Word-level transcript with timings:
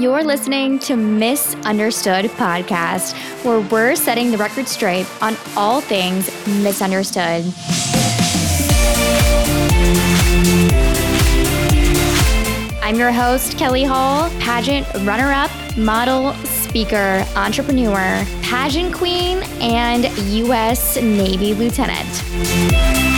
You're 0.00 0.24
listening 0.24 0.78
to 0.78 0.96
Misunderstood 0.96 2.24
Podcast, 2.30 3.12
where 3.44 3.60
we're 3.60 3.94
setting 3.94 4.30
the 4.30 4.38
record 4.38 4.66
straight 4.66 5.06
on 5.20 5.36
all 5.58 5.82
things 5.82 6.26
misunderstood. 6.46 7.44
I'm 12.82 12.96
your 12.96 13.12
host, 13.12 13.58
Kelly 13.58 13.84
Hall, 13.84 14.30
pageant 14.40 14.86
runner 15.06 15.32
up, 15.32 15.50
model, 15.76 16.32
speaker, 16.46 17.22
entrepreneur, 17.36 18.24
pageant 18.40 18.94
queen, 18.94 19.42
and 19.60 20.04
U.S. 20.30 20.96
Navy 20.96 21.52
lieutenant. 21.52 23.09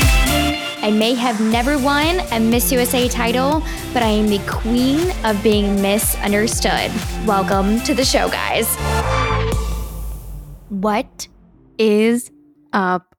I 0.84 0.90
may 0.90 1.14
have 1.14 1.40
never 1.40 1.78
won 1.78 2.18
a 2.32 2.40
Miss 2.40 2.72
USA 2.72 3.06
title, 3.06 3.62
but 3.92 4.02
I 4.02 4.08
am 4.08 4.26
the 4.26 4.40
queen 4.48 5.12
of 5.24 5.40
being 5.40 5.80
misunderstood. 5.80 6.90
Welcome 7.24 7.78
to 7.82 7.94
the 7.94 8.04
show, 8.04 8.28
guys. 8.28 8.66
What 10.70 11.28
is 11.78 12.32
up, 12.72 13.14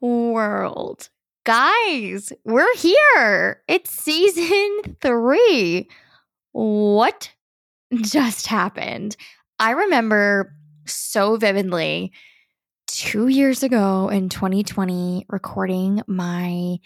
world? 0.00 1.08
Guys, 1.44 2.32
we're 2.44 2.74
here. 2.74 3.62
It's 3.68 3.92
season 3.92 4.96
three. 5.00 5.88
What 6.50 7.32
just 7.94 8.48
happened? 8.48 9.16
I 9.60 9.70
remember 9.70 10.52
so 10.84 11.36
vividly 11.36 12.10
two 12.88 13.28
years 13.28 13.62
ago 13.62 14.08
in 14.08 14.28
2020 14.28 15.26
recording 15.28 16.02
my 16.06 16.78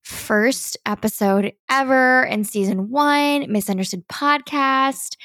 first 0.00 0.78
episode 0.86 1.52
ever 1.70 2.24
in 2.24 2.42
season 2.42 2.90
one, 2.90 3.52
Misunderstood 3.52 4.08
Podcast. 4.08 5.16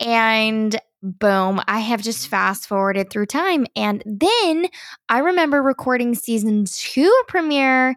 And 0.00 0.78
boom, 1.02 1.60
I 1.66 1.78
have 1.78 2.02
just 2.02 2.28
fast 2.28 2.66
forwarded 2.66 3.08
through 3.08 3.26
time. 3.26 3.66
And 3.76 4.02
then 4.04 4.66
I 5.08 5.20
remember 5.20 5.62
recording 5.62 6.14
season 6.16 6.64
two 6.66 7.22
premiere. 7.28 7.96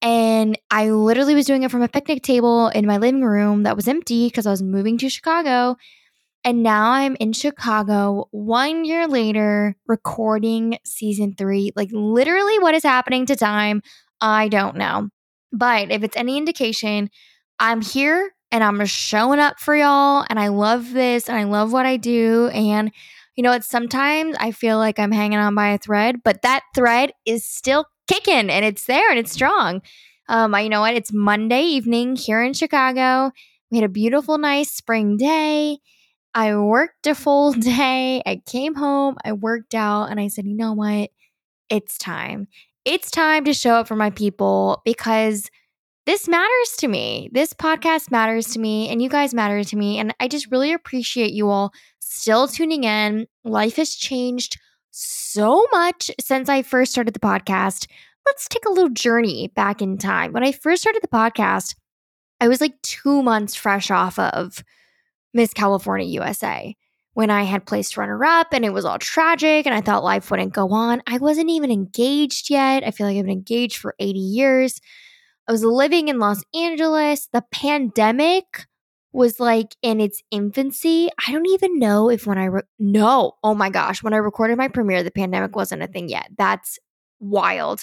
And 0.00 0.56
I 0.70 0.90
literally 0.90 1.34
was 1.34 1.46
doing 1.46 1.64
it 1.64 1.70
from 1.70 1.82
a 1.82 1.88
picnic 1.88 2.22
table 2.22 2.68
in 2.68 2.86
my 2.86 2.98
living 2.98 3.22
room 3.22 3.64
that 3.64 3.76
was 3.76 3.88
empty 3.88 4.28
because 4.28 4.46
I 4.46 4.50
was 4.50 4.62
moving 4.62 4.98
to 4.98 5.08
Chicago. 5.08 5.76
And 6.48 6.62
now 6.62 6.92
I'm 6.92 7.14
in 7.20 7.34
Chicago 7.34 8.26
one 8.30 8.86
year 8.86 9.06
later, 9.06 9.76
recording 9.86 10.78
season 10.82 11.34
three. 11.36 11.72
Like, 11.76 11.90
literally, 11.92 12.58
what 12.58 12.74
is 12.74 12.82
happening 12.82 13.26
to 13.26 13.36
time? 13.36 13.82
I 14.22 14.48
don't 14.48 14.76
know. 14.76 15.10
But 15.52 15.90
if 15.90 16.02
it's 16.02 16.16
any 16.16 16.38
indication, 16.38 17.10
I'm 17.58 17.82
here 17.82 18.32
and 18.50 18.64
I'm 18.64 18.82
showing 18.86 19.40
up 19.40 19.60
for 19.60 19.76
y'all. 19.76 20.24
And 20.30 20.40
I 20.40 20.48
love 20.48 20.94
this 20.94 21.28
and 21.28 21.36
I 21.36 21.44
love 21.44 21.70
what 21.70 21.84
I 21.84 21.98
do. 21.98 22.48
And 22.54 22.92
you 23.36 23.42
know 23.42 23.50
what? 23.50 23.64
Sometimes 23.64 24.34
I 24.40 24.52
feel 24.52 24.78
like 24.78 24.98
I'm 24.98 25.12
hanging 25.12 25.38
on 25.38 25.54
by 25.54 25.72
a 25.72 25.78
thread, 25.78 26.22
but 26.24 26.40
that 26.40 26.62
thread 26.74 27.12
is 27.26 27.44
still 27.44 27.84
kicking 28.06 28.48
and 28.48 28.64
it's 28.64 28.86
there 28.86 29.10
and 29.10 29.18
it's 29.18 29.32
strong. 29.32 29.82
Um, 30.30 30.54
you 30.54 30.70
know 30.70 30.80
what? 30.80 30.94
It's 30.94 31.12
Monday 31.12 31.64
evening 31.64 32.16
here 32.16 32.42
in 32.42 32.54
Chicago. 32.54 33.32
We 33.70 33.76
had 33.76 33.84
a 33.84 33.92
beautiful, 33.92 34.38
nice 34.38 34.72
spring 34.72 35.18
day. 35.18 35.80
I 36.38 36.54
worked 36.56 37.08
a 37.08 37.16
full 37.16 37.52
day. 37.52 38.22
I 38.24 38.40
came 38.46 38.76
home, 38.76 39.16
I 39.24 39.32
worked 39.32 39.74
out, 39.74 40.04
and 40.04 40.20
I 40.20 40.28
said, 40.28 40.46
you 40.46 40.54
know 40.54 40.72
what? 40.72 41.10
It's 41.68 41.98
time. 41.98 42.46
It's 42.84 43.10
time 43.10 43.44
to 43.46 43.52
show 43.52 43.74
up 43.74 43.88
for 43.88 43.96
my 43.96 44.10
people 44.10 44.80
because 44.84 45.50
this 46.06 46.28
matters 46.28 46.76
to 46.78 46.86
me. 46.86 47.28
This 47.32 47.52
podcast 47.52 48.12
matters 48.12 48.46
to 48.52 48.60
me, 48.60 48.88
and 48.88 49.02
you 49.02 49.08
guys 49.08 49.34
matter 49.34 49.64
to 49.64 49.76
me. 49.76 49.98
And 49.98 50.14
I 50.20 50.28
just 50.28 50.48
really 50.52 50.72
appreciate 50.72 51.32
you 51.32 51.50
all 51.50 51.72
still 51.98 52.46
tuning 52.46 52.84
in. 52.84 53.26
Life 53.42 53.74
has 53.74 53.96
changed 53.96 54.60
so 54.92 55.66
much 55.72 56.08
since 56.20 56.48
I 56.48 56.62
first 56.62 56.92
started 56.92 57.14
the 57.14 57.20
podcast. 57.20 57.88
Let's 58.26 58.46
take 58.46 58.64
a 58.64 58.70
little 58.70 58.90
journey 58.90 59.50
back 59.56 59.82
in 59.82 59.98
time. 59.98 60.32
When 60.32 60.44
I 60.44 60.52
first 60.52 60.82
started 60.82 61.02
the 61.02 61.08
podcast, 61.08 61.74
I 62.40 62.46
was 62.46 62.60
like 62.60 62.80
two 62.82 63.24
months 63.24 63.56
fresh 63.56 63.90
off 63.90 64.20
of 64.20 64.62
Miss 65.34 65.52
California 65.52 66.06
USA 66.06 66.76
when 67.18 67.30
I 67.30 67.42
had 67.42 67.66
placed 67.66 67.96
runner 67.96 68.24
up 68.24 68.52
and 68.52 68.64
it 68.64 68.72
was 68.72 68.84
all 68.84 68.98
tragic 68.98 69.66
and 69.66 69.74
I 69.74 69.80
thought 69.80 70.04
life 70.04 70.30
wouldn't 70.30 70.52
go 70.52 70.70
on. 70.70 71.02
I 71.04 71.18
wasn't 71.18 71.50
even 71.50 71.72
engaged 71.72 72.48
yet. 72.48 72.84
I 72.84 72.92
feel 72.92 73.08
like 73.08 73.16
I've 73.16 73.24
been 73.24 73.32
engaged 73.32 73.78
for 73.78 73.96
80 73.98 74.20
years. 74.20 74.80
I 75.48 75.52
was 75.52 75.64
living 75.64 76.06
in 76.06 76.20
Los 76.20 76.44
Angeles. 76.54 77.28
The 77.32 77.42
pandemic 77.50 78.66
was 79.12 79.40
like 79.40 79.74
in 79.82 80.00
its 80.00 80.22
infancy. 80.30 81.08
I 81.26 81.32
don't 81.32 81.48
even 81.48 81.80
know 81.80 82.08
if 82.08 82.24
when 82.24 82.38
I 82.38 82.44
re- 82.44 82.62
no, 82.78 83.32
oh 83.42 83.54
my 83.54 83.68
gosh, 83.68 84.00
when 84.00 84.14
I 84.14 84.18
recorded 84.18 84.56
my 84.56 84.68
premiere, 84.68 85.02
the 85.02 85.10
pandemic 85.10 85.56
wasn't 85.56 85.82
a 85.82 85.88
thing 85.88 86.08
yet. 86.08 86.28
That's 86.38 86.78
wild. 87.18 87.80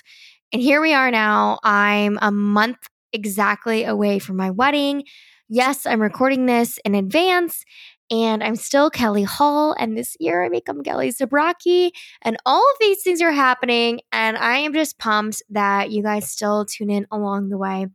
And 0.53 0.61
here 0.61 0.79
we 0.79 0.94
are 0.94 1.11
now. 1.11 1.59
I'm 1.61 2.17
a 2.22 2.31
month 2.31 2.78
exactly 3.11 3.84
away 3.84 4.19
from 4.19 4.38
my 4.38 4.51
wedding. 4.51 5.03
Yes, 5.47 5.85
I'm 5.85 6.01
recording 6.01 6.47
this 6.47 6.79
in 6.85 6.95
advance 6.95 7.63
and 8.09 8.44
I'm 8.44 8.56
still 8.56 8.89
Kelly 8.89 9.23
Hall. 9.23 9.75
And 9.78 9.95
this 9.95 10.17
year 10.19 10.44
I 10.44 10.50
become 10.50 10.81
Kelly 10.81 11.11
Zabrocki. 11.11 11.91
And 12.23 12.38
all 12.45 12.61
of 12.61 12.78
these 12.79 13.03
things 13.03 13.22
are 13.22 13.31
happening. 13.31 14.01
And 14.11 14.38
I 14.38 14.57
am 14.57 14.73
just 14.73 14.97
pumped 14.97 15.44
that 15.50 15.91
you 15.91 16.01
guys 16.01 16.29
still 16.29 16.66
tune 16.66 16.89
in 16.89 17.05
along 17.11 17.50
the 17.50 17.57
way. 17.59 17.88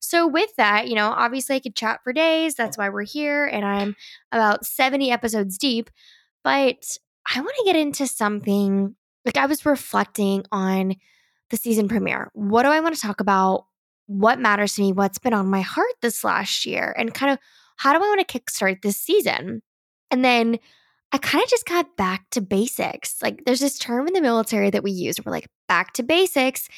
So, 0.00 0.26
with 0.26 0.54
that, 0.56 0.88
you 0.88 0.94
know, 0.94 1.08
obviously 1.08 1.56
I 1.56 1.60
could 1.60 1.74
chat 1.74 2.00
for 2.04 2.12
days. 2.12 2.54
That's 2.54 2.78
why 2.78 2.88
we're 2.88 3.02
here. 3.02 3.46
And 3.46 3.64
I'm 3.64 3.96
about 4.30 4.64
70 4.64 5.10
episodes 5.10 5.58
deep. 5.58 5.90
But 6.44 6.98
I 7.34 7.40
want 7.40 7.54
to 7.58 7.64
get 7.64 7.76
into 7.76 8.06
something 8.06 8.94
like 9.24 9.36
I 9.36 9.46
was 9.46 9.66
reflecting 9.66 10.44
on 10.52 10.94
the 11.50 11.56
season 11.56 11.88
premiere. 11.88 12.30
What 12.34 12.62
do 12.62 12.68
I 12.68 12.80
want 12.80 12.94
to 12.94 13.00
talk 13.00 13.20
about? 13.20 13.64
What 14.08 14.40
matters 14.40 14.74
to 14.74 14.82
me, 14.82 14.92
what's 14.92 15.18
been 15.18 15.34
on 15.34 15.46
my 15.46 15.60
heart 15.60 15.92
this 16.02 16.24
last 16.24 16.66
year, 16.66 16.94
and 16.98 17.14
kind 17.14 17.30
of 17.30 17.38
how 17.76 17.92
do 17.92 17.98
I 17.98 18.08
want 18.08 18.26
to 18.26 18.38
kickstart 18.38 18.82
this 18.82 18.96
season? 18.96 19.62
And 20.10 20.24
then 20.24 20.58
I 21.12 21.18
kind 21.18 21.44
of 21.44 21.48
just 21.48 21.66
got 21.66 21.96
back 21.96 22.24
to 22.30 22.40
basics. 22.40 23.22
Like 23.22 23.44
there's 23.44 23.60
this 23.60 23.78
term 23.78 24.08
in 24.08 24.14
the 24.14 24.20
military 24.20 24.70
that 24.70 24.82
we 24.82 24.90
use, 24.90 25.16
we're 25.24 25.30
like 25.30 25.48
back 25.68 25.92
to 25.94 26.02
basics. 26.02 26.68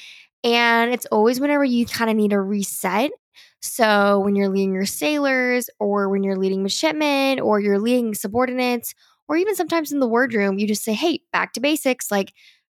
And 0.43 0.93
it's 0.93 1.07
always 1.07 1.41
whenever 1.41 1.65
you 1.65 1.87
kind 1.87 2.11
of 2.11 2.17
need 2.17 2.33
a 2.33 2.41
reset. 2.41 3.13
So 3.61 4.21
when 4.21 4.37
you're 4.37 4.49
leading 4.49 4.75
your 4.75 4.87
sailors, 4.87 5.69
or 5.79 6.09
when 6.09 6.23
you're 6.23 6.37
leading 6.37 6.63
midshipmen, 6.63 7.41
or 7.41 7.61
you're 7.61 7.79
leading 7.79 8.15
subordinates, 8.15 8.95
or 9.29 9.37
even 9.37 9.55
sometimes 9.55 9.93
in 9.93 10.01
the 10.01 10.09
wardroom, 10.09 10.59
you 10.59 10.67
just 10.67 10.83
say, 10.83 10.95
hey, 10.95 11.21
back 11.33 11.53
to 11.53 11.61
basics. 11.61 12.11
Like 12.11 12.33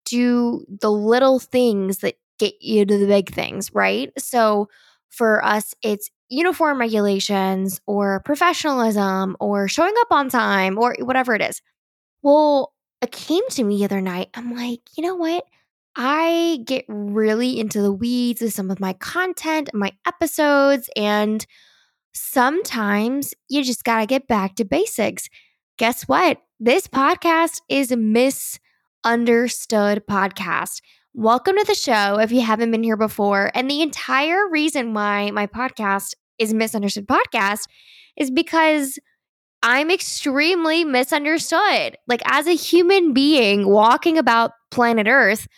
do 0.06 0.66
the 0.82 0.92
little 0.92 1.40
things 1.40 2.00
that 2.00 2.16
get 2.42 2.62
you 2.62 2.86
to 2.86 2.98
the 2.98 3.08
big 3.08 3.34
things, 3.34 3.74
right? 3.74 4.12
So 4.18 4.68
for 5.10 5.44
us, 5.46 5.74
it's 5.84 6.10
uniform 6.30 6.80
regulations 6.80 7.80
or 7.86 8.22
professionalism 8.22 9.36
or 9.40 9.68
showing 9.68 9.94
up 10.00 10.08
on 10.12 10.30
time 10.30 10.78
or 10.78 10.96
whatever 11.00 11.36
it 11.36 11.42
is. 11.42 11.62
Well, 12.24 12.74
it 13.02 13.12
came 13.12 13.44
to 13.52 13.64
me 13.64 13.78
the 13.78 13.86
other 13.86 14.02
night. 14.02 14.30
I'm 14.34 14.56
like, 14.56 14.82
you 14.98 15.04
know 15.04 15.16
what? 15.16 15.46
I 15.96 16.60
get 16.66 16.86
really 16.88 17.60
into 17.60 17.82
the 17.82 17.92
weeds 17.92 18.42
with 18.42 18.54
some 18.54 18.72
of 18.72 18.80
my 18.80 18.94
content, 18.94 19.70
my 19.74 19.92
episodes, 20.08 20.90
and 20.96 21.46
sometimes 22.14 23.34
you 23.50 23.64
just 23.64 23.84
got 23.84 24.00
to 24.00 24.06
get 24.06 24.28
back 24.28 24.56
to 24.56 24.66
basics. 24.66 25.28
Guess 25.78 26.08
what? 26.08 26.38
This 26.60 26.88
podcast 26.88 27.62
is 27.68 27.92
a 27.92 27.98
misunderstood 27.98 30.04
podcast. 30.10 30.82
Welcome 31.14 31.58
to 31.58 31.66
the 31.66 31.76
show 31.76 32.20
if 32.20 32.32
you 32.32 32.40
haven't 32.40 32.72
been 32.72 32.84
here 32.84 32.96
before. 32.96 33.52
And 33.54 33.70
the 33.70 33.82
entire 33.82 34.50
reason 34.50 34.94
why 34.94 35.30
my 35.32 35.46
podcast 35.46 36.14
is 36.40 36.54
Misunderstood 36.54 37.06
Podcast 37.06 37.68
is 38.16 38.32
because 38.32 38.98
I'm 39.62 39.92
extremely 39.92 40.86
misunderstood. 40.86 41.98
Like, 42.08 42.22
as 42.24 42.48
a 42.48 42.56
human 42.56 43.12
being 43.12 43.68
walking 43.68 44.18
about 44.18 44.52
planet 44.72 45.06
Earth, 45.06 45.50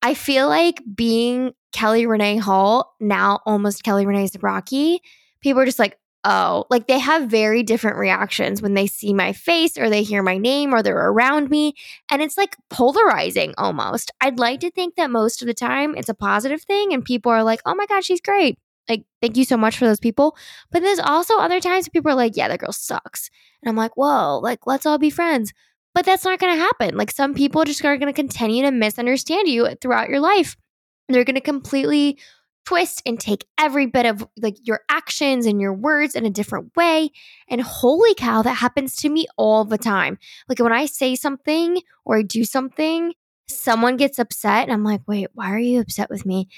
I 0.00 0.14
feel 0.14 0.48
like 0.48 0.80
being 0.94 1.52
Kelly 1.72 2.06
Renee 2.06 2.38
Hall, 2.38 2.94
now 2.98 3.40
almost 3.44 3.82
Kelly 3.84 4.06
Renee 4.06 4.28
Zabrocki, 4.28 5.00
people 5.42 5.60
are 5.60 5.66
just 5.66 5.78
like, 5.78 5.98
oh, 6.24 6.64
like 6.70 6.86
they 6.86 6.98
have 6.98 7.28
very 7.28 7.62
different 7.62 7.98
reactions 7.98 8.62
when 8.62 8.74
they 8.74 8.86
see 8.86 9.12
my 9.12 9.32
face 9.32 9.76
or 9.76 9.90
they 9.90 10.02
hear 10.02 10.22
my 10.22 10.38
name 10.38 10.74
or 10.74 10.82
they're 10.82 11.10
around 11.10 11.50
me. 11.50 11.74
And 12.10 12.22
it's 12.22 12.38
like 12.38 12.56
polarizing 12.70 13.54
almost. 13.58 14.10
I'd 14.20 14.38
like 14.38 14.60
to 14.60 14.70
think 14.70 14.96
that 14.96 15.10
most 15.10 15.42
of 15.42 15.46
the 15.46 15.54
time 15.54 15.94
it's 15.96 16.08
a 16.08 16.14
positive 16.14 16.62
thing 16.62 16.92
and 16.92 17.04
people 17.04 17.30
are 17.30 17.44
like, 17.44 17.60
oh 17.66 17.74
my 17.74 17.86
God, 17.86 18.04
she's 18.04 18.20
great. 18.20 18.58
Like, 18.88 19.04
thank 19.22 19.36
you 19.36 19.44
so 19.44 19.56
much 19.56 19.78
for 19.78 19.86
those 19.86 20.00
people. 20.00 20.36
But 20.70 20.82
there's 20.82 20.98
also 20.98 21.38
other 21.38 21.60
times 21.60 21.88
people 21.88 22.10
are 22.10 22.16
like, 22.16 22.36
yeah, 22.36 22.48
that 22.48 22.60
girl 22.60 22.72
sucks. 22.72 23.30
And 23.62 23.68
I'm 23.68 23.76
like, 23.76 23.96
whoa, 23.96 24.38
like, 24.42 24.66
let's 24.66 24.86
all 24.86 24.98
be 24.98 25.10
friends. 25.10 25.52
But 25.94 26.04
that's 26.04 26.24
not 26.24 26.38
going 26.38 26.54
to 26.54 26.60
happen. 26.60 26.96
Like, 26.96 27.10
some 27.10 27.34
people 27.34 27.64
just 27.64 27.84
are 27.84 27.96
going 27.96 28.12
to 28.12 28.16
continue 28.16 28.62
to 28.62 28.70
misunderstand 28.70 29.48
you 29.48 29.68
throughout 29.80 30.10
your 30.10 30.20
life. 30.20 30.56
They're 31.08 31.24
going 31.24 31.36
to 31.36 31.40
completely 31.40 32.18
twist 32.64 33.02
and 33.04 33.20
take 33.20 33.46
every 33.58 33.86
bit 33.86 34.06
of 34.06 34.26
like 34.38 34.56
your 34.62 34.80
actions 34.88 35.46
and 35.46 35.60
your 35.60 35.72
words 35.72 36.14
in 36.14 36.24
a 36.24 36.30
different 36.30 36.74
way. 36.76 37.10
And 37.48 37.60
holy 37.60 38.14
cow, 38.14 38.42
that 38.42 38.54
happens 38.54 38.96
to 38.96 39.08
me 39.08 39.26
all 39.36 39.64
the 39.64 39.78
time. 39.78 40.18
Like 40.48 40.58
when 40.58 40.72
I 40.72 40.86
say 40.86 41.14
something 41.14 41.80
or 42.04 42.18
I 42.18 42.22
do 42.22 42.44
something, 42.44 43.12
someone 43.48 43.96
gets 43.96 44.18
upset 44.18 44.64
and 44.64 44.72
I'm 44.72 44.84
like, 44.84 45.02
wait, 45.06 45.28
why 45.34 45.50
are 45.52 45.58
you 45.58 45.80
upset 45.80 46.10
with 46.10 46.24
me? 46.24 46.48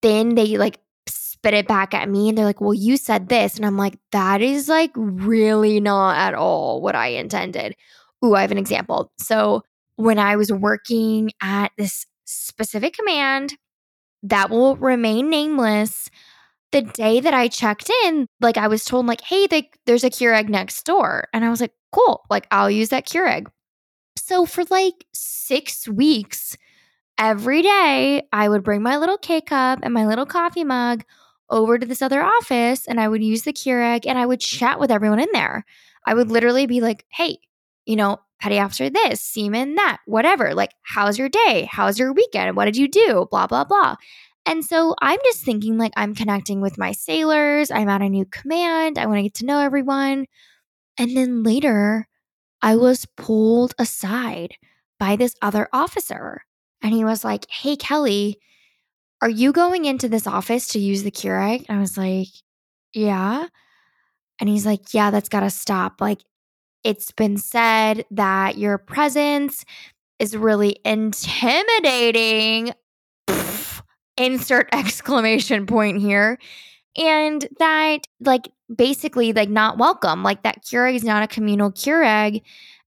Then 0.00 0.34
they 0.34 0.56
like 0.56 0.78
spit 1.06 1.54
it 1.54 1.68
back 1.68 1.92
at 1.94 2.08
me 2.08 2.28
and 2.28 2.38
they're 2.38 2.44
like, 2.44 2.60
well, 2.60 2.74
you 2.74 2.96
said 2.96 3.28
this. 3.28 3.56
And 3.56 3.66
I'm 3.66 3.76
like, 3.76 3.98
that 4.12 4.40
is 4.40 4.68
like 4.68 4.92
really 4.94 5.80
not 5.80 6.16
at 6.16 6.34
all 6.34 6.80
what 6.80 6.94
I 6.94 7.08
intended. 7.08 7.74
Ooh, 8.24 8.34
I 8.34 8.42
have 8.42 8.52
an 8.52 8.58
example. 8.58 9.12
So 9.18 9.62
when 9.96 10.18
I 10.18 10.36
was 10.36 10.52
working 10.52 11.32
at 11.42 11.72
this 11.76 12.06
specific 12.24 12.94
command, 12.94 13.54
that 14.22 14.50
will 14.50 14.76
remain 14.76 15.30
nameless. 15.30 16.10
The 16.70 16.82
day 16.82 17.20
that 17.20 17.34
I 17.34 17.48
checked 17.48 17.90
in, 18.04 18.26
like 18.40 18.56
I 18.56 18.68
was 18.68 18.84
told, 18.84 19.06
like, 19.06 19.20
hey, 19.20 19.46
they, 19.46 19.70
there's 19.84 20.04
a 20.04 20.10
Keurig 20.10 20.48
next 20.48 20.84
door. 20.84 21.28
And 21.32 21.44
I 21.44 21.50
was 21.50 21.60
like, 21.60 21.72
cool, 21.92 22.22
like 22.30 22.46
I'll 22.50 22.70
use 22.70 22.88
that 22.88 23.06
Keurig. 23.06 23.46
So 24.16 24.46
for 24.46 24.64
like 24.70 25.04
six 25.12 25.86
weeks, 25.86 26.56
every 27.18 27.62
day 27.62 28.22
I 28.32 28.48
would 28.48 28.62
bring 28.62 28.82
my 28.82 28.96
little 28.96 29.18
K 29.18 29.40
cup 29.40 29.80
and 29.82 29.92
my 29.92 30.06
little 30.06 30.26
coffee 30.26 30.64
mug 30.64 31.04
over 31.50 31.78
to 31.78 31.86
this 31.86 32.02
other 32.02 32.22
office 32.22 32.86
and 32.86 32.98
I 32.98 33.08
would 33.08 33.22
use 33.22 33.42
the 33.42 33.52
Keurig 33.52 34.06
and 34.06 34.18
I 34.18 34.26
would 34.26 34.40
chat 34.40 34.80
with 34.80 34.90
everyone 34.90 35.20
in 35.20 35.28
there. 35.32 35.64
I 36.06 36.14
would 36.14 36.30
literally 36.30 36.66
be 36.66 36.80
like, 36.80 37.04
hey, 37.10 37.38
you 37.86 37.96
know, 37.96 38.18
petty 38.40 38.58
officer 38.58 38.90
this, 38.90 39.20
seaman 39.20 39.76
that, 39.76 39.98
whatever. 40.06 40.54
Like, 40.54 40.72
how's 40.82 41.18
your 41.18 41.28
day? 41.28 41.68
How's 41.70 41.98
your 41.98 42.12
weekend? 42.12 42.56
What 42.56 42.64
did 42.64 42.76
you 42.76 42.88
do? 42.88 43.26
Blah, 43.30 43.46
blah, 43.46 43.64
blah. 43.64 43.96
And 44.44 44.64
so 44.64 44.94
I'm 45.00 45.20
just 45.24 45.44
thinking 45.44 45.78
like 45.78 45.92
I'm 45.96 46.14
connecting 46.14 46.60
with 46.60 46.78
my 46.78 46.92
sailors. 46.92 47.70
I'm 47.70 47.88
at 47.88 48.02
a 48.02 48.08
new 48.08 48.24
command. 48.24 48.98
I 48.98 49.06
want 49.06 49.18
to 49.18 49.22
get 49.22 49.34
to 49.34 49.46
know 49.46 49.60
everyone. 49.60 50.26
And 50.98 51.16
then 51.16 51.42
later, 51.42 52.08
I 52.60 52.76
was 52.76 53.06
pulled 53.16 53.74
aside 53.78 54.54
by 54.98 55.16
this 55.16 55.36
other 55.42 55.68
officer. 55.72 56.44
And 56.82 56.92
he 56.92 57.04
was 57.04 57.24
like, 57.24 57.46
Hey, 57.48 57.76
Kelly, 57.76 58.38
are 59.20 59.30
you 59.30 59.52
going 59.52 59.84
into 59.84 60.08
this 60.08 60.26
office 60.26 60.68
to 60.68 60.80
use 60.80 61.04
the 61.04 61.12
Keurig? 61.12 61.64
And 61.68 61.78
I 61.78 61.80
was 61.80 61.96
like, 61.96 62.28
Yeah. 62.92 63.46
And 64.40 64.48
he's 64.48 64.66
like, 64.66 64.92
Yeah, 64.92 65.12
that's 65.12 65.28
got 65.28 65.40
to 65.40 65.50
stop. 65.50 66.00
Like, 66.00 66.20
it's 66.84 67.10
been 67.12 67.36
said 67.36 68.04
that 68.10 68.58
your 68.58 68.78
presence 68.78 69.64
is 70.18 70.36
really 70.36 70.76
intimidating. 70.84 72.72
Pff, 73.26 73.82
insert 74.16 74.68
exclamation 74.72 75.66
point 75.66 76.00
here. 76.00 76.38
And 76.96 77.46
that, 77.58 78.06
like, 78.20 78.48
basically, 78.74 79.32
like, 79.32 79.48
not 79.48 79.78
welcome. 79.78 80.22
Like, 80.22 80.42
that 80.42 80.62
Keurig 80.62 80.94
is 80.94 81.04
not 81.04 81.22
a 81.22 81.26
communal 81.26 81.72
Keurig. 81.72 82.42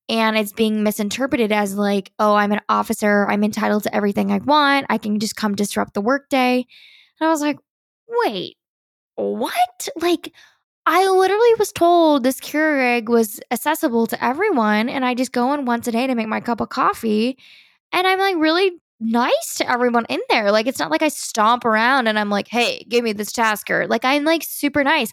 And 0.08 0.38
it's 0.38 0.54
being 0.54 0.84
misinterpreted 0.84 1.52
as, 1.52 1.76
like, 1.76 2.12
oh, 2.20 2.36
I'm 2.36 2.52
an 2.52 2.62
officer. 2.70 3.26
I'm 3.28 3.44
entitled 3.44 3.84
to 3.84 3.96
everything 3.96 4.32
I 4.32 4.38
want. 4.38 4.86
I 4.90 5.00
can 5.00 5.20
just 5.20 5.36
come 5.36 5.56
disrupt 5.56 5.96
the 5.96 6.02
workday. 6.02 6.68
And 7.20 7.28
I 7.28 7.32
was 7.32 7.42
like, 7.42 7.58
wait, 8.08 8.58
what? 9.16 9.90
Like, 9.96 10.32
I 10.88 11.08
literally 11.08 11.54
was 11.58 11.72
told 11.72 12.24
this 12.24 12.40
Keurig 12.40 13.10
was 13.10 13.40
accessible 13.50 14.06
to 14.08 14.24
everyone, 14.24 14.88
and 14.88 15.04
I 15.04 15.16
just 15.16 15.32
go 15.32 15.54
in 15.54 15.66
once 15.66 15.88
a 15.88 15.92
day 15.92 16.06
to 16.06 16.16
make 16.16 16.28
my 16.28 16.40
cup 16.42 16.62
of 16.62 16.70
coffee. 16.70 17.38
And 17.92 18.06
I'm 18.06 18.20
like 18.20 18.36
really 18.38 18.72
nice 19.00 19.56
to 19.58 19.70
everyone 19.70 20.06
in 20.10 20.20
there. 20.30 20.52
Like, 20.52 20.68
it's 20.68 20.80
not 20.80 20.92
like 20.92 21.02
I 21.02 21.08
stomp 21.10 21.66
around 21.66 22.08
and 22.08 22.20
I'm 22.20 22.30
like, 22.30 22.48
hey, 22.48 22.86
give 22.88 23.04
me 23.04 23.14
this 23.14 23.32
tasker. 23.32 23.88
Like, 23.88 24.06
I'm 24.06 24.24
like 24.26 24.44
super 24.44 24.84
nice. 24.84 25.12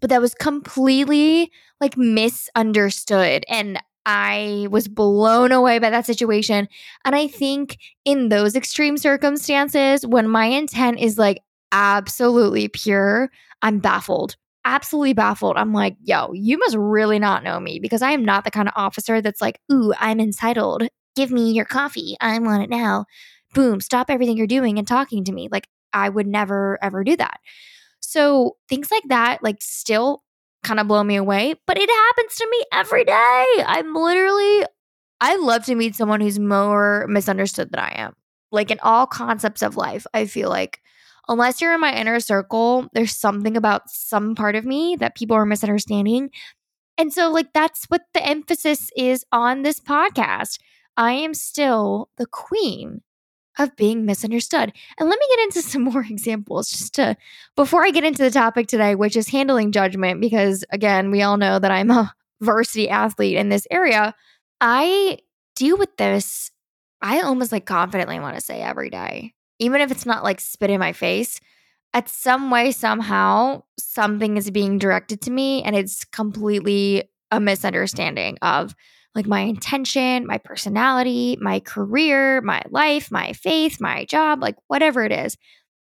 But 0.00 0.10
that 0.10 0.20
was 0.20 0.34
completely 0.34 1.50
like 1.80 1.96
misunderstood. 1.96 3.44
And 3.48 3.82
I 4.06 4.68
was 4.70 4.88
blown 4.88 5.52
away 5.52 5.78
by 5.78 5.90
that 5.90 6.06
situation. 6.06 6.68
And 7.04 7.14
I 7.14 7.26
think 7.26 7.78
in 8.04 8.28
those 8.28 8.56
extreme 8.56 8.98
circumstances, 8.98 10.06
when 10.06 10.28
my 10.28 10.46
intent 10.46 11.00
is 11.00 11.18
like 11.18 11.40
absolutely 11.72 12.68
pure, 12.68 13.30
I'm 13.62 13.78
baffled 13.78 14.36
absolutely 14.64 15.12
baffled. 15.12 15.56
I'm 15.56 15.72
like, 15.72 15.96
yo, 16.02 16.32
you 16.32 16.58
must 16.58 16.76
really 16.76 17.18
not 17.18 17.44
know 17.44 17.58
me 17.60 17.78
because 17.80 18.02
I 18.02 18.12
am 18.12 18.24
not 18.24 18.44
the 18.44 18.50
kind 18.50 18.68
of 18.68 18.74
officer 18.76 19.20
that's 19.20 19.40
like, 19.40 19.60
ooh, 19.72 19.92
I'm 19.98 20.20
entitled. 20.20 20.88
Give 21.16 21.30
me 21.30 21.52
your 21.52 21.64
coffee. 21.64 22.16
I 22.20 22.38
want 22.38 22.62
it 22.62 22.70
now. 22.70 23.06
Boom, 23.54 23.80
stop 23.80 24.10
everything 24.10 24.36
you're 24.36 24.46
doing 24.46 24.78
and 24.78 24.86
talking 24.86 25.24
to 25.24 25.32
me. 25.32 25.48
Like, 25.50 25.68
I 25.92 26.08
would 26.08 26.26
never, 26.26 26.78
ever 26.82 27.02
do 27.02 27.16
that. 27.16 27.40
So 28.00 28.56
things 28.68 28.90
like 28.90 29.02
that, 29.08 29.42
like, 29.42 29.56
still 29.60 30.22
kind 30.62 30.78
of 30.78 30.86
blow 30.86 31.02
me 31.02 31.16
away, 31.16 31.54
but 31.66 31.78
it 31.78 31.88
happens 31.88 32.34
to 32.36 32.48
me 32.50 32.64
every 32.72 33.04
day. 33.04 33.46
I'm 33.66 33.94
literally, 33.94 34.66
I 35.20 35.36
love 35.36 35.64
to 35.66 35.74
meet 35.74 35.96
someone 35.96 36.20
who's 36.20 36.38
more 36.38 37.06
misunderstood 37.08 37.70
than 37.72 37.80
I 37.80 37.92
am. 37.96 38.14
Like, 38.52 38.70
in 38.70 38.78
all 38.82 39.06
concepts 39.06 39.62
of 39.62 39.76
life, 39.76 40.06
I 40.14 40.26
feel 40.26 40.48
like 40.48 40.80
unless 41.28 41.60
you're 41.60 41.74
in 41.74 41.80
my 41.80 41.94
inner 41.94 42.20
circle, 42.20 42.88
there's 42.92 43.16
something 43.16 43.56
about 43.56 43.88
some 43.88 44.34
part 44.34 44.56
of 44.56 44.64
me 44.64 44.96
that 45.00 45.16
people 45.16 45.36
are 45.36 45.46
misunderstanding. 45.46 46.30
And 46.98 47.12
so, 47.12 47.30
like, 47.30 47.52
that's 47.52 47.86
what 47.86 48.02
the 48.12 48.24
emphasis 48.24 48.90
is 48.96 49.24
on 49.32 49.62
this 49.62 49.80
podcast. 49.80 50.58
I 50.96 51.12
am 51.12 51.34
still 51.34 52.10
the 52.18 52.26
queen 52.26 53.00
of 53.58 53.76
being 53.76 54.06
misunderstood. 54.06 54.72
And 54.98 55.08
let 55.08 55.18
me 55.18 55.26
get 55.30 55.44
into 55.44 55.62
some 55.68 55.82
more 55.82 56.02
examples 56.02 56.70
just 56.70 56.94
to, 56.94 57.16
before 57.56 57.84
I 57.84 57.90
get 57.90 58.04
into 58.04 58.22
the 58.22 58.30
topic 58.30 58.68
today, 58.68 58.94
which 58.94 59.16
is 59.16 59.28
handling 59.28 59.72
judgment, 59.72 60.20
because 60.20 60.64
again, 60.70 61.10
we 61.10 61.22
all 61.22 61.36
know 61.36 61.58
that 61.58 61.70
I'm 61.70 61.90
a 61.90 62.12
varsity 62.40 62.88
athlete 62.88 63.36
in 63.36 63.48
this 63.48 63.66
area. 63.70 64.14
I 64.60 65.18
deal 65.56 65.76
with 65.76 65.96
this, 65.96 66.50
I 67.02 67.20
almost 67.20 67.52
like 67.52 67.66
confidently 67.66 68.20
want 68.20 68.36
to 68.36 68.42
say 68.42 68.60
every 68.60 68.90
day 68.90 69.34
even 69.60 69.80
if 69.80 69.92
it's 69.92 70.06
not 70.06 70.24
like 70.24 70.40
spit 70.40 70.70
in 70.70 70.80
my 70.80 70.92
face, 70.92 71.38
at 71.92 72.08
some 72.08 72.50
way, 72.50 72.72
somehow, 72.72 73.62
something 73.78 74.36
is 74.36 74.50
being 74.50 74.78
directed 74.78 75.20
to 75.22 75.30
me 75.30 75.62
and 75.62 75.76
it's 75.76 76.04
completely 76.04 77.04
a 77.30 77.38
misunderstanding 77.40 78.38
of 78.42 78.74
like 79.14 79.26
my 79.26 79.40
intention, 79.40 80.26
my 80.26 80.38
personality, 80.38 81.36
my 81.40 81.60
career, 81.60 82.40
my 82.42 82.62
life, 82.70 83.10
my 83.10 83.32
faith, 83.32 83.80
my 83.80 84.04
job, 84.04 84.40
like 84.40 84.56
whatever 84.68 85.04
it 85.04 85.12
is. 85.12 85.36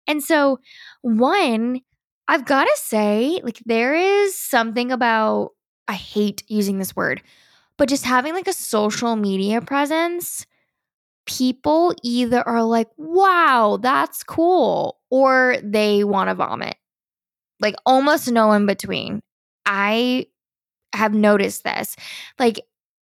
And 0.08 0.24
so, 0.24 0.60
one, 1.02 1.82
I've 2.28 2.46
got 2.46 2.66
to 2.66 2.76
say, 2.76 3.42
like, 3.44 3.60
there 3.66 3.96
is 3.96 4.36
something 4.36 4.92
about, 4.92 5.52
I 5.88 5.94
hate 5.94 6.44
using 6.48 6.78
this 6.78 6.96
word, 6.96 7.22
but 7.78 7.90
just 7.90 8.06
having 8.06 8.34
like 8.34 8.48
a 8.48 8.54
social 8.54 9.16
media 9.16 9.62
presence 9.62 10.46
people 11.26 11.94
either 12.04 12.48
are 12.48 12.64
like, 12.64 12.90
wow, 12.98 13.80
that's 13.82 14.24
cool, 14.24 15.00
or 15.10 15.58
they 15.64 16.04
want 16.04 16.30
to 16.30 16.36
vomit. 16.36 16.76
Like 17.60 17.76
almost 17.86 18.32
no 18.32 18.52
in 18.52 18.66
between. 18.66 19.22
I 19.66 20.28
have 20.94 21.14
noticed 21.14 21.64
this. 21.64 21.96
Like 22.38 22.60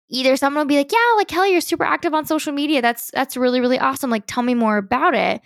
either 0.09 0.37
someone 0.37 0.63
will 0.63 0.69
be 0.69 0.77
like, 0.77 0.93
yeah, 0.93 1.15
like 1.17 1.29
Kelly, 1.29 1.53
you're 1.53 1.61
super 1.61 1.85
active 1.85 2.15
on 2.15 2.27
social 2.27 2.53
media. 2.53 2.83
That's 2.83 3.11
that's 3.13 3.37
really, 3.37 3.61
really 3.61 3.79
awesome. 3.79 4.11
Like 4.11 4.25
tell 4.27 4.43
me 4.43 4.55
more 4.55 4.77
about 4.77 5.15
it. 5.15 5.41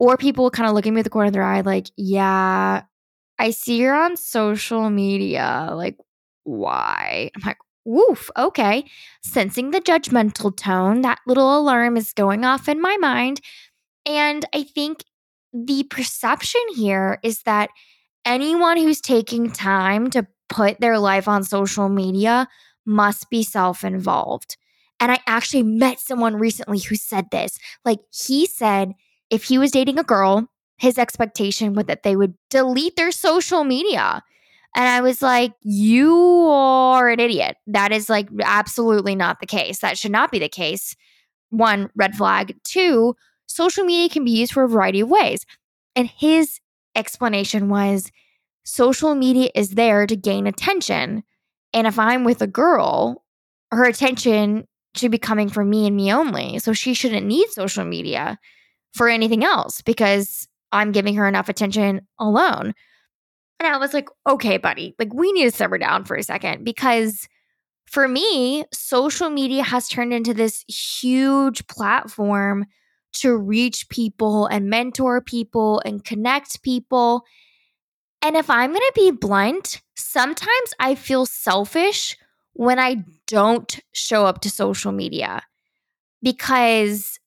Or 0.00 0.16
people 0.16 0.44
will 0.44 0.50
kind 0.50 0.68
of 0.68 0.74
look 0.74 0.86
at 0.86 0.90
me 0.90 0.98
with 0.98 1.04
the 1.04 1.10
corner 1.10 1.26
of 1.26 1.32
their 1.32 1.42
eye, 1.42 1.60
like, 1.62 1.90
yeah, 1.96 2.82
I 3.38 3.50
see 3.50 3.78
you're 3.78 3.96
on 3.96 4.16
social 4.16 4.90
media. 4.90 5.70
Like, 5.72 5.96
why? 6.44 7.30
I'm 7.34 7.42
like, 7.44 7.58
Woof, 7.84 8.30
okay. 8.36 8.84
Sensing 9.22 9.70
the 9.70 9.80
judgmental 9.80 10.54
tone, 10.54 11.02
that 11.02 11.20
little 11.26 11.58
alarm 11.58 11.96
is 11.96 12.12
going 12.12 12.44
off 12.44 12.68
in 12.68 12.80
my 12.80 12.96
mind. 12.98 13.40
And 14.04 14.44
I 14.54 14.62
think 14.62 15.04
the 15.52 15.84
perception 15.84 16.60
here 16.76 17.18
is 17.22 17.42
that 17.42 17.70
anyone 18.24 18.76
who's 18.76 19.00
taking 19.00 19.50
time 19.50 20.10
to 20.10 20.26
put 20.48 20.80
their 20.80 20.98
life 20.98 21.28
on 21.28 21.44
social 21.44 21.88
media 21.88 22.48
must 22.84 23.30
be 23.30 23.42
self 23.42 23.84
involved. 23.84 24.56
And 25.00 25.12
I 25.12 25.20
actually 25.26 25.62
met 25.62 26.00
someone 26.00 26.36
recently 26.36 26.80
who 26.80 26.96
said 26.96 27.26
this. 27.30 27.58
Like, 27.84 28.00
he 28.10 28.46
said 28.46 28.92
if 29.30 29.44
he 29.44 29.58
was 29.58 29.70
dating 29.70 29.98
a 29.98 30.04
girl, 30.04 30.48
his 30.78 30.98
expectation 30.98 31.74
was 31.74 31.86
that 31.86 32.02
they 32.02 32.16
would 32.16 32.34
delete 32.50 32.96
their 32.96 33.12
social 33.12 33.64
media. 33.64 34.22
And 34.78 34.86
I 34.86 35.00
was 35.00 35.20
like, 35.22 35.54
you 35.62 36.14
are 36.48 37.08
an 37.08 37.18
idiot. 37.18 37.56
That 37.66 37.90
is 37.90 38.08
like 38.08 38.28
absolutely 38.44 39.16
not 39.16 39.40
the 39.40 39.46
case. 39.46 39.80
That 39.80 39.98
should 39.98 40.12
not 40.12 40.30
be 40.30 40.38
the 40.38 40.48
case. 40.48 40.94
One, 41.50 41.90
red 41.96 42.14
flag. 42.14 42.56
Two, 42.62 43.16
social 43.46 43.82
media 43.82 44.08
can 44.08 44.24
be 44.24 44.30
used 44.30 44.52
for 44.52 44.62
a 44.62 44.68
variety 44.68 45.00
of 45.00 45.08
ways. 45.08 45.44
And 45.96 46.06
his 46.08 46.60
explanation 46.94 47.68
was 47.68 48.12
social 48.62 49.16
media 49.16 49.50
is 49.52 49.70
there 49.70 50.06
to 50.06 50.14
gain 50.14 50.46
attention. 50.46 51.24
And 51.74 51.88
if 51.88 51.98
I'm 51.98 52.22
with 52.22 52.40
a 52.40 52.46
girl, 52.46 53.24
her 53.72 53.84
attention 53.84 54.68
should 54.94 55.10
be 55.10 55.18
coming 55.18 55.48
from 55.48 55.70
me 55.70 55.88
and 55.88 55.96
me 55.96 56.12
only. 56.12 56.60
So 56.60 56.72
she 56.72 56.94
shouldn't 56.94 57.26
need 57.26 57.48
social 57.48 57.84
media 57.84 58.38
for 58.94 59.08
anything 59.08 59.42
else 59.42 59.82
because 59.82 60.46
I'm 60.70 60.92
giving 60.92 61.16
her 61.16 61.26
enough 61.26 61.48
attention 61.48 62.06
alone. 62.20 62.74
And 63.60 63.66
I 63.66 63.76
was 63.78 63.92
like, 63.92 64.08
okay, 64.28 64.56
buddy, 64.56 64.94
like 64.98 65.12
we 65.12 65.32
need 65.32 65.44
to 65.44 65.50
simmer 65.50 65.78
down 65.78 66.04
for 66.04 66.16
a 66.16 66.22
second 66.22 66.64
because 66.64 67.28
for 67.86 68.06
me, 68.06 68.64
social 68.72 69.30
media 69.30 69.62
has 69.62 69.88
turned 69.88 70.12
into 70.12 70.34
this 70.34 70.64
huge 70.68 71.66
platform 71.66 72.66
to 73.14 73.36
reach 73.36 73.88
people 73.88 74.46
and 74.46 74.68
mentor 74.68 75.20
people 75.20 75.80
and 75.84 76.04
connect 76.04 76.62
people. 76.62 77.24
And 78.20 78.36
if 78.36 78.50
I'm 78.50 78.70
going 78.70 78.80
to 78.80 78.92
be 78.94 79.10
blunt, 79.10 79.80
sometimes 79.96 80.74
I 80.78 80.94
feel 80.94 81.24
selfish 81.24 82.16
when 82.52 82.78
I 82.78 83.04
don't 83.26 83.80
show 83.92 84.26
up 84.26 84.40
to 84.42 84.50
social 84.50 84.92
media 84.92 85.42
because 86.22 87.18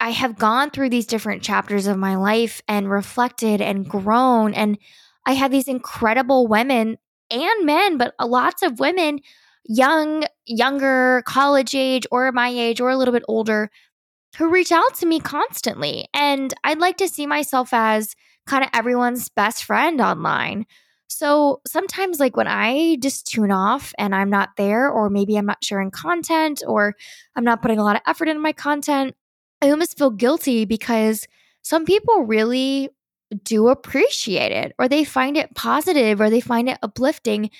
I 0.00 0.10
have 0.10 0.38
gone 0.38 0.70
through 0.70 0.90
these 0.90 1.06
different 1.06 1.42
chapters 1.42 1.86
of 1.86 1.98
my 1.98 2.16
life 2.16 2.62
and 2.68 2.90
reflected 2.90 3.60
and 3.60 3.88
grown. 3.88 4.54
And 4.54 4.78
I 5.26 5.32
have 5.32 5.50
these 5.50 5.68
incredible 5.68 6.46
women 6.46 6.96
and 7.30 7.66
men, 7.66 7.98
but 7.98 8.14
uh, 8.18 8.26
lots 8.26 8.62
of 8.62 8.78
women, 8.78 9.18
young, 9.64 10.24
younger, 10.46 11.22
college 11.26 11.74
age, 11.74 12.06
or 12.10 12.30
my 12.32 12.48
age, 12.48 12.80
or 12.80 12.90
a 12.90 12.96
little 12.96 13.12
bit 13.12 13.24
older, 13.28 13.70
who 14.38 14.48
reach 14.48 14.70
out 14.70 14.94
to 14.96 15.06
me 15.06 15.18
constantly. 15.18 16.08
And 16.14 16.54
I'd 16.62 16.78
like 16.78 16.96
to 16.98 17.08
see 17.08 17.26
myself 17.26 17.70
as 17.72 18.14
kind 18.46 18.62
of 18.62 18.70
everyone's 18.72 19.28
best 19.28 19.64
friend 19.64 20.00
online. 20.00 20.66
So 21.08 21.60
sometimes, 21.66 22.20
like 22.20 22.36
when 22.36 22.48
I 22.48 22.96
just 23.00 23.26
tune 23.26 23.50
off 23.50 23.92
and 23.98 24.14
I'm 24.14 24.30
not 24.30 24.50
there, 24.56 24.88
or 24.88 25.10
maybe 25.10 25.36
I'm 25.36 25.46
not 25.46 25.64
sharing 25.64 25.90
content, 25.90 26.62
or 26.66 26.94
I'm 27.34 27.44
not 27.44 27.62
putting 27.62 27.78
a 27.78 27.84
lot 27.84 27.96
of 27.96 28.02
effort 28.06 28.28
into 28.28 28.40
my 28.40 28.52
content, 28.52 29.14
I 29.62 29.70
almost 29.70 29.98
feel 29.98 30.10
guilty 30.10 30.64
because 30.64 31.26
some 31.62 31.84
people 31.84 32.24
really 32.24 32.90
do 33.44 33.68
appreciate 33.68 34.52
it, 34.52 34.72
or 34.78 34.88
they 34.88 35.04
find 35.04 35.36
it 35.36 35.54
positive, 35.54 36.20
or 36.20 36.30
they 36.30 36.40
find 36.40 36.68
it 36.68 36.78
uplifting. 36.82 37.50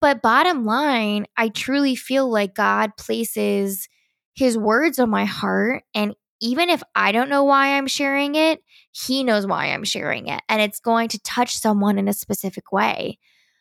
But 0.00 0.22
bottom 0.22 0.64
line, 0.64 1.26
I 1.36 1.48
truly 1.48 1.96
feel 1.96 2.30
like 2.30 2.54
God 2.54 2.96
places 2.96 3.88
his 4.34 4.56
words 4.56 4.98
on 4.98 5.10
my 5.10 5.24
heart. 5.24 5.82
And 5.94 6.14
even 6.40 6.68
if 6.68 6.82
I 6.94 7.12
don't 7.12 7.30
know 7.30 7.44
why 7.44 7.76
I'm 7.76 7.86
sharing 7.86 8.34
it, 8.34 8.60
he 8.92 9.24
knows 9.24 9.46
why 9.46 9.66
I'm 9.66 9.84
sharing 9.84 10.28
it. 10.28 10.40
And 10.48 10.60
it's 10.60 10.80
going 10.80 11.08
to 11.08 11.18
touch 11.20 11.56
someone 11.56 11.98
in 11.98 12.08
a 12.08 12.12
specific 12.12 12.72
way. 12.72 13.18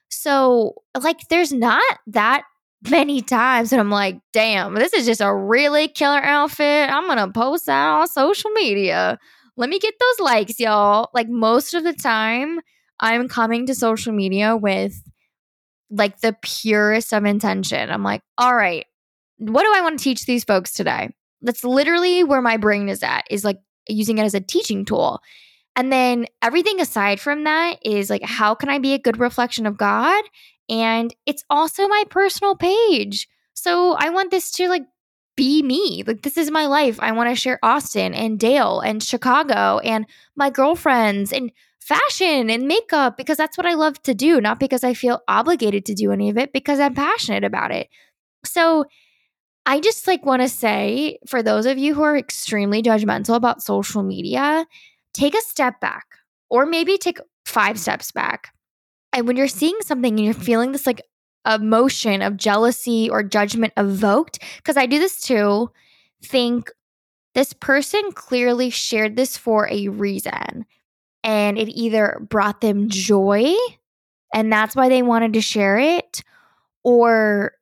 So, 0.10 0.76
like, 1.02 1.28
there's 1.30 1.54
not 1.54 1.84
that 2.08 2.44
many 2.90 3.22
times 3.22 3.72
and 3.72 3.80
I'm 3.80 3.90
like, 3.90 4.20
damn, 4.34 4.76
this 4.76 4.94
is 4.94 5.06
just 5.06 5.22
a 5.22 5.34
really 5.34 5.88
killer 5.88 6.22
outfit. 6.22 6.90
I'm 6.90 7.06
going 7.06 7.18
to 7.18 7.32
post 7.32 7.66
that 7.66 7.88
on 7.88 8.08
social 8.08 8.52
media. 8.52 9.18
Let 9.58 9.70
me 9.70 9.80
get 9.80 9.94
those 10.00 10.26
likes, 10.26 10.60
y'all. 10.60 11.10
Like, 11.14 11.30
most 11.30 11.74
of 11.74 11.84
the 11.84 11.94
time, 11.94 12.60
I'm 13.00 13.28
coming 13.28 13.66
to 13.68 13.76
social 13.76 14.14
media 14.14 14.56
with 14.56 15.02
like 15.90 16.20
the 16.20 16.36
purest 16.42 17.14
of 17.14 17.26
intention. 17.26 17.90
I'm 17.90 18.04
like, 18.04 18.22
all 18.38 18.56
right, 18.56 18.86
what 19.38 19.64
do 19.64 19.72
I 19.74 19.82
want 19.82 20.00
to 20.00 20.04
teach 20.04 20.26
these 20.26 20.44
folks 20.44 20.74
today? 20.74 21.10
That's 21.42 21.64
literally 21.64 22.24
where 22.24 22.42
my 22.42 22.58
brain 22.58 22.90
is 22.90 23.04
at, 23.04 23.26
is 23.30 23.44
like 23.44 23.60
using 23.88 24.18
it 24.18 24.24
as 24.24 24.34
a 24.34 24.42
teaching 24.42 24.86
tool. 24.86 25.22
And 25.76 25.92
then 25.92 26.26
everything 26.42 26.80
aside 26.80 27.20
from 27.20 27.44
that 27.44 27.80
is 27.84 28.10
like, 28.10 28.24
how 28.24 28.56
can 28.56 28.70
I 28.70 28.80
be 28.80 28.94
a 28.94 29.00
good 29.00 29.20
reflection 29.20 29.66
of 29.66 29.78
God? 29.78 30.24
And 30.70 31.14
it's 31.26 31.44
also 31.50 31.88
my 31.88 32.04
personal 32.10 32.56
page. 32.56 33.28
So 33.54 33.94
I 33.94 34.10
want 34.10 34.32
this 34.32 34.52
to 34.52 34.70
like 34.70 34.84
be 35.36 35.62
me. 35.62 36.04
Like, 36.06 36.22
this 36.22 36.38
is 36.38 36.52
my 36.52 36.66
life. 36.66 37.00
I 37.00 37.12
want 37.12 37.30
to 37.30 37.36
share 37.36 37.60
Austin 37.62 38.14
and 38.14 38.40
Dale 38.40 38.80
and 38.80 39.04
Chicago 39.04 39.80
and 39.80 40.06
my 40.36 40.50
girlfriends 40.50 41.34
and 41.34 41.52
fashion 41.80 42.50
and 42.50 42.68
makeup 42.68 43.18
because 43.18 43.38
that's 43.38 43.58
what 43.58 43.68
I 43.68 43.74
love 43.74 44.02
to 44.04 44.14
do, 44.14 44.42
not 44.42 44.60
because 44.60 44.84
I 44.84 44.94
feel 44.94 45.22
obligated 45.28 45.86
to 45.86 45.94
do 45.94 46.12
any 46.12 46.30
of 46.30 46.38
it, 46.38 46.52
because 46.52 46.80
I'm 46.80 46.96
passionate 46.96 47.44
about 47.44 47.72
it. 47.72 47.90
So 48.44 48.86
I 49.66 49.80
just 49.80 50.08
like 50.08 50.26
want 50.26 50.42
to 50.42 50.50
say 50.50 51.20
for 51.28 51.44
those 51.44 51.66
of 51.66 51.78
you 51.78 51.94
who 51.94 52.04
are 52.04 52.18
extremely 52.18 52.82
judgmental 52.82 53.36
about 53.36 53.64
social 53.64 54.04
media, 54.04 54.66
take 55.14 55.36
a 55.36 55.42
step 55.42 55.80
back 55.80 56.06
or 56.50 56.66
maybe 56.66 56.98
take 56.98 57.20
five 57.46 57.80
steps 57.80 58.12
back. 58.12 58.50
And 59.14 59.28
when 59.28 59.38
you're 59.38 59.48
seeing 59.48 59.78
something 59.82 60.16
and 60.16 60.26
you're 60.26 60.34
feeling 60.34 60.72
this 60.72 60.86
like 60.86 61.02
emotion 61.46 62.22
of 62.22 62.38
jealousy 62.38 63.10
or 63.10 63.24
judgment 63.24 63.74
evoked, 63.78 64.40
because 64.58 64.78
I 64.78 64.86
do 64.86 65.00
this 65.00 65.22
too, 65.22 65.72
think 66.24 66.72
this 67.34 67.54
person 67.54 68.02
clearly 68.14 68.70
shared 68.70 69.16
this 69.16 69.38
for 69.38 69.68
a 69.70 69.90
reason 69.90 70.66
and 71.24 71.58
it 71.58 71.70
either 71.70 72.20
brought 72.30 72.62
them 72.62 72.90
joy 72.90 73.54
and 74.34 74.52
that's 74.52 74.76
why 74.76 74.90
they 74.90 75.02
wanted 75.02 75.34
to 75.34 75.42
share 75.42 75.78
it 75.78 76.24
or 76.84 77.54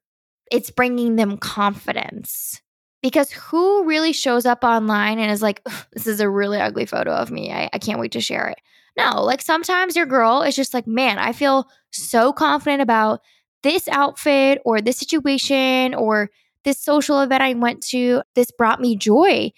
it's 0.51 0.69
bringing 0.69 1.15
them 1.15 1.37
confidence. 1.37 2.61
Because 3.01 3.31
who 3.31 3.83
really 3.85 4.13
shows 4.13 4.45
up 4.45 4.63
online 4.63 5.19
and 5.19 5.29
is 5.29 5.41
like 5.41 5.61
this 5.91 6.07
is 6.07 6.19
a 6.19 6.29
really 6.29 6.59
ugly 6.59 6.85
photo 6.85 7.11
of 7.11 7.31
me. 7.31 7.51
I, 7.51 7.69
I 7.73 7.79
can't 7.79 7.99
wait 7.99 8.13
to 8.13 8.21
share 8.21 8.47
it. 8.47 8.59
No 8.97 9.23
like 9.23 9.41
sometimes 9.41 9.95
your 9.95 10.05
girl 10.05 10.43
is 10.43 10.55
just 10.55 10.73
like 10.73 10.85
man 10.85 11.17
i 11.17 11.33
feel 11.33 11.67
so 11.91 12.31
confident 12.31 12.81
about 12.81 13.21
this 13.63 13.87
outfit 13.87 14.61
or 14.65 14.81
this 14.81 14.97
situation 14.97 15.93
or 15.95 16.29
this 16.63 16.81
social 16.83 17.21
event 17.21 17.41
i 17.41 17.53
went 17.53 17.81
to 17.81 18.21
this 18.35 18.51
brought 18.51 18.79
me 18.79 18.95
joy 18.95 19.51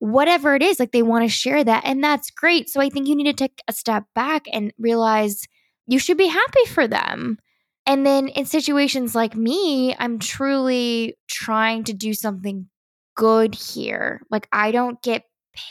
whatever 0.00 0.54
it 0.54 0.62
is, 0.62 0.80
like 0.80 0.92
they 0.92 1.02
want 1.02 1.24
to 1.24 1.28
share 1.28 1.62
that. 1.62 1.84
And 1.84 2.02
that's 2.02 2.30
great. 2.30 2.68
So 2.68 2.80
I 2.80 2.88
think 2.88 3.06
you 3.06 3.14
need 3.14 3.24
to 3.24 3.32
take 3.32 3.60
a 3.68 3.72
step 3.72 4.04
back 4.14 4.46
and 4.52 4.72
realize 4.78 5.42
you 5.86 5.98
should 5.98 6.16
be 6.16 6.26
happy 6.26 6.64
for 6.66 6.88
them. 6.88 7.38
And 7.86 8.04
then 8.04 8.28
in 8.28 8.46
situations 8.46 9.14
like 9.14 9.36
me, 9.36 9.94
I'm 9.98 10.18
truly 10.18 11.16
trying 11.28 11.84
to 11.84 11.92
do 11.92 12.14
something 12.14 12.68
good 13.14 13.54
here. 13.54 14.22
Like 14.30 14.48
I 14.52 14.72
don't 14.72 15.00
get 15.02 15.24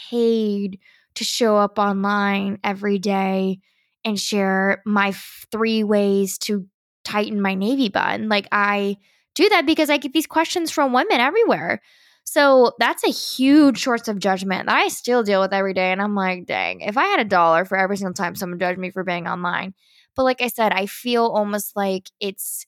paid 0.10 0.80
to 1.16 1.24
show 1.24 1.58
up 1.58 1.80
online 1.80 2.60
every 2.64 3.00
day 3.00 3.60
and 4.06 4.20
share 4.20 4.84
my 4.86 5.14
three 5.52 5.84
ways 5.84 6.38
to 6.40 6.68
tighten 7.10 7.42
my 7.42 7.56
navy 7.56 7.90
bun. 7.90 8.30
Like 8.30 8.48
I 8.52 8.98
do 9.36 9.50
that 9.50 9.66
because 9.66 9.90
I 9.90 9.98
get 9.98 10.14
these 10.14 10.28
questions 10.28 10.72
from 10.72 10.94
women 10.94 11.20
everywhere. 11.20 11.82
So 12.24 12.74
that's 12.80 13.04
a 13.04 13.12
huge 13.12 13.84
source 13.84 14.08
of 14.08 14.20
judgment 14.20 14.68
that 14.68 14.76
I 14.76 14.90
still 14.90 15.24
deal 15.24 15.42
with 15.42 15.54
every 15.54 15.74
day. 15.74 15.92
And 15.92 16.02
I'm 16.02 16.14
like, 16.14 16.46
dang, 16.46 16.82
if 16.82 16.98
I 16.98 17.06
had 17.06 17.20
a 17.20 17.26
dollar 17.26 17.66
for 17.66 17.78
every 17.78 17.98
single 17.98 18.14
time 18.14 18.36
someone 18.36 18.60
judged 18.60 18.80
me 18.80 18.92
for 18.92 19.04
being 19.04 19.28
online. 19.28 19.74
But 20.16 20.24
like 20.24 20.42
I 20.42 20.48
said, 20.48 20.72
I 20.72 20.86
feel 20.86 21.26
almost 21.26 21.76
like 21.76 22.10
it's 22.20 22.66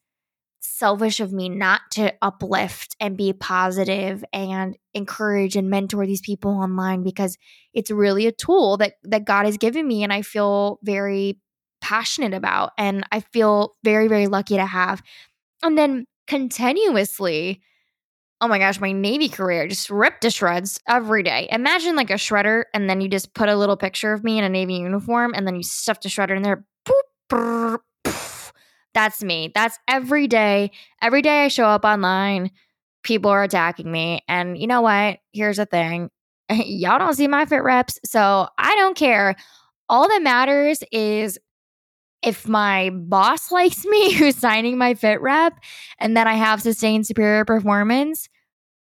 selfish 0.61 1.19
of 1.19 1.33
me 1.33 1.49
not 1.49 1.81
to 1.91 2.13
uplift 2.21 2.95
and 2.99 3.17
be 3.17 3.33
positive 3.33 4.23
and 4.31 4.77
encourage 4.93 5.55
and 5.55 5.69
mentor 5.69 6.05
these 6.05 6.21
people 6.21 6.51
online 6.51 7.03
because 7.03 7.37
it's 7.73 7.91
really 7.91 8.27
a 8.27 8.31
tool 8.31 8.77
that 8.77 8.93
that 9.03 9.25
God 9.25 9.45
has 9.45 9.57
given 9.57 9.87
me 9.87 10.03
and 10.03 10.13
I 10.13 10.21
feel 10.21 10.79
very 10.83 11.39
passionate 11.91 12.33
about 12.33 12.71
and 12.77 13.03
I 13.11 13.19
feel 13.19 13.73
very 13.83 14.07
very 14.07 14.27
lucky 14.27 14.55
to 14.55 14.65
have. 14.65 15.03
And 15.61 15.77
then 15.77 16.05
continuously 16.25 17.61
oh 18.41 18.47
my 18.47 18.57
gosh, 18.57 18.79
my 18.79 18.91
Navy 18.91 19.29
career 19.29 19.67
just 19.67 19.89
ripped 19.89 20.21
to 20.21 20.31
shreds 20.31 20.79
every 20.87 21.21
day. 21.21 21.47
Imagine 21.51 21.95
like 21.95 22.09
a 22.09 22.15
shredder, 22.15 22.63
and 22.73 22.89
then 22.89 22.99
you 22.99 23.07
just 23.07 23.35
put 23.35 23.49
a 23.49 23.55
little 23.55 23.77
picture 23.77 24.13
of 24.13 24.23
me 24.23 24.39
in 24.39 24.43
a 24.43 24.49
Navy 24.49 24.73
uniform, 24.75 25.33
and 25.35 25.45
then 25.45 25.55
you 25.55 25.63
stuff 25.63 26.01
the 26.01 26.09
shredder 26.09 26.35
in 26.35 26.41
there. 26.41 26.65
Boop, 26.87 27.03
brr, 27.29 27.77
That's 28.95 29.23
me. 29.23 29.51
That's 29.53 29.77
every 29.87 30.27
day. 30.27 30.71
Every 31.03 31.21
day 31.21 31.45
I 31.45 31.47
show 31.49 31.65
up 31.65 31.85
online, 31.85 32.49
people 33.03 33.29
are 33.29 33.43
attacking 33.43 33.91
me. 33.91 34.21
And 34.27 34.57
you 34.57 34.65
know 34.65 34.81
what? 34.81 35.19
Here's 35.33 35.57
the 35.57 35.67
thing 35.67 36.09
y'all 36.49 36.99
don't 36.99 37.13
see 37.13 37.27
my 37.27 37.45
fit 37.45 37.63
reps, 37.63 37.99
so 38.03 38.47
I 38.57 38.75
don't 38.75 38.97
care. 38.97 39.35
All 39.87 40.07
that 40.07 40.23
matters 40.23 40.83
is 40.91 41.37
if 42.23 42.47
my 42.47 42.91
boss 42.91 43.51
likes 43.51 43.85
me 43.85 44.13
who's 44.13 44.37
signing 44.37 44.77
my 44.77 44.93
fit 44.93 45.21
rep 45.21 45.53
and 45.99 46.15
then 46.15 46.27
I 46.27 46.35
have 46.35 46.61
sustained 46.61 47.05
superior 47.07 47.45
performance, 47.45 48.29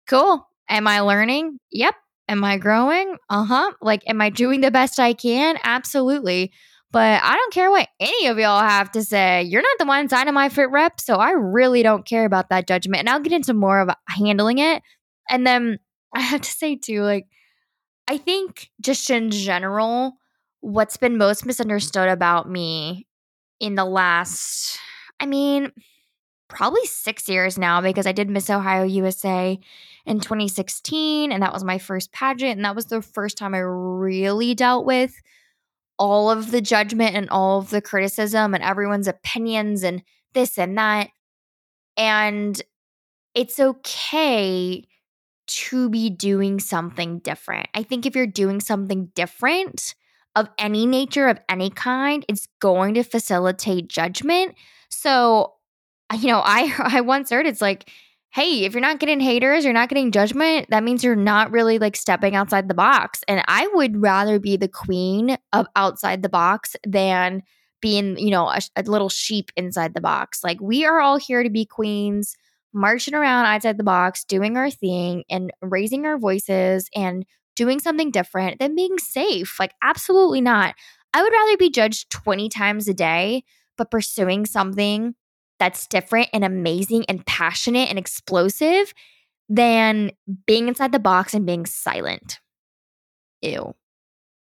cool. 0.07 0.47
Am 0.69 0.87
I 0.87 0.99
learning? 1.01 1.57
Yep. 1.71 1.95
Am 2.27 2.43
I 2.43 2.57
growing? 2.57 3.17
Uh 3.29 3.43
huh. 3.43 3.71
Like, 3.81 4.03
am 4.07 4.21
I 4.21 4.29
doing 4.29 4.61
the 4.61 4.69
best 4.69 4.99
I 4.99 5.13
can? 5.13 5.57
Absolutely. 5.63 6.51
But 6.91 7.21
I 7.23 7.35
don't 7.35 7.53
care 7.53 7.69
what 7.69 7.87
any 7.99 8.27
of 8.27 8.39
y'all 8.39 8.61
have 8.61 8.91
to 8.91 9.03
say. 9.03 9.43
You're 9.43 9.61
not 9.61 9.77
the 9.79 9.85
one 9.85 10.09
signing 10.09 10.33
my 10.33 10.49
fit 10.49 10.71
rep. 10.71 10.99
So 10.99 11.15
I 11.15 11.31
really 11.31 11.83
don't 11.83 12.05
care 12.05 12.25
about 12.25 12.49
that 12.49 12.67
judgment. 12.67 13.01
And 13.01 13.09
I'll 13.09 13.19
get 13.19 13.33
into 13.33 13.53
more 13.53 13.79
of 13.79 13.89
handling 14.07 14.57
it. 14.57 14.81
And 15.29 15.45
then 15.45 15.79
I 16.15 16.21
have 16.21 16.41
to 16.41 16.49
say, 16.49 16.75
too, 16.75 17.01
like, 17.03 17.27
I 18.07 18.17
think 18.17 18.69
just 18.81 19.09
in 19.11 19.29
general, 19.29 20.13
what's 20.61 20.97
been 20.97 21.17
most 21.17 21.45
misunderstood 21.45 22.09
about 22.09 22.49
me 22.49 23.07
in 23.59 23.75
the 23.75 23.85
last, 23.85 24.77
I 25.19 25.25
mean, 25.25 25.71
probably 26.47 26.85
six 26.85 27.29
years 27.29 27.57
now 27.57 27.79
because 27.79 28.07
I 28.07 28.11
did 28.11 28.29
Miss 28.29 28.49
Ohio 28.49 28.83
USA 28.83 29.59
in 30.05 30.19
2016. 30.19 31.31
And 31.31 31.43
that 31.43 31.53
was 31.53 31.63
my 31.63 31.77
first 31.77 32.11
pageant. 32.11 32.57
And 32.57 32.65
that 32.65 32.75
was 32.75 32.85
the 32.85 33.01
first 33.01 33.37
time 33.37 33.53
I 33.53 33.59
really 33.59 34.55
dealt 34.55 34.85
with 34.85 35.13
all 35.97 36.31
of 36.31 36.51
the 36.51 36.61
judgment 36.61 37.15
and 37.15 37.29
all 37.29 37.59
of 37.59 37.69
the 37.69 37.81
criticism 37.81 38.53
and 38.53 38.63
everyone's 38.63 39.07
opinions 39.07 39.83
and 39.83 40.01
this 40.33 40.57
and 40.57 40.77
that. 40.77 41.09
And 41.97 42.59
it's 43.35 43.59
okay 43.59 44.85
to 45.47 45.89
be 45.89 46.09
doing 46.09 46.59
something 46.59 47.19
different. 47.19 47.67
I 47.73 47.83
think 47.83 48.05
if 48.05 48.15
you're 48.15 48.27
doing 48.27 48.59
something 48.59 49.07
different 49.13 49.95
of 50.39 50.49
any 50.57 50.85
nature, 50.85 51.27
of 51.27 51.39
any 51.49 51.69
kind, 51.69 52.25
it's 52.27 52.47
going 52.59 52.93
to 52.95 53.03
facilitate 53.03 53.87
judgment. 53.87 54.55
So, 54.89 55.53
you 56.17 56.27
know, 56.27 56.39
I 56.43 56.73
I 56.79 57.01
once 57.01 57.29
heard 57.29 57.45
it's 57.45 57.61
like, 57.61 57.89
hey, 58.31 58.65
if 58.65 58.73
you're 58.73 58.81
not 58.81 58.99
getting 58.99 59.19
haters, 59.19 59.63
you're 59.63 59.73
not 59.73 59.89
getting 59.89 60.11
judgment, 60.11 60.67
that 60.69 60.83
means 60.83 61.03
you're 61.03 61.15
not 61.15 61.51
really 61.51 61.79
like 61.79 61.95
stepping 61.95 62.35
outside 62.35 62.67
the 62.67 62.75
box. 62.75 63.23
And 63.27 63.43
I 63.47 63.67
would 63.73 64.01
rather 64.01 64.39
be 64.39 64.55
the 64.55 64.67
queen 64.67 65.37
of 65.51 65.65
outside 65.75 66.21
the 66.21 66.29
box 66.29 66.75
than 66.85 67.41
being, 67.81 68.17
you 68.19 68.29
know, 68.29 68.47
a, 68.47 68.61
a 68.75 68.83
little 68.83 69.09
sheep 69.09 69.51
inside 69.55 69.93
the 69.93 70.01
box. 70.01 70.43
Like 70.43 70.59
we 70.61 70.85
are 70.85 70.99
all 70.99 71.17
here 71.17 71.43
to 71.43 71.49
be 71.49 71.65
queens 71.65 72.35
marching 72.71 73.15
around 73.15 73.45
outside 73.45 73.77
the 73.77 73.83
box, 73.83 74.23
doing 74.23 74.57
our 74.57 74.69
thing 74.69 75.23
and 75.29 75.51
raising 75.61 76.05
our 76.05 76.19
voices 76.19 76.87
and 76.95 77.25
doing 77.59 77.77
something 77.77 78.09
different 78.09 78.57
than 78.57 78.73
being 78.73 78.97
safe. 78.97 79.59
Like, 79.59 79.73
absolutely 79.81 80.39
not. 80.39 80.75
I 81.13 81.21
would 81.21 81.33
rather 81.33 81.57
be 81.57 81.69
judged 81.69 82.09
20 82.09 82.47
times 82.47 82.87
a 82.87 82.93
day, 82.93 83.43
but 83.77 83.91
pursuing 83.91 84.45
something 84.45 85.13
that's 85.59 85.85
different 85.85 86.29
and 86.31 86.45
amazing 86.45 87.03
and 87.09 87.25
passionate 87.25 87.89
and 87.89 87.99
explosive 87.99 88.93
than 89.49 90.11
being 90.47 90.69
inside 90.69 90.93
the 90.93 90.99
box 90.99 91.33
and 91.33 91.45
being 91.45 91.65
silent. 91.65 92.39
Ew. 93.41 93.75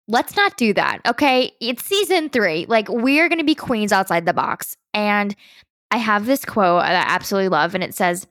Let's 0.07 0.35
not 0.35 0.55
do 0.55 0.71
that. 0.75 0.99
Okay. 1.07 1.51
It's 1.59 1.83
season 1.83 2.29
three. 2.29 2.67
Like, 2.67 2.89
we're 2.89 3.27
going 3.27 3.39
to 3.39 3.43
be 3.43 3.55
queens 3.55 3.91
outside 3.91 4.27
the 4.27 4.33
box. 4.33 4.77
And 4.93 5.35
I 5.89 5.97
have 5.97 6.27
this 6.27 6.45
quote 6.45 6.83
that 6.83 7.07
I 7.07 7.11
absolutely 7.11 7.49
love, 7.49 7.73
and 7.73 7.83
it 7.83 7.95
says, 7.95 8.27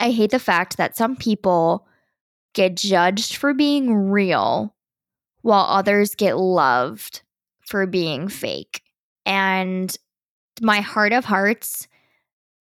I 0.00 0.10
hate 0.10 0.32
the 0.32 0.40
fact 0.40 0.78
that 0.78 0.96
some 0.96 1.14
people 1.14 1.86
get 2.54 2.76
judged 2.76 3.36
for 3.36 3.52
being 3.52 3.94
real 3.94 4.74
while 5.42 5.66
others 5.68 6.14
get 6.14 6.38
loved 6.38 7.22
for 7.66 7.86
being 7.86 8.28
fake. 8.28 8.82
And 9.26 9.94
my 10.60 10.80
heart 10.80 11.12
of 11.12 11.24
hearts, 11.24 11.88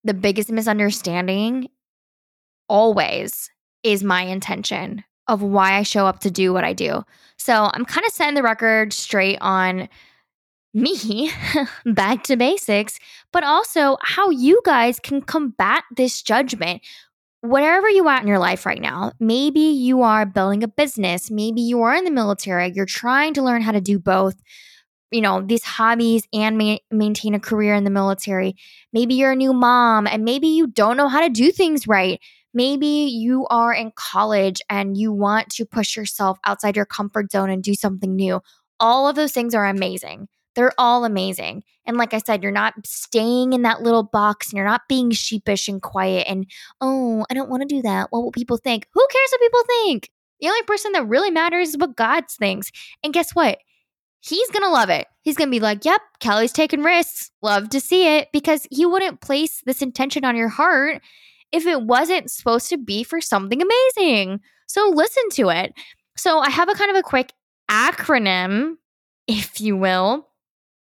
the 0.03 0.13
biggest 0.13 0.51
misunderstanding 0.51 1.69
always 2.67 3.49
is 3.83 4.03
my 4.03 4.23
intention 4.23 5.03
of 5.27 5.41
why 5.41 5.77
I 5.77 5.83
show 5.83 6.05
up 6.05 6.19
to 6.21 6.31
do 6.31 6.51
what 6.51 6.63
I 6.63 6.73
do. 6.73 7.03
So 7.37 7.69
I'm 7.73 7.85
kind 7.85 8.05
of 8.05 8.13
setting 8.13 8.35
the 8.35 8.43
record 8.43 8.91
straight 8.93 9.37
on 9.41 9.87
me 10.73 11.31
back 11.85 12.23
to 12.23 12.35
basics, 12.35 12.99
but 13.31 13.43
also 13.43 13.97
how 14.01 14.29
you 14.29 14.61
guys 14.65 14.99
can 14.99 15.21
combat 15.21 15.83
this 15.95 16.21
judgment. 16.21 16.81
Whatever 17.43 17.89
you 17.89 18.07
are 18.07 18.21
in 18.21 18.27
your 18.27 18.39
life 18.39 18.65
right 18.65 18.79
now, 18.81 19.11
maybe 19.19 19.59
you 19.59 20.01
are 20.01 20.25
building 20.25 20.63
a 20.63 20.67
business, 20.67 21.29
maybe 21.29 21.61
you 21.61 21.81
are 21.81 21.93
in 21.93 22.05
the 22.05 22.11
military, 22.11 22.71
you're 22.73 22.85
trying 22.85 23.33
to 23.33 23.41
learn 23.43 23.61
how 23.61 23.73
to 23.73 23.81
do 23.81 23.99
both, 23.99 24.35
you 25.11 25.21
know, 25.21 25.41
these 25.41 25.63
hobbies 25.63 26.27
and 26.33 26.57
ma- 26.57 26.77
maintain 26.91 27.35
a 27.35 27.39
career 27.39 27.75
in 27.75 27.83
the 27.83 27.89
military. 27.89 28.55
Maybe 28.93 29.15
you're 29.15 29.33
a 29.33 29.35
new 29.35 29.53
mom 29.53 30.07
and 30.07 30.23
maybe 30.23 30.47
you 30.47 30.67
don't 30.67 30.97
know 30.97 31.09
how 31.09 31.21
to 31.21 31.29
do 31.29 31.51
things 31.51 31.87
right. 31.87 32.19
Maybe 32.53 32.87
you 32.87 33.47
are 33.49 33.73
in 33.73 33.91
college 33.95 34.61
and 34.69 34.97
you 34.97 35.13
want 35.13 35.49
to 35.51 35.65
push 35.65 35.97
yourself 35.97 36.39
outside 36.45 36.75
your 36.77 36.85
comfort 36.85 37.31
zone 37.31 37.49
and 37.49 37.63
do 37.63 37.75
something 37.75 38.15
new. 38.15 38.41
All 38.79 39.07
of 39.07 39.15
those 39.15 39.33
things 39.33 39.55
are 39.55 39.65
amazing. 39.65 40.27
They're 40.55 40.73
all 40.77 41.05
amazing. 41.05 41.63
And 41.85 41.97
like 41.97 42.13
I 42.13 42.19
said, 42.19 42.43
you're 42.43 42.51
not 42.51 42.73
staying 42.85 43.53
in 43.53 43.63
that 43.63 43.81
little 43.81 44.03
box 44.03 44.49
and 44.49 44.57
you're 44.57 44.65
not 44.65 44.87
being 44.87 45.11
sheepish 45.11 45.67
and 45.67 45.81
quiet 45.81 46.27
and, 46.29 46.45
oh, 46.79 47.25
I 47.29 47.33
don't 47.33 47.49
want 47.49 47.61
to 47.61 47.75
do 47.75 47.81
that. 47.81 48.07
What 48.11 48.23
will 48.23 48.31
people 48.31 48.57
think? 48.57 48.87
Who 48.93 49.05
cares 49.09 49.31
what 49.31 49.41
people 49.41 49.63
think? 49.67 50.09
The 50.39 50.47
only 50.47 50.61
person 50.63 50.91
that 50.93 51.07
really 51.07 51.31
matters 51.31 51.69
is 51.69 51.77
what 51.77 51.95
God 51.95 52.25
thinks. 52.29 52.71
And 53.03 53.13
guess 53.13 53.33
what? 53.33 53.59
He's 54.19 54.49
going 54.51 54.63
to 54.63 54.69
love 54.69 54.89
it. 54.89 55.07
He's 55.21 55.35
going 55.35 55.49
to 55.49 55.55
be 55.55 55.59
like, 55.59 55.83
yep, 55.83 56.01
Kelly's 56.19 56.53
taking 56.53 56.81
risks. 56.81 57.31
Love 57.41 57.69
to 57.69 57.81
see 57.81 58.17
it 58.17 58.29
because 58.31 58.65
he 58.71 58.85
wouldn't 58.85 59.21
place 59.21 59.61
this 59.65 59.81
intention 59.81 60.23
on 60.23 60.35
your 60.35 60.49
heart 60.49 61.01
if 61.51 61.65
it 61.65 61.81
wasn't 61.83 62.31
supposed 62.31 62.69
to 62.69 62.77
be 62.77 63.03
for 63.03 63.19
something 63.19 63.61
amazing. 63.61 64.39
So 64.67 64.89
listen 64.89 65.29
to 65.33 65.49
it. 65.49 65.73
So 66.15 66.39
I 66.39 66.49
have 66.49 66.69
a 66.69 66.73
kind 66.73 66.89
of 66.89 66.97
a 66.97 67.03
quick 67.03 67.33
acronym, 67.69 68.75
if 69.27 69.59
you 69.59 69.75
will, 69.75 70.29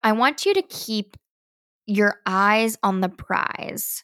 I 0.03 0.13
want 0.13 0.45
you 0.45 0.53
to 0.53 0.61
keep 0.61 1.17
your 1.85 2.19
eyes 2.25 2.77
on 2.83 3.01
the 3.01 3.09
prize 3.09 4.03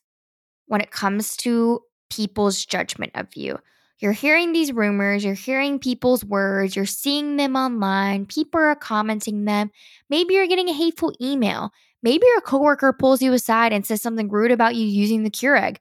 when 0.67 0.81
it 0.81 0.91
comes 0.91 1.37
to 1.37 1.81
people's 2.09 2.65
judgment 2.65 3.11
of 3.15 3.35
you. 3.35 3.57
You're 3.99 4.11
hearing 4.11 4.51
these 4.51 4.73
rumors, 4.73 5.23
you're 5.23 5.35
hearing 5.35 5.79
people's 5.79 6.25
words, 6.25 6.75
you're 6.75 6.85
seeing 6.85 7.37
them 7.37 7.55
online, 7.55 8.25
people 8.25 8.59
are 8.59 8.75
commenting 8.75 9.45
them. 9.45 9.71
Maybe 10.09 10.33
you're 10.33 10.47
getting 10.47 10.67
a 10.67 10.73
hateful 10.73 11.13
email. 11.21 11.71
Maybe 12.03 12.25
your 12.27 12.41
coworker 12.41 12.91
pulls 12.91 13.21
you 13.21 13.31
aside 13.33 13.71
and 13.71 13.85
says 13.85 14.01
something 14.01 14.29
rude 14.29 14.51
about 14.51 14.75
you 14.75 14.85
using 14.85 15.23
the 15.23 15.31
Keurig. 15.31 15.77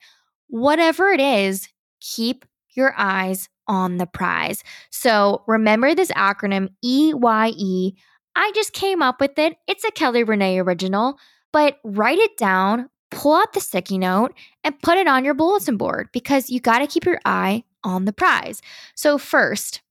Whatever 0.47 1.09
it 1.09 1.21
is, 1.21 1.69
keep 2.01 2.45
your 2.71 2.95
eyes 2.97 3.49
on 3.67 3.97
the 3.97 4.07
prize. 4.07 4.63
So 4.91 5.43
remember 5.47 5.95
this 5.95 6.11
acronym 6.13 6.69
EYE 6.85 7.95
I 8.37 8.53
just 8.55 8.73
came 8.73 9.03
up 9.03 9.21
with 9.21 9.39
it. 9.39 9.57
It's 9.67 9.85
a 9.85 9.91
Kelly 9.91 10.25
Renee 10.25 10.59
original, 10.59 11.19
but 11.53 11.79
write 11.85 12.19
it 12.19 12.37
down, 12.37 12.91
pull 13.11 13.35
out 13.35 13.53
the 13.53 13.61
sticky 13.61 13.99
note, 13.99 14.35
and 14.63 14.81
put 14.83 14.99
it 14.99 15.07
on 15.07 15.25
your 15.25 15.35
bulletin 15.35 15.77
board 15.77 16.09
because 16.13 16.51
you 16.51 16.61
got 16.61 16.79
to 16.81 16.87
keep 16.87 17.05
your 17.05 17.21
eye 17.25 17.65
on 17.85 18.05
the 18.05 18.13
prize. 18.13 18.61
So, 18.95 19.19
first, 19.19 19.83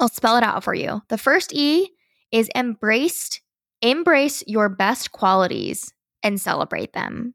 I'll 0.00 0.08
spell 0.08 0.36
it 0.36 0.44
out 0.44 0.64
for 0.64 0.74
you. 0.74 1.02
The 1.08 1.18
first 1.18 1.52
E 1.52 1.90
is 2.30 2.48
embraced, 2.54 3.40
embrace 3.82 4.44
your 4.46 4.68
best 4.68 5.12
qualities 5.12 5.92
and 6.22 6.40
celebrate 6.40 6.92
them. 6.92 7.34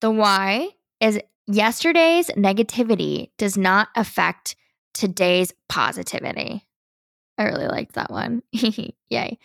The 0.00 0.10
Y 0.10 0.68
is 1.00 1.18
yesterday's 1.46 2.28
negativity 2.30 3.30
does 3.38 3.56
not 3.56 3.88
affect 3.96 4.56
today's 4.94 5.52
positivity. 5.68 6.66
I 7.38 7.44
really 7.44 7.68
liked 7.68 7.94
that 7.94 8.10
one. 8.10 8.42
Yay. 9.10 9.38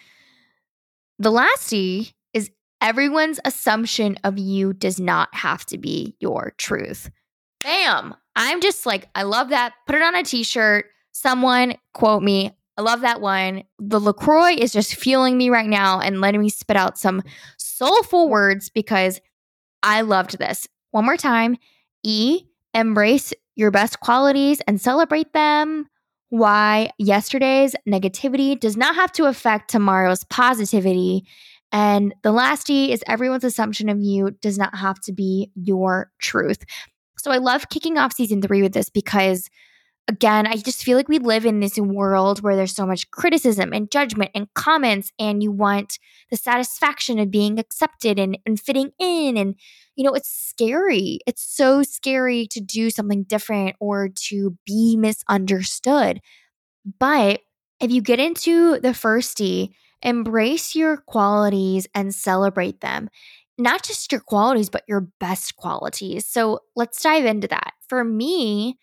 The 1.19 1.32
last 1.32 1.71
E 1.73 2.13
is 2.34 2.49
everyone's 2.80 3.39
assumption 3.45 4.17
of 4.23 4.38
you 4.39 4.73
does 4.73 4.99
not 4.99 5.34
have 5.36 5.65
to 5.67 5.77
be 5.77 6.15
your 6.19 6.54
truth. 6.58 7.10
Bam. 7.63 8.15
I'm 8.36 8.62
just 8.62 8.86
like, 8.86 9.10
I 9.13 9.23
love 9.23 9.49
that. 9.49 9.73
Put 9.86 9.95
it 9.95 10.01
on 10.01 10.15
a 10.15 10.23
t 10.23 10.43
shirt. 10.43 10.86
Someone 11.12 11.75
quote 11.93 12.23
me. 12.23 12.51
I 12.77 12.82
love 12.82 13.01
that 13.01 13.21
one. 13.21 13.63
The 13.80 13.99
LaCroix 13.99 14.56
is 14.56 14.71
just 14.71 14.95
fueling 14.95 15.38
me 15.38 15.49
right 15.49 15.67
now 15.67 15.99
and 15.99 16.21
letting 16.21 16.41
me 16.41 16.49
spit 16.49 16.77
out 16.77 16.97
some 16.97 17.21
soulful 17.58 18.30
words 18.30 18.69
because 18.69 19.19
I 19.84 20.01
loved 20.01 20.38
this. 20.38 20.67
One 20.91 21.06
more 21.06 21.17
time 21.17 21.58
E, 22.04 22.45
embrace 22.73 23.34
your 23.56 23.69
best 23.71 23.99
qualities 23.99 24.62
and 24.67 24.82
celebrate 24.82 25.34
them 25.34 25.88
why 26.32 26.89
yesterday's 26.98 27.76
negativity 27.88 28.58
does 28.58 28.78
not 28.78 28.96
have 28.96 29.12
to 29.12 29.26
affect 29.26 29.70
tomorrow's 29.70 30.24
positivity. 30.24 31.28
And 31.74 32.15
the 32.24 32.32
last 32.32 32.70
E 32.70 32.94
is 32.94 33.04
everyone's 33.06 33.44
assumption 33.44 33.89
of 33.89 34.00
you 34.00 34.32
does 34.41 34.58
not 34.58 34.74
have 34.78 34.98
to 35.02 35.12
be 35.12 35.52
your 35.56 36.10
truth. 36.20 36.63
So 37.17 37.32
I 37.32 37.38
love 37.38 37.67
kicking 37.70 37.98
off 37.98 38.13
season 38.13 38.41
three 38.41 38.62
with 38.62 38.72
this 38.72 38.89
because, 38.89 39.50
again, 40.07 40.47
I 40.47 40.55
just 40.57 40.83
feel 40.83 40.97
like 40.97 41.07
we 41.07 41.19
live 41.19 41.45
in 41.45 41.59
this 41.59 41.77
world 41.77 42.41
where 42.41 42.55
there's 42.55 42.75
so 42.75 42.85
much 42.85 43.09
criticism 43.11 43.71
and 43.73 43.89
judgment 43.89 44.31
and 44.35 44.53
comments, 44.53 45.11
and 45.19 45.41
you 45.41 45.51
want 45.51 45.99
the 46.29 46.37
satisfaction 46.37 47.19
of 47.19 47.31
being 47.31 47.59
accepted 47.59 48.19
and, 48.19 48.37
and 48.45 48.59
fitting 48.59 48.91
in. 48.99 49.37
And, 49.37 49.55
you 49.95 50.03
know, 50.03 50.13
it's 50.13 50.29
scary. 50.29 51.19
It's 51.25 51.43
so 51.43 51.83
scary 51.83 52.47
to 52.47 52.59
do 52.59 52.89
something 52.89 53.23
different 53.23 53.75
or 53.79 54.09
to 54.27 54.57
be 54.65 54.97
misunderstood. 54.97 56.19
But 56.99 57.41
if 57.79 57.91
you 57.91 58.01
get 58.01 58.19
into 58.19 58.79
the 58.79 58.93
first 58.93 59.37
D, 59.37 59.75
embrace 60.01 60.75
your 60.75 60.97
qualities 60.97 61.87
and 61.93 62.13
celebrate 62.13 62.81
them. 62.81 63.09
Not 63.57 63.83
just 63.83 64.11
your 64.11 64.21
qualities, 64.21 64.69
but 64.69 64.83
your 64.87 65.01
best 65.19 65.55
qualities. 65.55 66.25
So 66.25 66.61
let's 66.75 67.01
dive 67.01 67.25
into 67.25 67.47
that. 67.49 67.73
For 67.87 68.03
me, 68.03 68.79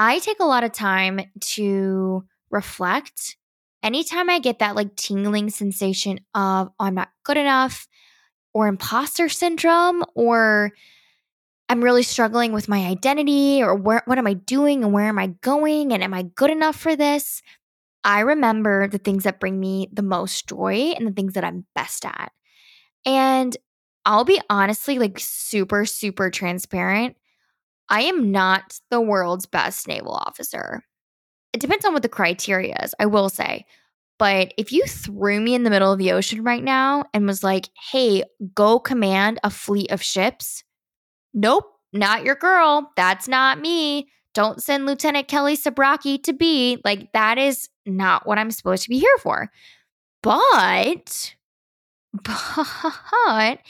I 0.00 0.20
take 0.20 0.38
a 0.38 0.44
lot 0.44 0.62
of 0.62 0.70
time 0.70 1.20
to 1.40 2.24
reflect. 2.50 3.36
Anytime 3.82 4.30
I 4.30 4.38
get 4.38 4.60
that 4.60 4.76
like 4.76 4.94
tingling 4.94 5.50
sensation 5.50 6.20
of, 6.34 6.68
oh, 6.68 6.84
I'm 6.84 6.94
not 6.94 7.10
good 7.24 7.36
enough, 7.36 7.88
or 8.54 8.68
imposter 8.68 9.28
syndrome, 9.28 10.04
or 10.14 10.70
I'm 11.68 11.82
really 11.82 12.04
struggling 12.04 12.52
with 12.52 12.68
my 12.68 12.86
identity, 12.86 13.60
or 13.60 13.74
where, 13.74 14.02
what 14.06 14.18
am 14.18 14.26
I 14.26 14.34
doing 14.34 14.84
and 14.84 14.92
where 14.92 15.06
am 15.06 15.18
I 15.18 15.28
going? 15.42 15.92
And 15.92 16.02
am 16.02 16.14
I 16.14 16.22
good 16.22 16.50
enough 16.50 16.76
for 16.76 16.94
this? 16.94 17.42
I 18.04 18.20
remember 18.20 18.86
the 18.86 18.98
things 18.98 19.24
that 19.24 19.40
bring 19.40 19.58
me 19.58 19.88
the 19.92 20.02
most 20.02 20.48
joy 20.48 20.94
and 20.96 21.06
the 21.06 21.12
things 21.12 21.34
that 21.34 21.44
I'm 21.44 21.66
best 21.74 22.06
at. 22.06 22.30
And 23.04 23.56
I'll 24.04 24.24
be 24.24 24.40
honestly 24.48 24.98
like 24.98 25.18
super, 25.18 25.84
super 25.84 26.30
transparent. 26.30 27.16
I 27.88 28.02
am 28.02 28.30
not 28.30 28.78
the 28.90 29.00
world's 29.00 29.46
best 29.46 29.88
naval 29.88 30.12
officer. 30.12 30.82
It 31.52 31.60
depends 31.60 31.84
on 31.84 31.92
what 31.92 32.02
the 32.02 32.08
criteria 32.08 32.76
is, 32.82 32.94
I 32.98 33.06
will 33.06 33.28
say. 33.28 33.64
But 34.18 34.52
if 34.58 34.72
you 34.72 34.84
threw 34.84 35.40
me 35.40 35.54
in 35.54 35.62
the 35.62 35.70
middle 35.70 35.92
of 35.92 35.98
the 35.98 36.12
ocean 36.12 36.42
right 36.42 36.62
now 36.62 37.04
and 37.14 37.26
was 37.26 37.44
like, 37.44 37.70
hey, 37.90 38.24
go 38.54 38.78
command 38.78 39.38
a 39.44 39.50
fleet 39.50 39.90
of 39.92 40.02
ships, 40.02 40.64
nope, 41.32 41.64
not 41.92 42.24
your 42.24 42.34
girl. 42.34 42.90
That's 42.96 43.28
not 43.28 43.60
me. 43.60 44.08
Don't 44.34 44.62
send 44.62 44.86
Lieutenant 44.86 45.28
Kelly 45.28 45.56
Zabrocki 45.56 46.22
to 46.24 46.32
be 46.32 46.80
like, 46.84 47.12
that 47.12 47.38
is 47.38 47.68
not 47.86 48.26
what 48.26 48.38
I'm 48.38 48.50
supposed 48.50 48.82
to 48.84 48.88
be 48.88 48.98
here 48.98 49.18
for. 49.18 49.50
But, 50.22 51.34
but 52.24 53.60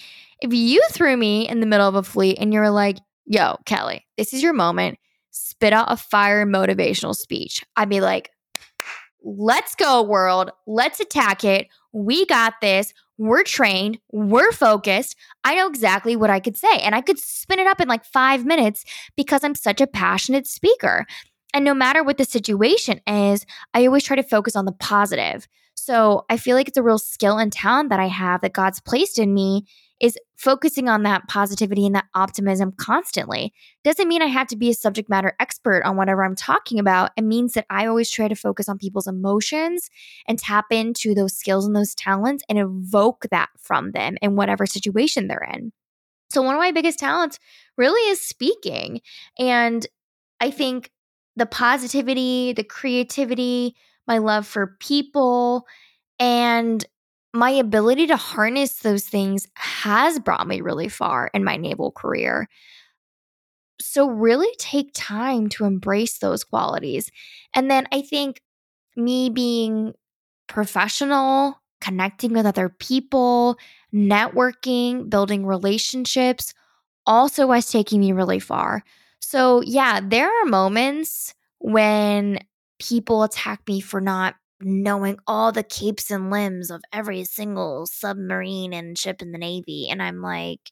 if 0.40 0.52
you 0.52 0.82
threw 0.90 1.16
me 1.16 1.48
in 1.48 1.60
the 1.60 1.66
middle 1.66 1.88
of 1.88 1.94
a 1.94 2.02
fleet 2.02 2.38
and 2.40 2.52
you're 2.52 2.70
like, 2.70 2.98
yo, 3.28 3.56
Kelly, 3.66 4.06
this 4.16 4.32
is 4.32 4.42
your 4.42 4.52
moment, 4.52 4.98
spit 5.30 5.72
out 5.72 5.92
a 5.92 5.96
fire 5.96 6.46
motivational 6.46 7.14
speech, 7.14 7.62
I'd 7.76 7.88
be 7.88 8.00
like, 8.00 8.30
let's 9.22 9.74
go, 9.74 10.02
world. 10.02 10.50
Let's 10.66 11.00
attack 11.00 11.44
it. 11.44 11.68
We 11.92 12.26
got 12.26 12.54
this. 12.60 12.92
We're 13.18 13.42
trained. 13.42 13.98
We're 14.12 14.52
focused. 14.52 15.16
I 15.44 15.56
know 15.56 15.66
exactly 15.66 16.16
what 16.16 16.30
I 16.30 16.40
could 16.40 16.56
say. 16.56 16.78
And 16.78 16.94
I 16.94 17.00
could 17.00 17.18
spin 17.18 17.58
it 17.58 17.66
up 17.66 17.80
in 17.80 17.88
like 17.88 18.04
five 18.04 18.46
minutes 18.46 18.84
because 19.16 19.42
I'm 19.44 19.54
such 19.54 19.80
a 19.80 19.86
passionate 19.86 20.46
speaker. 20.46 21.04
And 21.52 21.64
no 21.64 21.74
matter 21.74 22.04
what 22.04 22.16
the 22.16 22.24
situation 22.24 23.00
is, 23.06 23.44
I 23.74 23.86
always 23.86 24.04
try 24.04 24.16
to 24.16 24.22
focus 24.22 24.54
on 24.54 24.66
the 24.66 24.72
positive. 24.72 25.48
So 25.74 26.24
I 26.30 26.36
feel 26.36 26.56
like 26.56 26.68
it's 26.68 26.76
a 26.76 26.82
real 26.82 26.98
skill 26.98 27.38
and 27.38 27.52
talent 27.52 27.90
that 27.90 28.00
I 28.00 28.06
have 28.06 28.40
that 28.42 28.52
God's 28.52 28.80
placed 28.80 29.18
in 29.18 29.34
me 29.34 29.66
is 30.00 30.16
focusing 30.36 30.88
on 30.88 31.02
that 31.02 31.26
positivity 31.28 31.84
and 31.84 31.94
that 31.94 32.06
optimism 32.14 32.72
constantly. 32.72 33.52
Doesn't 33.82 34.08
mean 34.08 34.22
I 34.22 34.26
have 34.26 34.46
to 34.48 34.56
be 34.56 34.70
a 34.70 34.74
subject 34.74 35.08
matter 35.08 35.34
expert 35.40 35.82
on 35.84 35.96
whatever 35.96 36.24
I'm 36.24 36.36
talking 36.36 36.78
about. 36.78 37.10
It 37.16 37.24
means 37.24 37.54
that 37.54 37.66
I 37.68 37.86
always 37.86 38.10
try 38.10 38.28
to 38.28 38.36
focus 38.36 38.68
on 38.68 38.78
people's 38.78 39.08
emotions 39.08 39.90
and 40.28 40.38
tap 40.38 40.66
into 40.70 41.14
those 41.14 41.36
skills 41.36 41.66
and 41.66 41.74
those 41.74 41.94
talents 41.94 42.44
and 42.48 42.58
evoke 42.58 43.26
that 43.30 43.48
from 43.58 43.90
them 43.90 44.16
in 44.22 44.36
whatever 44.36 44.66
situation 44.66 45.26
they're 45.26 45.48
in. 45.52 45.72
So, 46.30 46.42
one 46.42 46.54
of 46.54 46.60
my 46.60 46.72
biggest 46.72 46.98
talents 46.98 47.38
really 47.76 48.10
is 48.10 48.20
speaking. 48.20 49.00
And 49.38 49.86
I 50.40 50.50
think 50.50 50.90
the 51.36 51.46
positivity, 51.46 52.52
the 52.52 52.64
creativity, 52.64 53.74
my 54.06 54.18
love 54.18 54.46
for 54.46 54.76
people, 54.80 55.64
and 56.18 56.84
my 57.38 57.50
ability 57.50 58.06
to 58.08 58.16
harness 58.16 58.80
those 58.80 59.04
things 59.04 59.46
has 59.54 60.18
brought 60.18 60.46
me 60.46 60.60
really 60.60 60.88
far 60.88 61.30
in 61.32 61.44
my 61.44 61.56
naval 61.56 61.92
career. 61.92 62.48
So, 63.80 64.08
really 64.08 64.52
take 64.58 64.90
time 64.92 65.48
to 65.50 65.64
embrace 65.64 66.18
those 66.18 66.42
qualities. 66.42 67.10
And 67.54 67.70
then 67.70 67.86
I 67.92 68.02
think 68.02 68.42
me 68.96 69.30
being 69.30 69.94
professional, 70.48 71.60
connecting 71.80 72.32
with 72.32 72.44
other 72.44 72.68
people, 72.68 73.56
networking, 73.94 75.08
building 75.08 75.46
relationships 75.46 76.52
also 77.06 77.50
has 77.52 77.70
taken 77.70 78.00
me 78.00 78.12
really 78.12 78.40
far. 78.40 78.82
So, 79.20 79.62
yeah, 79.62 80.00
there 80.02 80.28
are 80.28 80.46
moments 80.46 81.34
when 81.60 82.40
people 82.80 83.22
attack 83.22 83.60
me 83.68 83.80
for 83.80 84.00
not 84.00 84.34
knowing 84.60 85.18
all 85.26 85.52
the 85.52 85.62
capes 85.62 86.10
and 86.10 86.30
lims 86.30 86.70
of 86.70 86.82
every 86.92 87.24
single 87.24 87.86
submarine 87.86 88.72
and 88.72 88.98
ship 88.98 89.22
in 89.22 89.32
the 89.32 89.38
Navy. 89.38 89.88
And 89.90 90.02
I'm 90.02 90.20
like, 90.20 90.70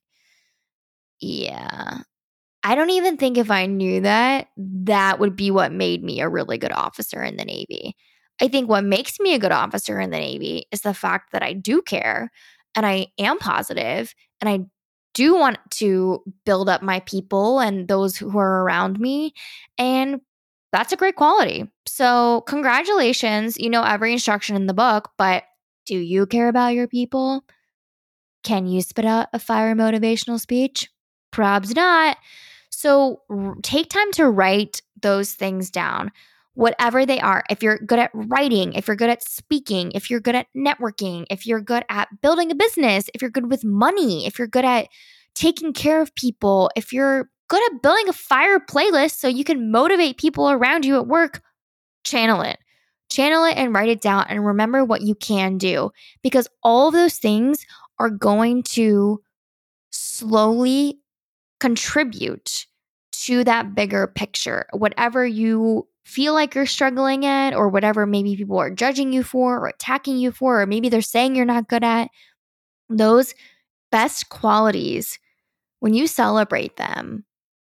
yeah. 1.20 1.98
I 2.64 2.74
don't 2.74 2.90
even 2.90 3.16
think 3.16 3.38
if 3.38 3.50
I 3.50 3.66
knew 3.66 4.00
that, 4.02 4.48
that 4.56 5.20
would 5.20 5.36
be 5.36 5.50
what 5.50 5.72
made 5.72 6.02
me 6.02 6.20
a 6.20 6.28
really 6.28 6.58
good 6.58 6.72
officer 6.72 7.22
in 7.22 7.36
the 7.36 7.44
Navy. 7.44 7.94
I 8.40 8.48
think 8.48 8.68
what 8.68 8.84
makes 8.84 9.20
me 9.20 9.34
a 9.34 9.38
good 9.38 9.52
officer 9.52 10.00
in 10.00 10.10
the 10.10 10.18
Navy 10.18 10.66
is 10.72 10.80
the 10.80 10.94
fact 10.94 11.32
that 11.32 11.42
I 11.42 11.52
do 11.52 11.80
care 11.82 12.30
and 12.74 12.84
I 12.84 13.08
am 13.18 13.38
positive 13.38 14.14
and 14.40 14.50
I 14.50 14.66
do 15.14 15.34
want 15.36 15.58
to 15.72 16.22
build 16.44 16.68
up 16.68 16.82
my 16.82 17.00
people 17.00 17.60
and 17.60 17.88
those 17.88 18.16
who 18.16 18.36
are 18.38 18.62
around 18.64 19.00
me. 19.00 19.32
And 19.78 20.20
that's 20.72 20.92
a 20.92 20.96
great 20.96 21.16
quality. 21.16 21.70
So, 21.86 22.42
congratulations. 22.42 23.56
You 23.58 23.70
know 23.70 23.82
every 23.82 24.12
instruction 24.12 24.56
in 24.56 24.66
the 24.66 24.74
book, 24.74 25.10
but 25.16 25.44
do 25.86 25.96
you 25.96 26.26
care 26.26 26.48
about 26.48 26.74
your 26.74 26.88
people? 26.88 27.44
Can 28.42 28.66
you 28.66 28.82
spit 28.82 29.04
out 29.04 29.28
a 29.32 29.38
fire 29.38 29.74
motivational 29.74 30.38
speech? 30.38 30.90
Probs 31.32 31.74
not. 31.74 32.16
So, 32.70 33.22
r- 33.30 33.56
take 33.62 33.88
time 33.88 34.12
to 34.12 34.28
write 34.28 34.82
those 35.00 35.32
things 35.32 35.70
down, 35.70 36.10
whatever 36.54 37.06
they 37.06 37.20
are. 37.20 37.44
If 37.48 37.62
you're 37.62 37.78
good 37.78 37.98
at 37.98 38.10
writing, 38.12 38.74
if 38.74 38.86
you're 38.86 38.96
good 38.96 39.10
at 39.10 39.22
speaking, 39.22 39.92
if 39.92 40.10
you're 40.10 40.20
good 40.20 40.34
at 40.34 40.46
networking, 40.56 41.24
if 41.30 41.46
you're 41.46 41.60
good 41.60 41.84
at 41.88 42.08
building 42.20 42.50
a 42.50 42.54
business, 42.54 43.08
if 43.14 43.22
you're 43.22 43.30
good 43.30 43.50
with 43.50 43.64
money, 43.64 44.26
if 44.26 44.38
you're 44.38 44.48
good 44.48 44.64
at 44.64 44.88
taking 45.34 45.72
care 45.72 46.00
of 46.00 46.14
people, 46.14 46.70
if 46.76 46.92
you're 46.92 47.30
good 47.48 47.62
at 47.72 47.82
building 47.82 48.08
a 48.08 48.12
fire 48.12 48.58
playlist 48.58 49.16
so 49.16 49.28
you 49.28 49.44
can 49.44 49.70
motivate 49.70 50.18
people 50.18 50.50
around 50.50 50.84
you 50.84 50.96
at 50.96 51.06
work, 51.06 51.42
channel 52.04 52.42
it. 52.42 52.58
Channel 53.08 53.44
it 53.44 53.56
and 53.56 53.72
write 53.72 53.88
it 53.88 54.00
down 54.00 54.26
and 54.28 54.44
remember 54.44 54.84
what 54.84 55.02
you 55.02 55.14
can 55.14 55.58
do 55.58 55.92
because 56.22 56.48
all 56.64 56.88
of 56.88 56.94
those 56.94 57.18
things 57.18 57.64
are 58.00 58.10
going 58.10 58.64
to 58.64 59.22
slowly 59.90 60.98
contribute 61.60 62.66
to 63.12 63.44
that 63.44 63.74
bigger 63.74 64.08
picture. 64.08 64.66
Whatever 64.72 65.24
you 65.24 65.86
feel 66.04 66.34
like 66.34 66.54
you're 66.54 66.66
struggling 66.66 67.26
at, 67.26 67.52
or 67.52 67.68
whatever 67.68 68.06
maybe 68.06 68.36
people 68.36 68.58
are 68.58 68.70
judging 68.70 69.12
you 69.12 69.24
for, 69.24 69.58
or 69.58 69.66
attacking 69.66 70.18
you 70.18 70.30
for, 70.30 70.60
or 70.62 70.66
maybe 70.66 70.88
they're 70.88 71.02
saying 71.02 71.34
you're 71.34 71.44
not 71.44 71.68
good 71.68 71.82
at, 71.82 72.08
those 72.88 73.34
best 73.90 74.28
qualities, 74.28 75.18
when 75.80 75.94
you 75.94 76.06
celebrate 76.06 76.76
them, 76.76 77.24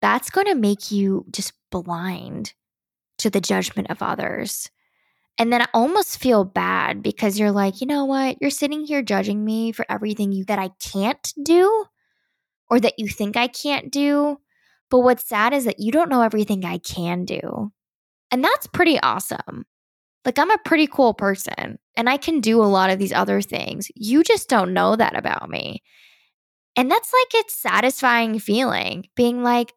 that's 0.02 0.30
going 0.30 0.48
to 0.48 0.54
make 0.54 0.90
you 0.90 1.24
just 1.30 1.52
blind 1.70 2.52
to 3.18 3.30
the 3.30 3.40
judgment 3.40 3.88
of 3.88 4.02
others. 4.02 4.68
And 5.38 5.52
then 5.52 5.62
I 5.62 5.68
almost 5.72 6.18
feel 6.18 6.44
bad 6.44 7.02
because 7.02 7.38
you're 7.38 7.52
like, 7.52 7.80
you 7.80 7.86
know 7.86 8.04
what? 8.04 8.36
You're 8.40 8.50
sitting 8.50 8.84
here 8.84 9.00
judging 9.00 9.44
me 9.44 9.72
for 9.72 9.86
everything 9.88 10.32
you, 10.32 10.44
that 10.44 10.58
I 10.58 10.70
can't 10.80 11.32
do 11.42 11.86
or 12.68 12.80
that 12.80 12.98
you 12.98 13.08
think 13.08 13.36
I 13.36 13.46
can't 13.46 13.90
do. 13.90 14.38
But 14.90 15.00
what's 15.00 15.26
sad 15.26 15.54
is 15.54 15.64
that 15.64 15.80
you 15.80 15.90
don't 15.90 16.10
know 16.10 16.20
everything 16.22 16.64
I 16.64 16.78
can 16.78 17.24
do. 17.24 17.72
And 18.30 18.44
that's 18.44 18.66
pretty 18.66 19.00
awesome. 19.00 19.64
Like, 20.24 20.38
I'm 20.38 20.50
a 20.50 20.58
pretty 20.64 20.86
cool 20.86 21.14
person 21.14 21.78
and 21.96 22.08
I 22.08 22.16
can 22.16 22.40
do 22.40 22.62
a 22.62 22.64
lot 22.64 22.90
of 22.90 22.98
these 22.98 23.12
other 23.12 23.40
things. 23.40 23.88
You 23.94 24.22
just 24.22 24.48
don't 24.48 24.74
know 24.74 24.96
that 24.96 25.16
about 25.16 25.48
me. 25.48 25.82
And 26.76 26.90
that's 26.90 27.12
like 27.12 27.42
it's 27.42 27.54
satisfying 27.54 28.38
feeling 28.38 29.06
being 29.16 29.42
like, 29.42 29.72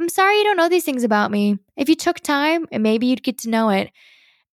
I'm 0.00 0.08
sorry 0.08 0.38
you 0.38 0.44
don't 0.44 0.56
know 0.56 0.68
these 0.68 0.84
things 0.84 1.04
about 1.04 1.30
me. 1.30 1.58
If 1.76 1.88
you 1.88 1.94
took 1.94 2.20
time, 2.20 2.66
and 2.72 2.82
maybe 2.82 3.06
you'd 3.06 3.22
get 3.22 3.38
to 3.38 3.50
know 3.50 3.68
it. 3.68 3.90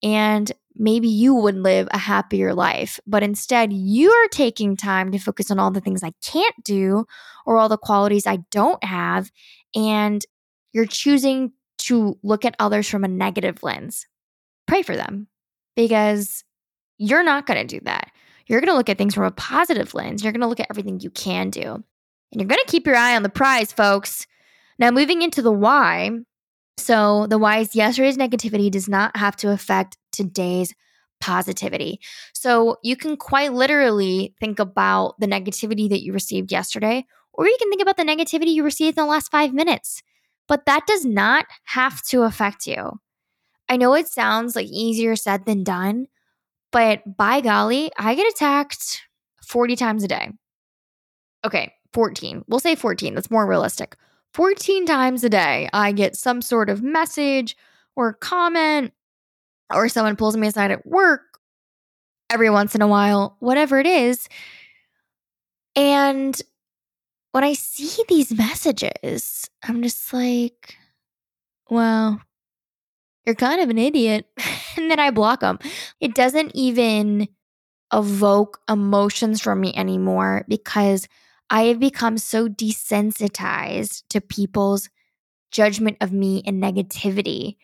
And 0.04 0.52
maybe 0.76 1.08
you 1.08 1.34
would 1.34 1.56
live 1.56 1.88
a 1.92 1.98
happier 1.98 2.54
life. 2.54 3.00
But 3.08 3.24
instead, 3.24 3.72
you're 3.74 4.28
taking 4.30 4.76
time 4.76 5.12
to 5.12 5.18
focus 5.18 5.50
on 5.50 5.58
all 5.58 5.72
the 5.72 5.82
things 5.82 6.04
I 6.04 6.12
can't 6.24 6.56
do 6.64 7.06
or 7.46 7.58
all 7.58 7.70
the 7.70 7.78
qualities 7.78 8.28
I 8.28 8.40
don't 8.52 8.84
have. 8.84 9.32
And 9.74 10.24
you're 10.74 10.86
choosing 10.86 11.54
to 11.80 12.20
look 12.22 12.46
at 12.46 12.56
others 12.60 12.88
from 12.90 13.04
a 13.04 13.08
negative 13.08 13.64
lens. 13.64 14.06
Pray 14.68 14.82
for 14.82 14.96
them 14.96 15.28
because 15.76 16.44
you're 16.98 17.24
not 17.24 17.48
going 17.48 17.66
to 17.66 17.80
do 17.80 17.84
that. 17.86 18.12
You're 18.48 18.60
going 18.60 18.72
to 18.72 18.78
look 18.78 18.90
at 18.90 18.98
things 18.98 19.16
from 19.16 19.24
a 19.24 19.32
positive 19.32 19.94
lens. 19.94 20.24
You're 20.24 20.34
going 20.34 20.42
to 20.42 20.48
look 20.48 20.60
at 20.60 20.68
everything 20.70 21.00
you 21.00 21.10
can 21.10 21.50
do. 21.50 21.62
And 22.32 22.42
you're 22.42 22.48
going 22.48 22.62
to 22.64 22.72
keep 22.72 22.86
your 22.86 22.96
eye 22.96 23.16
on 23.16 23.24
the 23.24 23.30
prize, 23.30 23.72
folks. 23.72 24.28
Now, 24.80 24.92
moving 24.92 25.22
into 25.22 25.42
the 25.42 25.52
why. 25.52 26.12
So, 26.78 27.28
the 27.28 27.38
why 27.38 27.60
is 27.60 27.76
yesterday's 27.76 28.18
negativity 28.18 28.70
does 28.70 28.88
not 28.88 29.18
have 29.18 29.36
to 29.38 29.52
affect 29.52 29.98
today's 30.12 30.74
positivity. 31.20 32.00
So, 32.34 32.78
you 32.84 32.96
can 32.96 33.18
quite 33.18 33.54
literally 33.54 34.36
think 34.40 34.60
about 34.60 35.20
the 35.20 35.28
negativity 35.28 35.90
that 35.90 36.04
you 36.04 36.13
received 36.13 36.52
yesterday, 36.52 37.06
or 37.34 37.48
you 37.48 37.58
can 37.60 37.70
think 37.70 37.82
about 37.82 37.98
the 37.98 38.04
negativity 38.04 38.54
you 38.54 38.63
received 38.63 38.98
in 38.98 39.04
the 39.04 39.10
last 39.10 39.32
five 39.32 39.54
minutes. 39.54 40.04
But 40.48 40.66
that 40.66 40.86
does 40.88 41.04
not 41.04 41.46
have 41.66 42.02
to 42.04 42.24
affect 42.24 42.68
you. 42.68 43.00
I 43.70 43.78
know 43.78 43.94
it 43.96 44.08
sounds 44.08 44.56
like 44.56 44.68
easier 44.68 45.16
said 45.16 45.46
than 45.46 45.63
done, 45.63 46.08
but 46.72 47.18
by 47.18 47.42
golly, 47.42 47.92
I 47.98 48.16
get 48.16 48.32
attacked 48.32 49.02
40 49.44 49.76
times 49.76 50.04
a 50.04 50.08
day. 50.08 50.32
Okay, 51.46 51.74
14. 51.94 52.44
We'll 52.48 52.60
say 52.60 52.76
14. 52.76 53.16
That's 53.16 53.32
more 53.32 53.48
realistic. 53.48 53.96
14 54.34 54.86
times 54.86 55.24
a 55.24 55.30
day, 55.30 55.70
I 55.74 55.92
get 55.92 56.16
some 56.16 56.42
sort 56.42 56.70
of 56.70 56.84
message 56.84 57.56
or 57.96 58.13
comment 58.13 58.94
or 59.74 59.90
someone 59.90 60.16
pulls 60.16 60.38
me 60.38 60.48
aside 60.48 60.72
at 60.72 60.86
work 60.86 61.40
every 62.30 62.50
once 62.50 62.76
in 62.76 62.82
a 62.82 62.88
while, 62.88 63.36
whatever 63.40 63.80
it 63.80 63.88
is. 63.88 64.28
And 65.76 66.40
when 67.32 67.44
I 67.44 67.54
see 67.54 68.04
these 68.08 68.34
messages, 68.34 69.50
I'm 69.63 69.84
just 69.84 70.13
like, 70.13 70.76
well, 71.70 72.22
you're 73.26 73.36
kind 73.36 73.62
of 73.62 73.70
an 73.70 73.78
idiot. 73.78 74.26
and 74.78 74.90
then 74.90 75.00
I 75.00 75.12
block 75.12 75.42
them. 75.42 75.60
It 76.00 76.16
doesn't 76.16 76.52
even 76.56 77.28
evoke 77.94 78.60
emotions 78.70 79.42
from 79.42 79.62
me 79.62 79.74
anymore 79.76 80.46
because 80.48 81.08
I 81.50 81.64
have 81.64 81.80
become 81.80 82.18
so 82.18 82.48
desensitized 82.48 84.04
to 84.10 84.22
people's 84.22 84.90
judgment 85.52 85.98
of 86.02 86.12
me 86.12 86.44
and 86.46 86.62
negativity. 86.62 87.58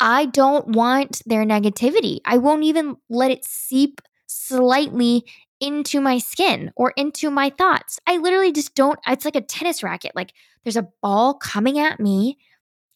I 0.00 0.26
don't 0.26 0.68
want 0.68 1.22
their 1.26 1.44
negativity. 1.44 2.20
I 2.24 2.38
won't 2.38 2.64
even 2.64 2.96
let 3.08 3.30
it 3.30 3.44
seep 3.44 4.00
slightly 4.26 5.24
into 5.60 6.00
my 6.00 6.18
skin 6.18 6.70
or 6.76 6.92
into 6.96 7.30
my 7.30 7.50
thoughts. 7.50 7.98
I 8.06 8.18
literally 8.18 8.52
just 8.52 8.74
don't. 8.74 8.98
It's 9.06 9.24
like 9.24 9.36
a 9.36 9.40
tennis 9.40 9.82
racket. 9.82 10.12
Like 10.14 10.32
there's 10.64 10.76
a 10.76 10.88
ball 11.02 11.34
coming 11.34 11.78
at 11.78 12.00
me, 12.00 12.38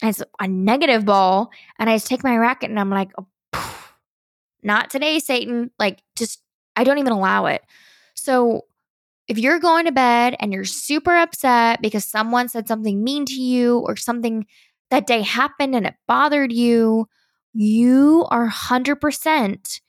and 0.02 0.10
it's 0.10 0.22
a 0.38 0.48
negative 0.48 1.04
ball, 1.04 1.50
and 1.78 1.88
I 1.88 1.96
just 1.96 2.06
take 2.06 2.24
my 2.24 2.36
racket 2.36 2.70
and 2.70 2.78
I'm 2.78 2.90
like, 2.90 3.10
oh, 3.18 3.26
not 4.62 4.90
today, 4.90 5.18
Satan. 5.20 5.70
Like 5.78 6.02
just, 6.16 6.42
I 6.76 6.84
don't 6.84 6.98
even 6.98 7.12
allow 7.12 7.46
it. 7.46 7.62
So 8.14 8.64
if 9.30 9.38
you're 9.38 9.60
going 9.60 9.84
to 9.84 9.92
bed 9.92 10.34
and 10.40 10.52
you're 10.52 10.64
super 10.64 11.14
upset 11.16 11.80
because 11.80 12.04
someone 12.04 12.48
said 12.48 12.66
something 12.66 13.04
mean 13.04 13.24
to 13.26 13.40
you 13.40 13.78
or 13.86 13.94
something 13.94 14.44
that 14.90 15.06
day 15.06 15.22
happened 15.22 15.76
and 15.76 15.86
it 15.86 15.94
bothered 16.08 16.50
you, 16.50 17.06
you 17.52 18.26
are 18.32 18.48
100% 18.48 19.80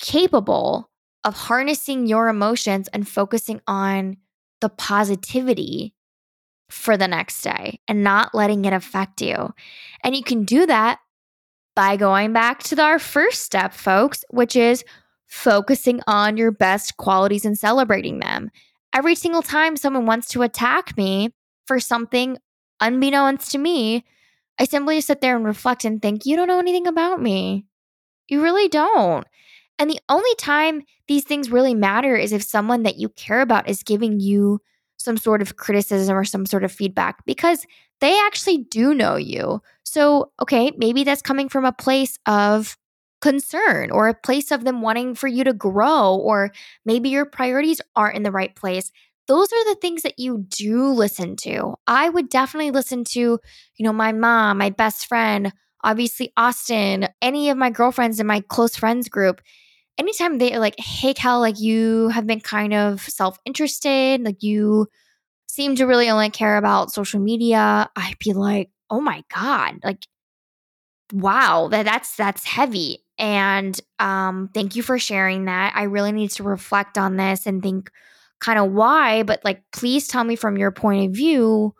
capable 0.00 0.90
of 1.22 1.34
harnessing 1.34 2.08
your 2.08 2.26
emotions 2.26 2.88
and 2.88 3.06
focusing 3.06 3.60
on 3.68 4.16
the 4.60 4.68
positivity 4.68 5.94
for 6.68 6.96
the 6.96 7.06
next 7.06 7.42
day 7.42 7.78
and 7.86 8.02
not 8.02 8.34
letting 8.34 8.64
it 8.64 8.72
affect 8.72 9.22
you. 9.22 9.54
And 10.02 10.16
you 10.16 10.24
can 10.24 10.44
do 10.44 10.66
that 10.66 10.98
by 11.76 11.96
going 11.96 12.32
back 12.32 12.64
to 12.64 12.82
our 12.82 12.98
first 12.98 13.42
step, 13.42 13.72
folks, 13.72 14.24
which 14.30 14.56
is 14.56 14.82
focusing 15.28 16.00
on 16.08 16.36
your 16.36 16.50
best 16.50 16.96
qualities 16.96 17.44
and 17.44 17.56
celebrating 17.56 18.18
them. 18.18 18.50
Every 18.94 19.14
single 19.14 19.42
time 19.42 19.76
someone 19.76 20.06
wants 20.06 20.28
to 20.28 20.42
attack 20.42 20.96
me 20.96 21.30
for 21.66 21.78
something 21.78 22.38
unbeknownst 22.80 23.52
to 23.52 23.58
me, 23.58 24.04
I 24.58 24.64
simply 24.64 25.00
sit 25.00 25.20
there 25.20 25.36
and 25.36 25.44
reflect 25.44 25.84
and 25.84 26.00
think, 26.02 26.26
you 26.26 26.36
don't 26.36 26.48
know 26.48 26.58
anything 26.58 26.86
about 26.86 27.22
me. 27.22 27.66
You 28.28 28.42
really 28.42 28.68
don't. 28.68 29.26
And 29.78 29.88
the 29.88 30.00
only 30.08 30.34
time 30.36 30.82
these 31.06 31.24
things 31.24 31.50
really 31.50 31.74
matter 31.74 32.16
is 32.16 32.32
if 32.32 32.42
someone 32.42 32.82
that 32.82 32.96
you 32.96 33.08
care 33.10 33.40
about 33.40 33.68
is 33.68 33.82
giving 33.82 34.20
you 34.20 34.60
some 34.96 35.16
sort 35.16 35.40
of 35.40 35.56
criticism 35.56 36.16
or 36.16 36.24
some 36.24 36.44
sort 36.44 36.64
of 36.64 36.72
feedback 36.72 37.24
because 37.24 37.64
they 38.00 38.18
actually 38.26 38.58
do 38.58 38.94
know 38.94 39.16
you. 39.16 39.62
So, 39.84 40.32
okay, 40.42 40.72
maybe 40.76 41.04
that's 41.04 41.22
coming 41.22 41.48
from 41.48 41.64
a 41.64 41.72
place 41.72 42.18
of 42.26 42.76
concern 43.20 43.90
or 43.90 44.08
a 44.08 44.14
place 44.14 44.50
of 44.50 44.64
them 44.64 44.82
wanting 44.82 45.14
for 45.14 45.28
you 45.28 45.44
to 45.44 45.52
grow, 45.52 46.14
or 46.14 46.52
maybe 46.84 47.08
your 47.08 47.24
priorities 47.26 47.80
aren't 47.96 48.16
in 48.16 48.22
the 48.22 48.32
right 48.32 48.54
place. 48.54 48.92
Those 49.26 49.52
are 49.52 49.64
the 49.74 49.78
things 49.80 50.02
that 50.02 50.18
you 50.18 50.46
do 50.48 50.88
listen 50.88 51.36
to. 51.36 51.74
I 51.86 52.08
would 52.08 52.30
definitely 52.30 52.70
listen 52.70 53.04
to, 53.04 53.20
you 53.20 53.84
know, 53.84 53.92
my 53.92 54.12
mom, 54.12 54.58
my 54.58 54.70
best 54.70 55.06
friend, 55.06 55.52
obviously 55.84 56.32
Austin, 56.36 57.08
any 57.20 57.50
of 57.50 57.58
my 57.58 57.70
girlfriends 57.70 58.20
in 58.20 58.26
my 58.26 58.40
close 58.48 58.76
friends 58.76 59.08
group 59.08 59.42
anytime 59.98 60.38
they're 60.38 60.60
like, 60.60 60.78
hey, 60.78 61.12
Cal, 61.12 61.40
like 61.40 61.60
you 61.60 62.08
have 62.08 62.26
been 62.26 62.40
kind 62.40 62.72
of 62.72 63.00
self 63.02 63.38
interested, 63.44 64.22
like 64.22 64.42
you 64.42 64.86
seem 65.48 65.76
to 65.76 65.86
really 65.86 66.08
only 66.08 66.30
care 66.30 66.56
about 66.56 66.92
social 66.92 67.20
media, 67.20 67.90
I'd 67.96 68.18
be 68.20 68.32
like, 68.32 68.70
oh 68.90 69.00
my 69.00 69.24
God, 69.34 69.80
like, 69.84 70.06
wow, 71.12 71.68
that, 71.70 71.84
that's, 71.84 72.16
that's 72.16 72.44
heavy. 72.44 73.04
And 73.18 73.78
um, 73.98 74.50
thank 74.54 74.76
you 74.76 74.82
for 74.82 74.98
sharing 74.98 75.46
that. 75.46 75.74
I 75.74 75.84
really 75.84 76.12
need 76.12 76.30
to 76.32 76.44
reflect 76.44 76.96
on 76.96 77.16
this 77.16 77.46
and 77.46 77.62
think 77.62 77.90
kind 78.40 78.58
of 78.58 78.70
why, 78.72 79.24
but 79.24 79.44
like, 79.44 79.62
please 79.72 80.06
tell 80.06 80.22
me 80.22 80.36
from 80.36 80.56
your 80.56 80.70
point 80.70 81.08
of 81.10 81.16
view 81.16 81.74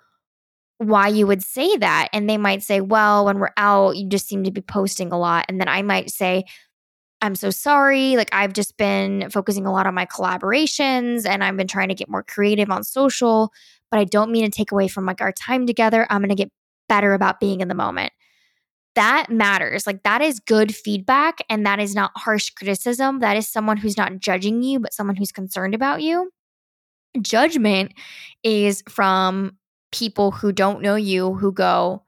why 0.79 1.09
you 1.09 1.27
would 1.27 1.43
say 1.43 1.77
that. 1.77 2.09
And 2.13 2.29
they 2.29 2.37
might 2.37 2.63
say, 2.63 2.81
well, 2.81 3.25
when 3.25 3.39
we're 3.39 3.51
out, 3.57 3.97
you 3.97 4.09
just 4.09 4.27
seem 4.29 4.45
to 4.45 4.51
be 4.51 4.61
posting 4.61 5.13
a 5.13 5.19
lot. 5.19 5.45
And 5.49 5.61
then 5.61 5.69
I 5.69 5.83
might 5.83 6.11
say, 6.11 6.45
I'm 7.21 7.35
so 7.35 7.51
sorry. 7.51 8.17
Like, 8.17 8.31
I've 8.33 8.53
just 8.53 8.77
been 8.77 9.29
focusing 9.31 9.67
a 9.67 9.73
lot 9.73 9.87
on 9.87 9.95
my 9.95 10.07
collaborations 10.07 11.27
and 11.27 11.43
I've 11.43 11.57
been 11.57 11.67
trying 11.67 11.89
to 11.89 11.95
get 11.95 12.09
more 12.09 12.23
creative 12.23 12.71
on 12.71 12.85
social, 12.85 13.53
but 13.91 13.99
I 13.99 14.05
don't 14.05 14.31
mean 14.31 14.45
to 14.45 14.51
take 14.51 14.71
away 14.71 14.87
from 14.89 15.05
like 15.05 15.21
our 15.21 15.33
time 15.33 15.67
together. 15.67 16.07
I'm 16.11 16.21
going 16.21 16.29
to 16.29 16.37
get 16.37 16.53
better 16.89 17.13
about 17.15 17.41
being 17.41 17.61
in 17.61 17.69
the 17.69 17.75
moment. 17.75 18.13
That 18.99 19.31
matters. 19.31 19.87
Like, 19.87 20.03
that 20.03 20.21
is 20.23 20.41
good 20.41 20.75
feedback 20.75 21.39
and 21.49 21.65
that 21.65 21.79
is 21.79 21.95
not 21.95 22.11
harsh 22.17 22.51
criticism. 22.51 23.21
That 23.21 23.37
is 23.37 23.49
someone 23.49 23.77
who's 23.77 23.97
not 23.97 24.19
judging 24.19 24.63
you, 24.63 24.81
but 24.81 24.93
someone 24.93 25.17
who's 25.17 25.33
concerned 25.33 25.75
about 25.75 26.03
you. 26.03 26.31
Judgment 27.21 27.93
is 28.43 28.83
from 28.89 29.57
people 29.93 30.31
who 30.33 30.53
don't 30.53 30.83
know 30.83 30.97
you 30.97 31.35
who 31.35 31.53
go, 31.53 32.03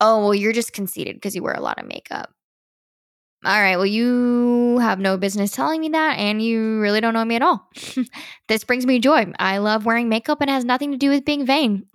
Oh, 0.00 0.20
well, 0.20 0.34
you're 0.34 0.52
just 0.52 0.72
conceited 0.72 1.16
because 1.16 1.34
you 1.34 1.42
wear 1.42 1.54
a 1.54 1.60
lot 1.60 1.80
of 1.80 1.86
makeup 1.86 2.30
all 3.44 3.60
right, 3.60 3.76
well, 3.76 3.86
you 3.86 4.78
have 4.80 4.98
no 4.98 5.16
business 5.16 5.52
telling 5.52 5.80
me 5.80 5.90
that, 5.90 6.18
and 6.18 6.42
you 6.42 6.80
really 6.80 7.00
don't 7.00 7.14
know 7.14 7.24
me 7.24 7.36
at 7.36 7.42
all. 7.42 7.70
this 8.48 8.64
brings 8.64 8.84
me 8.84 8.98
joy. 8.98 9.32
I 9.38 9.58
love 9.58 9.86
wearing 9.86 10.08
makeup, 10.08 10.40
and 10.40 10.50
it 10.50 10.54
has 10.54 10.64
nothing 10.64 10.90
to 10.90 10.96
do 10.96 11.10
with 11.10 11.24
being 11.24 11.46
vain. 11.46 11.86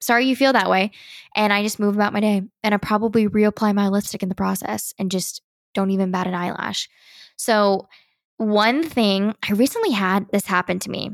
Sorry 0.00 0.26
you 0.26 0.36
feel 0.36 0.52
that 0.52 0.70
way. 0.70 0.90
And 1.34 1.52
I 1.52 1.62
just 1.62 1.78
move 1.78 1.94
about 1.94 2.12
my 2.12 2.20
day, 2.20 2.42
and 2.62 2.74
I 2.74 2.78
probably 2.78 3.28
reapply 3.28 3.74
my 3.74 3.88
lipstick 3.88 4.22
in 4.22 4.28
the 4.28 4.34
process 4.34 4.94
and 4.98 5.10
just 5.10 5.42
don't 5.74 5.90
even 5.90 6.10
bat 6.10 6.26
an 6.26 6.34
eyelash. 6.34 6.88
So, 7.36 7.88
one 8.36 8.82
thing 8.82 9.34
I 9.48 9.52
recently 9.52 9.90
had 9.90 10.30
this 10.30 10.46
happen 10.46 10.78
to 10.80 10.90
me. 10.90 11.10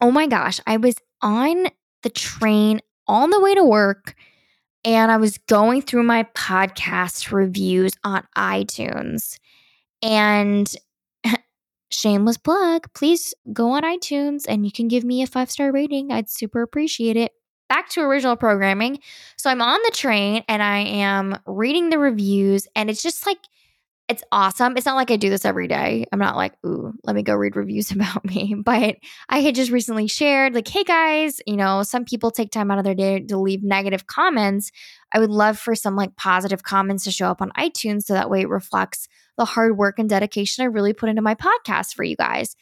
Oh 0.00 0.10
my 0.10 0.26
gosh, 0.26 0.60
I 0.66 0.76
was 0.76 0.96
on 1.22 1.66
the 2.02 2.10
train 2.10 2.80
on 3.06 3.30
the 3.30 3.40
way 3.40 3.54
to 3.54 3.64
work 3.64 4.14
and 4.84 5.10
I 5.10 5.16
was 5.16 5.38
going 5.38 5.82
through 5.82 6.04
my 6.04 6.24
podcast 6.34 7.32
reviews 7.32 7.92
on 8.04 8.22
iTunes. 8.36 9.38
And 10.02 10.72
shameless 11.90 12.38
plug, 12.38 12.92
please 12.94 13.34
go 13.52 13.70
on 13.72 13.82
iTunes 13.82 14.44
and 14.48 14.64
you 14.64 14.72
can 14.72 14.88
give 14.88 15.04
me 15.04 15.22
a 15.22 15.26
five 15.26 15.50
star 15.50 15.72
rating. 15.72 16.12
I'd 16.12 16.30
super 16.30 16.62
appreciate 16.62 17.16
it. 17.16 17.32
Back 17.68 17.88
to 17.90 18.00
original 18.00 18.36
programming. 18.36 19.00
So 19.36 19.50
I'm 19.50 19.62
on 19.62 19.80
the 19.84 19.92
train 19.94 20.44
and 20.48 20.62
I 20.62 20.78
am 20.78 21.38
reading 21.46 21.90
the 21.90 21.98
reviews, 21.98 22.66
and 22.74 22.88
it's 22.90 23.02
just 23.02 23.26
like 23.26 23.38
it's 24.08 24.24
awesome. 24.32 24.74
It's 24.78 24.86
not 24.86 24.96
like 24.96 25.10
I 25.10 25.16
do 25.16 25.28
this 25.28 25.44
every 25.44 25.68
day. 25.68 26.06
I'm 26.10 26.18
not 26.18 26.34
like, 26.34 26.54
ooh, 26.64 26.94
let 27.04 27.14
me 27.14 27.22
go 27.22 27.34
read 27.34 27.56
reviews 27.56 27.90
about 27.92 28.24
me. 28.24 28.54
But 28.64 28.96
I 29.28 29.40
had 29.40 29.54
just 29.54 29.70
recently 29.70 30.08
shared, 30.08 30.54
like, 30.54 30.66
hey 30.66 30.82
guys, 30.82 31.40
you 31.46 31.56
know, 31.56 31.82
some 31.82 32.06
people 32.06 32.30
take 32.30 32.50
time 32.50 32.70
out 32.70 32.78
of 32.78 32.84
their 32.84 32.94
day 32.94 33.20
to 33.20 33.38
leave 33.38 33.62
negative 33.62 34.06
comments. 34.06 34.72
I 35.12 35.18
would 35.18 35.30
love 35.30 35.58
for 35.58 35.74
some 35.74 35.94
like 35.94 36.16
positive 36.16 36.62
comments 36.62 37.04
to 37.04 37.10
show 37.10 37.28
up 37.28 37.42
on 37.42 37.52
iTunes 37.58 38.04
so 38.04 38.14
that 38.14 38.30
way 38.30 38.40
it 38.40 38.48
reflects 38.48 39.08
the 39.36 39.44
hard 39.44 39.76
work 39.76 39.98
and 39.98 40.08
dedication 40.08 40.62
I 40.62 40.66
really 40.66 40.94
put 40.94 41.10
into 41.10 41.22
my 41.22 41.34
podcast 41.34 41.94
for 41.94 42.02
you 42.02 42.16
guys. 42.16 42.56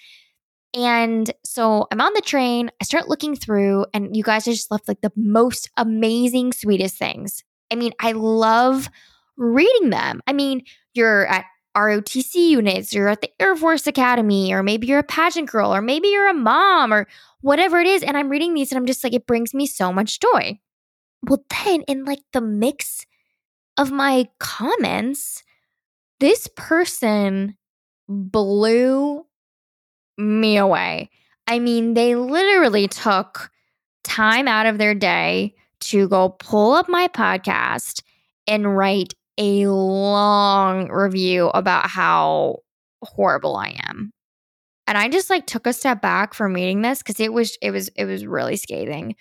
And 0.74 1.30
so 1.44 1.86
I'm 1.90 2.00
on 2.00 2.12
the 2.14 2.20
train, 2.20 2.70
I 2.80 2.84
start 2.84 3.08
looking 3.08 3.34
through, 3.34 3.86
and 3.94 4.14
you 4.16 4.22
guys 4.22 4.46
are 4.46 4.52
just 4.52 4.70
left 4.70 4.88
like 4.88 5.00
the 5.00 5.12
most 5.16 5.70
amazing, 5.76 6.52
sweetest 6.52 6.96
things. 6.96 7.42
I 7.72 7.76
mean, 7.76 7.92
I 8.00 8.12
love 8.12 8.88
reading 9.36 9.90
them. 9.90 10.20
I 10.26 10.32
mean, 10.32 10.62
you're 10.94 11.26
at 11.26 11.46
ROTC 11.76 12.34
units, 12.34 12.92
you're 12.94 13.08
at 13.08 13.20
the 13.20 13.30
Air 13.40 13.54
Force 13.54 13.86
Academy, 13.86 14.52
or 14.52 14.62
maybe 14.62 14.86
you're 14.86 14.98
a 14.98 15.04
pageant 15.04 15.50
girl, 15.50 15.74
or 15.74 15.82
maybe 15.82 16.08
you're 16.08 16.28
a 16.28 16.34
mom, 16.34 16.92
or 16.92 17.06
whatever 17.42 17.80
it 17.80 17.86
is. 17.86 18.02
And 18.02 18.16
I'm 18.16 18.28
reading 18.28 18.54
these 18.54 18.72
and 18.72 18.78
I'm 18.78 18.86
just 18.86 19.04
like, 19.04 19.12
it 19.12 19.26
brings 19.26 19.52
me 19.52 19.66
so 19.66 19.92
much 19.92 20.20
joy. 20.20 20.58
Well, 21.22 21.44
then 21.64 21.82
in 21.82 22.04
like 22.04 22.22
the 22.32 22.40
mix 22.40 23.06
of 23.76 23.92
my 23.92 24.28
comments, 24.38 25.42
this 26.18 26.48
person 26.56 27.56
blew 28.08 29.25
me 30.18 30.56
away. 30.56 31.10
I 31.46 31.58
mean, 31.58 31.94
they 31.94 32.14
literally 32.14 32.88
took 32.88 33.50
time 34.04 34.48
out 34.48 34.66
of 34.66 34.78
their 34.78 34.94
day 34.94 35.54
to 35.80 36.08
go 36.08 36.30
pull 36.30 36.72
up 36.72 36.88
my 36.88 37.08
podcast 37.08 38.02
and 38.46 38.76
write 38.76 39.14
a 39.38 39.66
long 39.66 40.90
review 40.90 41.48
about 41.48 41.88
how 41.88 42.58
horrible 43.02 43.56
I 43.56 43.78
am. 43.88 44.12
And 44.86 44.96
I 44.96 45.08
just 45.08 45.30
like 45.30 45.46
took 45.46 45.66
a 45.66 45.72
step 45.72 46.00
back 46.00 46.32
from 46.32 46.54
reading 46.54 46.82
this 46.82 46.98
because 47.02 47.20
it 47.20 47.32
was 47.32 47.58
it 47.60 47.72
was 47.72 47.88
it 47.96 48.04
was 48.04 48.24
really 48.24 48.56
scathing. 48.56 49.16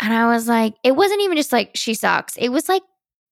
And 0.00 0.12
I 0.12 0.26
was 0.26 0.48
like, 0.48 0.74
it 0.82 0.96
wasn't 0.96 1.22
even 1.22 1.36
just 1.36 1.52
like 1.52 1.70
she 1.74 1.94
sucks. 1.94 2.36
It 2.36 2.48
was 2.48 2.68
like 2.68 2.82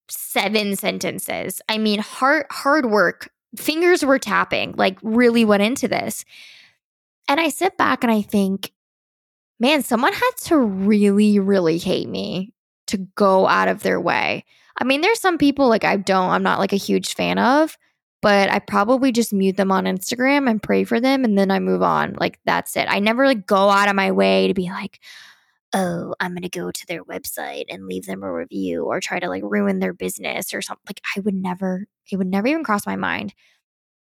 seven 0.08 0.76
sentences. 0.76 1.60
I 1.68 1.78
mean, 1.78 1.98
hard 1.98 2.46
hard 2.50 2.86
work. 2.86 3.30
Fingers 3.56 4.04
were 4.04 4.18
tapping, 4.18 4.72
like 4.76 4.98
really 5.02 5.44
went 5.44 5.62
into 5.62 5.88
this. 5.88 6.24
And 7.28 7.40
I 7.40 7.48
sit 7.48 7.76
back 7.76 8.04
and 8.04 8.12
I 8.12 8.22
think, 8.22 8.72
man, 9.60 9.82
someone 9.82 10.12
had 10.12 10.30
to 10.44 10.56
really, 10.58 11.38
really 11.38 11.78
hate 11.78 12.08
me 12.08 12.52
to 12.88 12.98
go 13.14 13.46
out 13.46 13.68
of 13.68 13.82
their 13.82 14.00
way. 14.00 14.44
I 14.78 14.84
mean, 14.84 15.00
there's 15.00 15.20
some 15.20 15.38
people 15.38 15.68
like 15.68 15.84
I 15.84 15.96
don't, 15.96 16.30
I'm 16.30 16.42
not 16.42 16.58
like 16.58 16.72
a 16.72 16.76
huge 16.76 17.14
fan 17.14 17.38
of, 17.38 17.76
but 18.20 18.50
I 18.50 18.58
probably 18.58 19.12
just 19.12 19.32
mute 19.32 19.56
them 19.56 19.72
on 19.72 19.84
Instagram 19.84 20.48
and 20.48 20.62
pray 20.62 20.84
for 20.84 21.00
them 21.00 21.24
and 21.24 21.38
then 21.38 21.50
I 21.50 21.58
move 21.58 21.82
on. 21.82 22.16
Like 22.18 22.38
that's 22.44 22.76
it. 22.76 22.86
I 22.88 22.98
never 22.98 23.26
like 23.26 23.46
go 23.46 23.70
out 23.70 23.88
of 23.88 23.96
my 23.96 24.12
way 24.12 24.48
to 24.48 24.54
be 24.54 24.70
like, 24.70 25.00
oh, 25.74 26.14
I'm 26.20 26.32
going 26.32 26.42
to 26.42 26.48
go 26.48 26.70
to 26.70 26.86
their 26.86 27.04
website 27.04 27.64
and 27.68 27.86
leave 27.86 28.06
them 28.06 28.22
a 28.22 28.32
review 28.32 28.84
or 28.84 29.00
try 29.00 29.18
to 29.18 29.28
like 29.28 29.42
ruin 29.44 29.78
their 29.78 29.94
business 29.94 30.52
or 30.52 30.60
something. 30.60 30.84
Like 30.88 31.00
I 31.16 31.20
would 31.20 31.34
never, 31.34 31.86
it 32.10 32.16
would 32.16 32.26
never 32.26 32.48
even 32.48 32.64
cross 32.64 32.86
my 32.86 32.96
mind. 32.96 33.34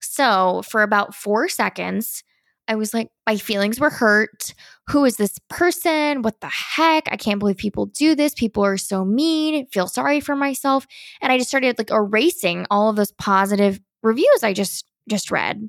So 0.01 0.61
for 0.65 0.83
about 0.83 1.13
four 1.13 1.49
seconds, 1.49 2.23
I 2.69 2.75
was 2.75 2.93
like, 2.93 3.09
my 3.25 3.35
feelings 3.35 3.79
were 3.79 3.89
hurt. 3.89 4.53
Who 4.89 5.03
is 5.03 5.17
this 5.17 5.39
person? 5.49 6.21
What 6.21 6.39
the 6.39 6.47
heck? 6.47 7.11
I 7.11 7.17
can't 7.17 7.39
believe 7.39 7.57
people 7.57 7.87
do 7.87 8.13
this. 8.13 8.35
People 8.35 8.63
are 8.63 8.77
so 8.77 9.03
mean. 9.03 9.65
Feel 9.67 9.87
sorry 9.87 10.19
for 10.19 10.35
myself. 10.35 10.85
And 11.19 11.31
I 11.31 11.39
just 11.39 11.49
started 11.49 11.79
like 11.79 11.89
erasing 11.89 12.67
all 12.69 12.89
of 12.89 12.95
those 12.95 13.11
positive 13.13 13.79
reviews 14.03 14.43
I 14.43 14.53
just 14.53 14.85
just 15.09 15.31
read. 15.31 15.67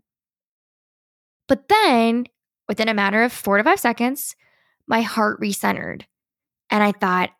But 1.48 1.68
then 1.68 2.26
within 2.68 2.88
a 2.88 2.94
matter 2.94 3.22
of 3.22 3.32
4 3.32 3.56
to 3.56 3.64
5 3.64 3.80
seconds, 3.80 4.36
my 4.86 5.00
heart 5.00 5.40
recentered. 5.40 6.02
And 6.68 6.84
I 6.84 6.92
thought, 6.92 7.30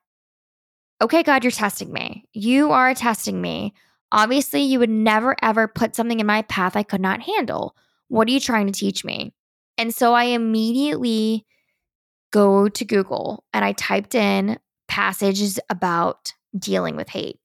okay, 1.02 1.22
God, 1.22 1.44
you're 1.44 1.50
testing 1.50 1.92
me. 1.92 2.24
You 2.32 2.72
are 2.72 2.94
testing 2.94 3.42
me. 3.42 3.74
Obviously, 4.10 4.62
you 4.62 4.78
would 4.78 4.90
never 4.90 5.36
ever 5.42 5.68
put 5.68 5.94
something 5.94 6.18
in 6.18 6.26
my 6.26 6.42
path 6.42 6.76
I 6.76 6.82
could 6.82 7.02
not 7.02 7.20
handle. 7.20 7.76
What 8.08 8.26
are 8.26 8.32
you 8.32 8.40
trying 8.40 8.66
to 8.66 8.72
teach 8.72 9.04
me? 9.04 9.34
And 9.80 9.94
so 9.94 10.12
I 10.12 10.24
immediately 10.24 11.46
go 12.32 12.68
to 12.68 12.84
Google 12.84 13.44
and 13.54 13.64
I 13.64 13.72
typed 13.72 14.14
in 14.14 14.58
passages 14.88 15.58
about 15.70 16.34
dealing 16.58 16.96
with 16.96 17.08
hate. 17.08 17.40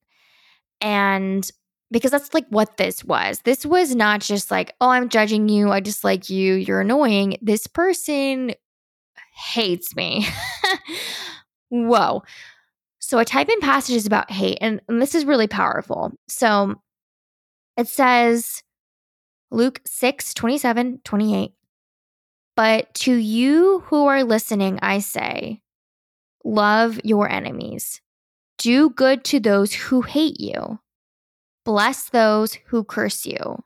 And 0.82 1.50
because 1.90 2.10
that's 2.10 2.34
like 2.34 2.44
what 2.50 2.76
this 2.76 3.02
was. 3.02 3.40
This 3.40 3.64
was 3.64 3.94
not 3.94 4.20
just 4.20 4.50
like, 4.50 4.74
oh, 4.82 4.90
I'm 4.90 5.08
judging 5.08 5.48
you. 5.48 5.70
I 5.70 5.80
dislike 5.80 6.28
you. 6.28 6.52
You're 6.56 6.82
annoying. 6.82 7.38
This 7.40 7.66
person 7.66 8.52
hates 9.34 9.96
me. 9.96 10.26
Whoa. 11.70 12.22
So 12.98 13.18
I 13.18 13.24
type 13.24 13.48
in 13.48 13.60
passages 13.60 14.04
about 14.04 14.30
hate, 14.30 14.58
and, 14.60 14.82
and 14.88 15.00
this 15.00 15.14
is 15.14 15.24
really 15.24 15.46
powerful. 15.46 16.12
So 16.28 16.74
it 17.78 17.88
says, 17.88 18.62
Luke 19.50 19.80
6, 19.86 20.34
27, 20.34 21.00
28. 21.02 21.52
But 22.56 22.92
to 22.94 23.14
you 23.14 23.80
who 23.86 24.06
are 24.06 24.24
listening, 24.24 24.78
I 24.80 25.00
say, 25.00 25.60
love 26.42 26.98
your 27.04 27.30
enemies. 27.30 28.00
Do 28.58 28.88
good 28.88 29.24
to 29.24 29.40
those 29.40 29.74
who 29.74 30.00
hate 30.00 30.40
you. 30.40 30.80
Bless 31.64 32.08
those 32.08 32.54
who 32.66 32.82
curse 32.82 33.26
you. 33.26 33.62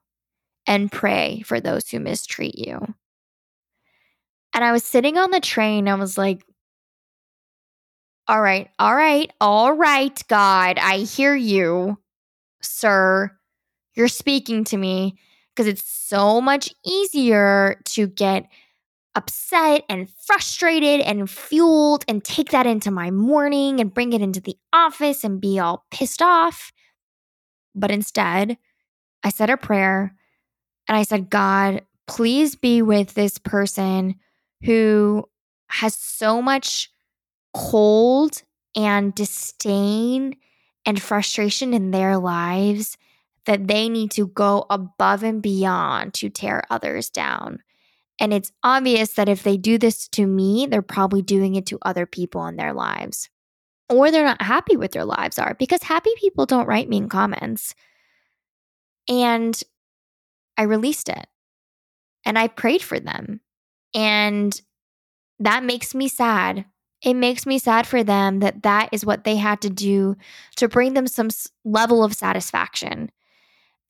And 0.66 0.92
pray 0.92 1.42
for 1.46 1.61
those 1.61 1.88
who 1.88 2.00
mistreat 2.00 2.59
you. 2.59 2.94
And 4.53 4.64
I 4.64 4.72
was 4.72 4.85
sitting 4.85 5.16
on 5.18 5.31
the 5.31 5.40
train. 5.40 5.88
I 5.88 5.94
was 5.94 6.18
like, 6.18 6.44
all 8.29 8.40
right, 8.40 8.68
all 8.79 8.94
right, 8.94 9.33
all 9.40 9.72
right, 9.72 10.22
God, 10.29 10.79
I 10.79 10.98
hear 10.98 11.35
you, 11.35 11.98
sir. 12.62 13.37
You're 13.94 14.09
speaking 14.09 14.62
to 14.64 14.76
me 14.76 15.16
because 15.55 15.66
it's 15.66 15.83
so 15.83 16.40
much 16.40 16.72
easier 16.87 17.81
to 17.87 18.07
get 18.07 18.46
upset 19.14 19.85
and 19.88 20.09
frustrated 20.25 21.01
and 21.01 21.29
fueled 21.29 22.05
and 22.07 22.23
take 22.23 22.51
that 22.51 22.66
into 22.66 22.90
my 22.90 23.11
morning 23.11 23.81
and 23.81 23.92
bring 23.92 24.12
it 24.12 24.23
into 24.23 24.40
the 24.40 24.57
office 24.73 25.25
and 25.25 25.40
be 25.40 25.59
all 25.59 25.85
pissed 25.90 26.23
off. 26.23 26.73
But 27.75 27.90
instead, 27.90 28.57
I 29.23 29.31
said 29.31 29.51
a 29.51 29.57
prayer 29.57 30.14
and 30.88 30.96
I 30.96 31.03
said, 31.03 31.31
God, 31.31 31.83
please 32.07 32.57
be 32.57 32.83
with 32.83 33.14
this 33.14 33.38
person 33.38 34.16
who 34.64 35.29
has 35.68 35.94
so 35.94 36.42
much 36.42 36.90
cold 37.55 38.42
and 38.77 39.14
disdain 39.14 40.37
and 40.87 41.01
frustration 41.01 41.75
in 41.75 41.90
their 41.90 42.16
lives 42.16 42.96
that 43.46 43.66
they 43.66 43.88
need 43.88 44.11
to 44.12 44.27
go 44.29 44.66
above 44.70 45.23
and 45.23 45.42
beyond 45.42 46.14
to 46.14 46.29
tear 46.29 46.62
others 46.70 47.11
down. 47.11 47.62
And 48.20 48.35
it's 48.35 48.52
obvious 48.62 49.14
that 49.14 49.30
if 49.30 49.42
they 49.42 49.56
do 49.56 49.78
this 49.78 50.06
to 50.09 50.26
me, 50.26 50.66
they're 50.66 50.83
probably 50.83 51.22
doing 51.22 51.54
it 51.54 51.64
to 51.66 51.78
other 51.83 52.04
people 52.04 52.46
in 52.46 52.56
their 52.56 52.74
lives. 52.74 53.30
Or 53.88 54.11
they're 54.11 54.24
not 54.24 54.42
happy 54.42 54.76
with 54.76 54.92
their 54.92 55.06
lives 55.06 55.38
are 55.38 55.56
because 55.59 55.83
happy 55.83 56.11
people 56.16 56.46
don't 56.46 56.68
write 56.68 56.88
mean 56.88 57.09
comments. 57.09 57.74
And 59.09 59.61
I 60.56 60.62
released 60.64 61.09
it 61.09 61.26
and 62.24 62.38
I 62.38 62.48
prayed 62.48 62.83
for 62.83 63.00
them. 63.00 63.40
And 63.94 64.61
that 65.40 65.64
makes 65.64 65.94
me 65.94 66.06
sad. 66.06 66.66
It 67.02 67.14
makes 67.14 67.46
me 67.46 67.59
sad 67.59 67.87
for 67.87 68.04
them 68.04 68.40
that 68.40 68.62
that 68.62 68.90
is 68.92 69.06
what 69.06 69.24
they 69.24 69.37
had 69.37 69.62
to 69.62 69.70
do 69.70 70.16
to 70.56 70.68
bring 70.68 70.92
them 70.92 71.06
some 71.06 71.30
level 71.64 72.04
of 72.04 72.12
satisfaction. 72.12 73.11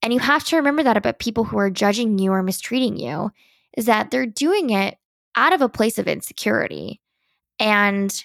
And 0.03 0.15
you 0.15 0.21
have 0.21 0.45
to 0.45 0.57
remember 0.57 0.85
that 0.85 0.97
about 0.97 1.19
people 1.19 1.45
who 1.45 1.59
are 1.59 1.69
judging 1.69 2.19
you 2.19 2.31
or 2.31 2.43
mistreating 2.43 2.97
you 2.97 3.33
is 3.77 3.87
that 3.87 4.11
they're 4.11 4.27
doing 4.27 4.71
it 4.71 4.99
out 5.37 5.53
of 5.53 5.63
a 5.63 5.69
place 5.69 5.99
of 5.99 6.09
insecurity. 6.09 7.01
And 7.59 8.25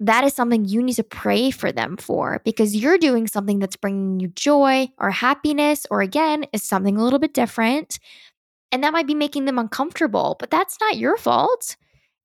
that 0.00 0.24
is 0.24 0.32
something 0.32 0.64
you 0.64 0.82
need 0.82 0.94
to 0.94 1.02
pray 1.04 1.50
for 1.50 1.72
them 1.72 1.96
for 1.96 2.40
because 2.44 2.76
you're 2.76 2.98
doing 2.98 3.26
something 3.26 3.58
that's 3.58 3.76
bringing 3.76 4.20
you 4.20 4.28
joy 4.28 4.88
or 4.98 5.10
happiness, 5.10 5.86
or 5.90 6.02
again, 6.02 6.46
is 6.52 6.62
something 6.62 6.96
a 6.96 7.02
little 7.02 7.18
bit 7.18 7.34
different. 7.34 7.98
And 8.70 8.84
that 8.84 8.92
might 8.92 9.06
be 9.06 9.14
making 9.14 9.46
them 9.46 9.58
uncomfortable, 9.58 10.36
but 10.38 10.50
that's 10.50 10.78
not 10.80 10.98
your 10.98 11.16
fault. 11.16 11.76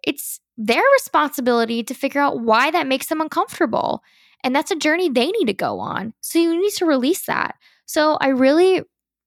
It's 0.03 0.39
their 0.57 0.83
responsibility 0.93 1.83
to 1.83 1.93
figure 1.93 2.21
out 2.21 2.41
why 2.41 2.69
that 2.69 2.85
makes 2.85 3.07
them 3.07 3.21
uncomfortable. 3.21 4.03
And 4.43 4.55
that's 4.55 4.71
a 4.71 4.75
journey 4.75 5.09
they 5.09 5.31
need 5.31 5.45
to 5.45 5.53
go 5.53 5.79
on. 5.79 6.13
So 6.21 6.37
you 6.37 6.61
need 6.61 6.73
to 6.73 6.85
release 6.85 7.25
that. 7.25 7.55
So 7.85 8.17
I 8.21 8.27
really 8.27 8.83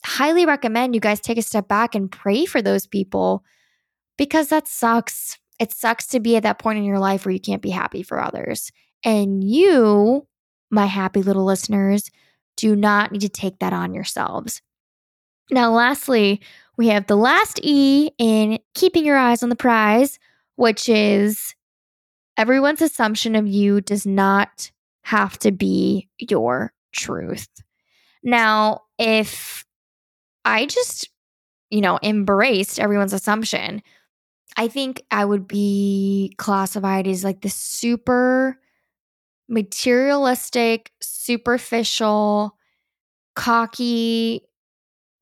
highly 0.06 0.46
recommend 0.46 0.94
you 0.94 1.00
guys 1.00 1.20
take 1.20 1.36
a 1.36 1.42
step 1.42 1.66
back 1.66 1.96
and 1.96 2.12
pray 2.12 2.46
for 2.46 2.62
those 2.62 2.86
people 2.86 3.44
because 4.16 4.48
that 4.48 4.68
sucks. 4.68 5.36
It 5.58 5.72
sucks 5.72 6.06
to 6.08 6.20
be 6.20 6.36
at 6.36 6.44
that 6.44 6.60
point 6.60 6.78
in 6.78 6.84
your 6.84 7.00
life 7.00 7.24
where 7.24 7.32
you 7.32 7.40
can't 7.40 7.60
be 7.60 7.70
happy 7.70 8.04
for 8.04 8.22
others. 8.22 8.70
And 9.04 9.42
you, 9.42 10.26
my 10.70 10.86
happy 10.86 11.22
little 11.22 11.44
listeners, 11.44 12.10
do 12.56 12.76
not 12.76 13.10
need 13.10 13.22
to 13.22 13.28
take 13.28 13.58
that 13.58 13.72
on 13.72 13.94
yourselves. 13.94 14.62
Now, 15.50 15.72
lastly, 15.72 16.40
we 16.76 16.88
have 16.88 17.08
the 17.08 17.16
last 17.16 17.58
E 17.62 18.12
in 18.16 18.60
keeping 18.74 19.04
your 19.04 19.16
eyes 19.16 19.42
on 19.42 19.48
the 19.48 19.56
prize, 19.56 20.20
which 20.54 20.88
is 20.88 21.54
everyone's 22.36 22.82
assumption 22.82 23.34
of 23.34 23.48
you 23.48 23.80
does 23.80 24.06
not 24.06 24.70
have 25.02 25.36
to 25.40 25.50
be 25.50 26.08
your 26.18 26.72
truth. 26.92 27.48
Now, 28.22 28.82
if 28.98 29.65
I 30.46 30.66
just, 30.66 31.10
you 31.70 31.82
know, 31.82 31.98
embraced 32.02 32.80
everyone's 32.80 33.12
assumption. 33.12 33.82
I 34.56 34.68
think 34.68 35.02
I 35.10 35.24
would 35.24 35.48
be 35.48 36.34
classified 36.38 37.06
as 37.06 37.24
like 37.24 37.42
the 37.42 37.50
super 37.50 38.58
materialistic, 39.48 40.92
superficial, 41.00 42.56
cocky, 43.34 44.42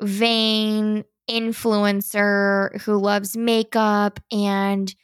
vain 0.02 1.04
influencer 1.30 2.80
who 2.82 2.98
loves 2.98 3.36
makeup 3.36 4.20
and 4.30 4.94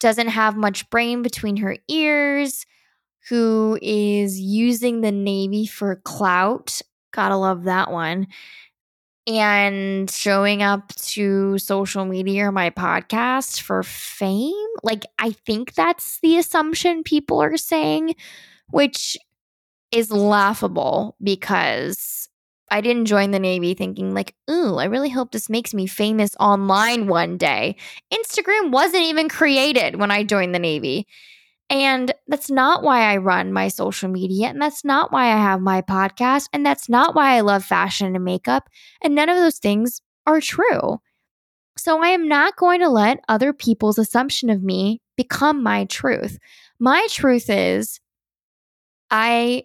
doesn't 0.00 0.28
have 0.28 0.56
much 0.56 0.88
brain 0.90 1.22
between 1.22 1.58
her 1.58 1.76
ears, 1.88 2.66
who 3.28 3.78
is 3.82 4.40
using 4.40 5.00
the 5.00 5.12
Navy 5.12 5.66
for 5.66 5.96
clout. 5.96 6.82
Gotta 7.12 7.36
love 7.36 7.64
that 7.64 7.90
one 7.90 8.28
and 9.26 10.10
showing 10.10 10.62
up 10.62 10.94
to 10.96 11.58
social 11.58 12.04
media 12.04 12.46
or 12.46 12.52
my 12.52 12.70
podcast 12.70 13.60
for 13.60 13.82
fame. 13.82 14.52
Like, 14.82 15.04
I 15.18 15.32
think 15.32 15.74
that's 15.74 16.18
the 16.20 16.38
assumption 16.38 17.02
people 17.04 17.40
are 17.42 17.56
saying, 17.56 18.14
which 18.70 19.16
is 19.92 20.10
laughable 20.10 21.16
because 21.22 22.28
I 22.70 22.80
didn't 22.80 23.06
join 23.06 23.32
the 23.32 23.38
Navy 23.38 23.74
thinking, 23.74 24.14
like, 24.14 24.34
ooh, 24.50 24.76
I 24.76 24.86
really 24.86 25.10
hope 25.10 25.32
this 25.32 25.50
makes 25.50 25.74
me 25.74 25.86
famous 25.86 26.34
online 26.40 27.06
one 27.06 27.36
day. 27.36 27.76
Instagram 28.12 28.70
wasn't 28.70 29.04
even 29.04 29.28
created 29.28 29.96
when 29.96 30.10
I 30.10 30.24
joined 30.24 30.54
the 30.54 30.58
Navy. 30.58 31.06
And 31.72 32.12
that's 32.28 32.50
not 32.50 32.82
why 32.82 33.00
I 33.00 33.16
run 33.16 33.50
my 33.50 33.68
social 33.68 34.10
media. 34.10 34.48
And 34.48 34.60
that's 34.60 34.84
not 34.84 35.10
why 35.10 35.24
I 35.32 35.38
have 35.38 35.62
my 35.62 35.80
podcast. 35.80 36.48
And 36.52 36.66
that's 36.66 36.86
not 36.86 37.14
why 37.14 37.34
I 37.34 37.40
love 37.40 37.64
fashion 37.64 38.14
and 38.14 38.24
makeup. 38.24 38.68
And 39.00 39.14
none 39.14 39.30
of 39.30 39.38
those 39.38 39.56
things 39.56 40.02
are 40.26 40.42
true. 40.42 40.98
So 41.78 42.02
I 42.02 42.08
am 42.08 42.28
not 42.28 42.56
going 42.56 42.80
to 42.80 42.90
let 42.90 43.24
other 43.26 43.54
people's 43.54 43.96
assumption 43.96 44.50
of 44.50 44.62
me 44.62 45.00
become 45.16 45.62
my 45.62 45.86
truth. 45.86 46.38
My 46.78 47.06
truth 47.08 47.48
is 47.48 47.98
I 49.10 49.62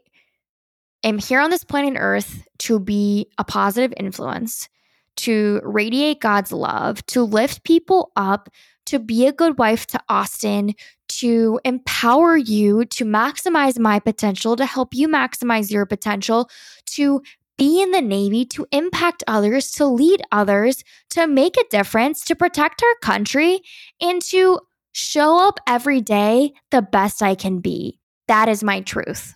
am 1.04 1.18
here 1.18 1.42
on 1.42 1.50
this 1.50 1.66
planet 1.66 1.96
Earth 2.00 2.48
to 2.60 2.80
be 2.80 3.28
a 3.38 3.44
positive 3.44 3.94
influence, 3.98 4.70
to 5.18 5.60
radiate 5.62 6.22
God's 6.22 6.54
love, 6.54 7.06
to 7.08 7.24
lift 7.24 7.66
people 7.66 8.14
up, 8.16 8.48
to 8.86 9.00
be 9.00 9.28
a 9.28 9.34
good 9.34 9.58
wife 9.58 9.86
to 9.88 10.00
Austin, 10.08 10.74
to 11.20 11.60
empower 11.66 12.38
you 12.38 12.86
to 12.86 13.06
maximize 13.06 13.80
my 13.80 14.00
potential, 14.00 14.56
to 14.56 14.66
help 14.66 14.94
you 14.94 15.08
maximize 15.08 15.72
your 15.72 15.86
potential, 15.86 16.50
to 16.86 17.22
be 17.58 17.82
in 17.82 17.92
the 17.92 18.02
Navy, 18.02 18.46
to 18.46 18.68
impact 18.72 19.24
others, 19.28 19.72
to 19.72 19.86
lead 19.86 20.22
others, 20.32 20.84
to 21.12 21.28
make 21.28 21.58
a 21.58 21.68
difference, 21.72 22.24
to 22.26 22.36
protect 22.36 22.84
our 22.84 22.96
country, 23.02 23.62
and 24.00 24.22
to 24.24 24.60
show 24.92 25.48
up 25.48 25.60
every 25.68 26.02
day 26.02 26.54
the 26.72 26.82
best 26.82 27.24
I 27.24 27.36
can 27.36 27.60
be. 27.60 28.00
That 28.28 28.48
is 28.50 28.64
my 28.64 28.82
truth. 28.82 29.34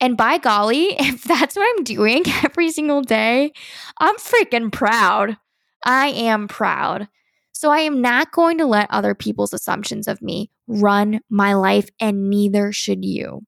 And 0.00 0.16
by 0.16 0.38
golly, 0.38 0.84
if 0.98 1.24
that's 1.24 1.56
what 1.56 1.68
I'm 1.76 1.84
doing 1.84 2.24
every 2.44 2.70
single 2.70 3.02
day, 3.02 3.52
I'm 3.98 4.16
freaking 4.16 4.72
proud. 4.72 5.36
I 5.84 6.08
am 6.08 6.48
proud. 6.48 7.08
So 7.60 7.70
I 7.70 7.80
am 7.80 8.00
not 8.00 8.32
going 8.32 8.56
to 8.56 8.64
let 8.64 8.90
other 8.90 9.14
people's 9.14 9.52
assumptions 9.52 10.08
of 10.08 10.22
me 10.22 10.50
run 10.66 11.20
my 11.28 11.52
life, 11.52 11.90
and 12.00 12.30
neither 12.30 12.72
should 12.72 13.04
you 13.04 13.42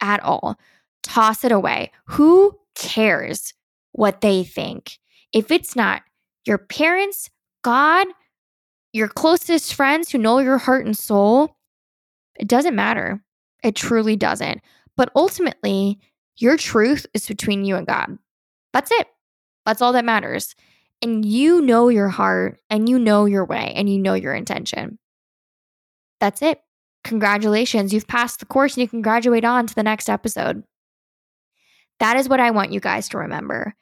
at 0.00 0.20
all. 0.24 0.58
Toss 1.04 1.44
it 1.44 1.52
away. 1.52 1.92
Who 2.06 2.58
cares 2.74 3.54
what 3.92 4.20
they 4.20 4.42
think? 4.42 4.98
If 5.32 5.52
it's 5.52 5.76
not 5.76 6.02
your 6.44 6.58
parents, 6.58 7.30
God, 7.62 8.08
your 8.92 9.06
closest 9.06 9.74
friends 9.74 10.10
who 10.10 10.18
know 10.18 10.40
your 10.40 10.58
heart 10.58 10.84
and 10.84 10.98
soul, 10.98 11.56
it 12.40 12.48
doesn't 12.48 12.74
matter. 12.74 13.22
It 13.62 13.76
truly 13.76 14.16
doesn't. 14.16 14.60
But 14.96 15.12
ultimately, 15.14 16.00
your 16.36 16.56
truth 16.56 17.06
is 17.14 17.28
between 17.28 17.64
you 17.64 17.76
and 17.76 17.86
God. 17.86 18.18
That's 18.72 18.90
it. 18.90 19.06
That's 19.64 19.80
all 19.80 19.92
that 19.92 20.04
matters 20.04 20.56
and 21.02 21.24
you 21.24 21.60
know 21.60 21.88
your 21.88 22.08
heart 22.08 22.60
and 22.70 22.88
you 22.88 22.98
know 22.98 23.24
your 23.24 23.44
way 23.44 23.72
and 23.74 23.90
you 23.90 23.98
know 23.98 24.14
your 24.14 24.32
intention. 24.32 24.98
That's 26.20 26.40
it. 26.40 26.60
Congratulations. 27.04 27.92
You've 27.92 28.06
passed 28.06 28.38
the 28.38 28.46
course 28.46 28.76
and 28.76 28.82
you 28.82 28.88
can 28.88 29.02
graduate 29.02 29.44
on 29.44 29.66
to 29.66 29.74
the 29.74 29.82
next 29.82 30.08
episode. 30.08 30.62
That 31.98 32.16
is 32.16 32.28
what 32.28 32.40
I 32.40 32.52
want 32.52 32.72
you 32.72 32.80
guys 32.80 33.08
to 33.10 33.18
remember. 33.18 33.74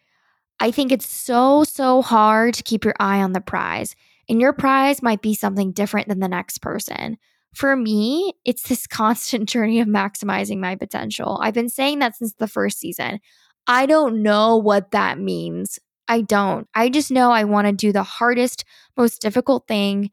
I 0.58 0.70
think 0.70 0.92
it's 0.92 1.06
so, 1.06 1.64
so 1.64 2.02
hard 2.02 2.54
to 2.54 2.62
keep 2.62 2.84
your 2.84 2.94
eye 3.00 3.22
on 3.22 3.32
the 3.32 3.40
prize, 3.40 3.96
and 4.28 4.40
your 4.40 4.52
prize 4.52 5.02
might 5.02 5.22
be 5.22 5.34
something 5.34 5.72
different 5.72 6.08
than 6.08 6.20
the 6.20 6.28
next 6.28 6.58
person. 6.58 7.16
For 7.54 7.74
me, 7.76 8.34
it's 8.44 8.68
this 8.68 8.86
constant 8.86 9.48
journey 9.48 9.80
of 9.80 9.88
maximizing 9.88 10.58
my 10.58 10.76
potential. 10.76 11.38
I've 11.42 11.54
been 11.54 11.70
saying 11.70 12.00
that 12.00 12.16
since 12.16 12.34
the 12.34 12.48
first 12.48 12.78
season. 12.78 13.20
I 13.66 13.86
don't 13.86 14.22
know 14.22 14.56
what 14.56 14.90
that 14.90 15.18
means 15.18 15.78
I 16.11 16.22
don't. 16.22 16.66
I 16.74 16.88
just 16.88 17.12
know 17.12 17.30
I 17.30 17.44
want 17.44 17.68
to 17.68 17.72
do 17.72 17.92
the 17.92 18.02
hardest, 18.02 18.64
most 18.96 19.22
difficult 19.22 19.68
thing 19.68 20.11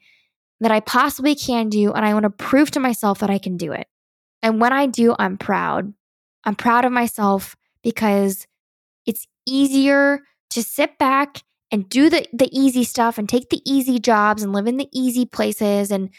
that 0.59 0.69
I 0.71 0.79
possibly 0.79 1.33
can 1.33 1.69
do. 1.69 1.91
And 1.91 2.05
I 2.05 2.13
want 2.13 2.23
to 2.23 2.29
prove 2.29 2.69
to 2.71 2.79
myself 2.79 3.17
that 3.19 3.31
I 3.31 3.39
can 3.39 3.57
do 3.57 3.71
it. 3.71 3.87
And 4.43 4.61
when 4.61 4.71
I 4.71 4.85
do, 4.85 5.15
I'm 5.17 5.39
proud. 5.39 5.91
I'm 6.43 6.53
proud 6.53 6.85
of 6.85 6.91
myself 6.91 7.55
because 7.81 8.45
it's 9.07 9.25
easier 9.47 10.21
to 10.51 10.61
sit 10.61 10.99
back 10.99 11.41
and 11.71 11.89
do 11.89 12.11
the, 12.11 12.27
the 12.31 12.49
easy 12.55 12.83
stuff 12.83 13.17
and 13.17 13.27
take 13.27 13.49
the 13.49 13.63
easy 13.65 13.97
jobs 13.97 14.43
and 14.43 14.53
live 14.53 14.67
in 14.67 14.77
the 14.77 14.89
easy 14.93 15.25
places 15.25 15.89
and 15.89 16.11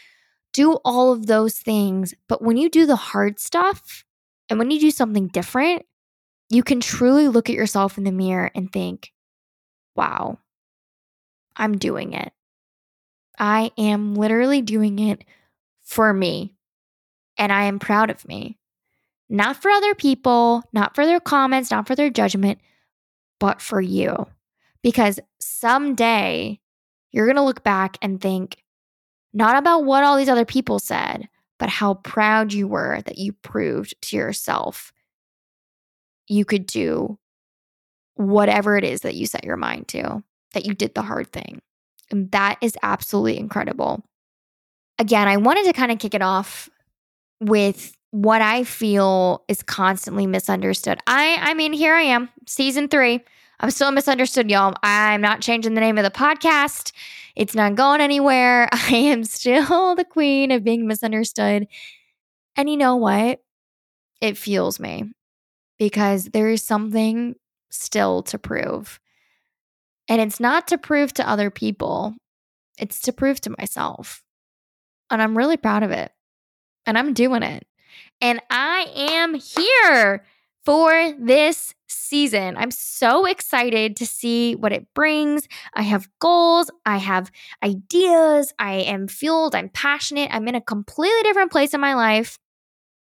do 0.51 0.73
all 0.83 1.13
of 1.13 1.27
those 1.27 1.57
things. 1.57 2.13
But 2.27 2.41
when 2.41 2.57
you 2.57 2.69
do 2.69 2.85
the 2.85 2.97
hard 2.97 3.39
stuff 3.39 4.03
and 4.49 4.59
when 4.59 4.71
you 4.71 4.79
do 4.79 4.91
something 4.91 5.29
different, 5.29 5.85
you 6.49 6.63
can 6.63 6.81
truly 6.81 7.29
look 7.29 7.49
at 7.49 7.55
yourself 7.55 7.97
in 7.97 8.03
the 8.03 8.11
mirror 8.11 8.51
and 8.53 8.69
think, 8.69 9.13
wow, 9.95 10.39
I'm 11.55 11.77
doing 11.77 12.13
it. 12.13 12.31
I 13.37 13.71
am 13.77 14.15
literally 14.15 14.61
doing 14.61 14.99
it 14.99 15.23
for 15.83 16.13
me. 16.13 16.53
And 17.37 17.53
I 17.53 17.63
am 17.63 17.79
proud 17.79 18.09
of 18.09 18.27
me. 18.27 18.57
Not 19.29 19.61
for 19.61 19.71
other 19.71 19.95
people, 19.95 20.63
not 20.73 20.95
for 20.95 21.05
their 21.05 21.19
comments, 21.19 21.71
not 21.71 21.87
for 21.87 21.95
their 21.95 22.09
judgment, 22.09 22.59
but 23.39 23.61
for 23.61 23.79
you. 23.79 24.25
Because 24.81 25.19
someday 25.39 26.59
you're 27.11 27.27
going 27.27 27.37
to 27.37 27.43
look 27.43 27.63
back 27.63 27.97
and 28.01 28.19
think 28.19 28.63
not 29.33 29.55
about 29.55 29.85
what 29.85 30.03
all 30.03 30.17
these 30.17 30.29
other 30.29 30.45
people 30.45 30.79
said, 30.79 31.29
but 31.59 31.69
how 31.69 31.93
proud 31.95 32.51
you 32.51 32.67
were 32.67 33.01
that 33.05 33.17
you 33.17 33.31
proved 33.31 33.93
to 34.01 34.17
yourself 34.17 34.91
you 36.29 36.45
could 36.45 36.65
do 36.65 37.17
whatever 38.19 38.77
it 38.77 38.83
is 38.83 39.01
that 39.01 39.15
you 39.15 39.25
set 39.25 39.45
your 39.45 39.55
mind 39.55 39.87
to, 39.87 40.21
that 40.53 40.65
you 40.65 40.73
did 40.73 40.93
the 40.93 41.01
hard 41.01 41.31
thing. 41.31 41.61
And 42.11 42.29
that 42.31 42.57
is 42.61 42.75
absolutely 42.83 43.39
incredible. 43.39 44.03
Again, 44.97 45.29
I 45.29 45.37
wanted 45.37 45.65
to 45.65 45.73
kind 45.73 45.89
of 45.89 45.99
kick 45.99 46.13
it 46.13 46.21
off 46.21 46.67
with 47.39 47.95
what 48.11 48.41
I 48.41 48.65
feel 48.65 49.45
is 49.47 49.63
constantly 49.63 50.27
misunderstood. 50.27 50.99
I 51.07 51.37
I 51.39 51.53
mean, 51.53 51.71
here 51.71 51.93
I 51.93 52.01
am, 52.01 52.27
season 52.45 52.89
3. 52.89 53.21
I'm 53.61 53.71
still 53.71 53.91
misunderstood, 53.91 54.51
y'all. 54.51 54.73
I'm 54.83 55.21
not 55.21 55.39
changing 55.39 55.73
the 55.73 55.81
name 55.81 55.97
of 55.97 56.03
the 56.03 56.11
podcast. 56.11 56.91
It's 57.37 57.55
not 57.55 57.75
going 57.75 58.01
anywhere. 58.01 58.67
I 58.73 58.95
am 58.95 59.23
still 59.23 59.95
the 59.95 60.05
queen 60.05 60.51
of 60.51 60.65
being 60.65 60.87
misunderstood. 60.87 61.67
And 62.57 62.69
you 62.69 62.75
know 62.75 62.97
what? 62.97 63.41
It 64.19 64.37
fuels 64.37 64.77
me 64.77 65.13
because 65.77 66.25
there 66.25 66.49
is 66.49 66.61
something 66.61 67.35
still 67.69 68.23
to 68.23 68.37
prove. 68.37 68.99
And 70.07 70.21
it's 70.21 70.39
not 70.39 70.67
to 70.69 70.77
prove 70.77 71.13
to 71.15 71.29
other 71.29 71.49
people, 71.49 72.15
it's 72.77 73.01
to 73.01 73.13
prove 73.13 73.41
to 73.41 73.55
myself. 73.57 74.23
And 75.09 75.21
I'm 75.21 75.37
really 75.37 75.57
proud 75.57 75.83
of 75.83 75.91
it. 75.91 76.11
And 76.85 76.97
I'm 76.97 77.13
doing 77.13 77.43
it. 77.43 77.67
And 78.21 78.41
I 78.49 78.87
am 78.95 79.33
here 79.35 80.23
for 80.65 81.13
this 81.19 81.73
season. 81.87 82.57
I'm 82.57 82.71
so 82.71 83.25
excited 83.25 83.95
to 83.97 84.05
see 84.05 84.55
what 84.55 84.71
it 84.71 84.87
brings. 84.93 85.47
I 85.73 85.83
have 85.83 86.09
goals, 86.19 86.69
I 86.85 86.97
have 86.97 87.31
ideas, 87.63 88.53
I 88.59 88.73
am 88.73 89.07
fueled, 89.07 89.55
I'm 89.55 89.69
passionate, 89.69 90.29
I'm 90.31 90.47
in 90.47 90.55
a 90.55 90.61
completely 90.61 91.23
different 91.23 91.51
place 91.51 91.73
in 91.73 91.81
my 91.81 91.95
life. 91.95 92.37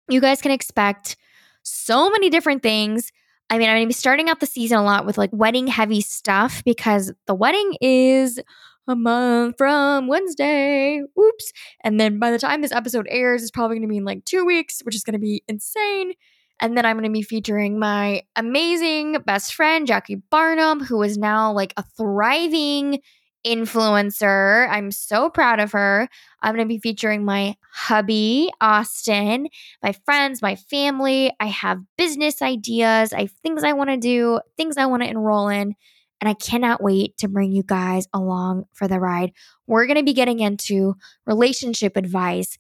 You 0.09 0.21
guys 0.21 0.43
can 0.43 0.53
expect 0.53 1.17
so 1.63 2.11
many 2.11 2.31
different 2.31 2.63
things. 2.63 3.13
I 3.51 3.59
mean, 3.59 3.69
I'm 3.69 3.77
going 3.77 3.85
to 3.85 3.89
be 3.89 3.95
starting 3.95 4.29
out 4.29 4.41
the 4.41 4.47
season 4.47 4.79
a 4.79 4.85
lot 4.85 5.07
with 5.07 5.17
like 5.17 5.31
wedding 5.33 5.67
heavy 5.67 6.01
stuff 6.01 6.63
because 6.65 7.13
the 7.27 7.35
wedding 7.35 7.77
is 7.81 8.39
a 8.87 8.97
month 8.97 9.57
from 9.59 10.07
Wednesday. 10.07 11.01
Oops. 11.19 11.53
And 11.83 11.99
then 11.99 12.19
by 12.19 12.31
the 12.31 12.39
time 12.39 12.61
this 12.61 12.73
episode 12.73 13.07
airs, 13.09 13.43
it's 13.43 13.51
probably 13.51 13.77
going 13.77 13.89
to 13.89 13.93
be 13.93 13.99
in 13.99 14.05
like 14.05 14.25
two 14.25 14.45
weeks, 14.45 14.81
which 14.83 14.95
is 14.95 15.03
going 15.03 15.15
to 15.15 15.19
be 15.19 15.43
insane. 15.49 16.13
And 16.61 16.77
then 16.77 16.85
I'm 16.85 16.97
going 16.97 17.05
to 17.05 17.11
be 17.11 17.23
featuring 17.23 17.79
my 17.79 18.23
amazing 18.35 19.19
best 19.25 19.55
friend, 19.55 19.87
Jackie 19.87 20.21
Barnum, 20.31 20.81
who 20.81 21.03
is 21.03 21.17
now 21.17 21.53
like 21.53 21.73
a 21.77 21.85
thriving 21.97 22.99
influencer. 23.47 24.69
I'm 24.69 24.91
so 24.91 25.31
proud 25.31 25.61
of 25.61 25.73
her. 25.73 26.09
I'm 26.43 26.55
going 26.55 26.67
to 26.67 26.69
be 26.69 26.81
featuring 26.81 27.25
my 27.25 27.57
hubby, 27.73 28.51
Austin, 28.61 29.49
my 29.83 29.93
friends, 30.05 30.43
my 30.43 30.57
family. 30.57 31.33
I 31.41 31.47
have 31.47 31.81
business 31.97 32.43
ideas, 32.43 33.13
I 33.13 33.23
have 33.23 33.33
things 33.43 33.65
I 33.65 33.73
want 33.73 33.91
to 33.91 33.97
do, 33.97 34.41
things 34.57 34.77
I 34.77 34.87
want 34.87 35.03
to 35.03 35.09
enroll 35.09 35.49
in. 35.49 35.75
And 36.21 36.29
I 36.29 36.35
cannot 36.35 36.83
wait 36.83 37.17
to 37.19 37.29
bring 37.29 37.53
you 37.53 37.63
guys 37.63 38.09
along 38.13 38.65
for 38.73 38.89
the 38.89 38.99
ride. 38.99 39.33
We're 39.69 39.87
going 39.87 39.99
to 39.99 40.03
be 40.03 40.15
getting 40.15 40.41
into 40.41 40.97
relationship 41.27 41.97
advice, 41.97 42.59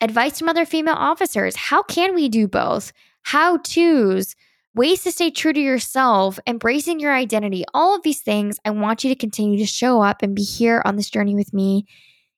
advice 0.00 0.40
from 0.40 0.48
other 0.48 0.66
female 0.66 0.96
officers. 0.96 1.54
How 1.54 1.84
can 1.84 2.16
we 2.16 2.28
do 2.28 2.48
both? 2.48 2.92
How 3.22 3.58
to's, 3.58 4.34
ways 4.76 5.02
to 5.02 5.10
stay 5.10 5.30
true 5.30 5.54
to 5.54 5.60
yourself, 5.60 6.38
embracing 6.46 7.00
your 7.00 7.14
identity, 7.14 7.64
all 7.72 7.96
of 7.96 8.02
these 8.02 8.20
things. 8.20 8.58
I 8.62 8.70
want 8.70 9.02
you 9.02 9.08
to 9.08 9.18
continue 9.18 9.58
to 9.58 9.64
show 9.64 10.02
up 10.02 10.20
and 10.20 10.36
be 10.36 10.42
here 10.42 10.82
on 10.84 10.96
this 10.96 11.08
journey 11.08 11.34
with 11.34 11.54
me. 11.54 11.86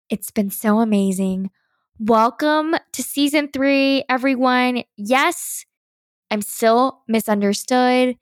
It's 0.09 0.31
been 0.31 0.49
so 0.49 0.79
amazing. 0.79 1.51
Welcome 1.99 2.77
to 2.93 3.03
season 3.03 3.49
three, 3.53 4.05
everyone. 4.09 4.85
Yes, 4.97 5.65
I'm 6.31 6.41
still 6.43 7.03
misunderstood, 7.09 8.17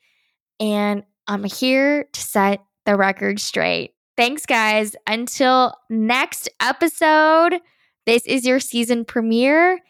and 0.59 1.03
I'm 1.29 1.45
here 1.45 2.09
to 2.11 2.21
set 2.21 2.65
the 2.87 2.97
record 2.97 3.39
straight. 3.39 3.93
Thanks, 4.17 4.47
guys. 4.47 4.97
Until 5.07 5.75
next 5.91 6.49
episode, 6.59 7.61
this 8.07 8.25
is 8.25 8.47
your 8.47 8.61
season 8.61 9.05
premiere. 9.05 9.81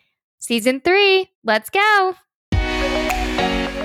Season 0.41 0.81
three, 0.81 1.31
let's 1.45 1.71
go. 1.71 2.17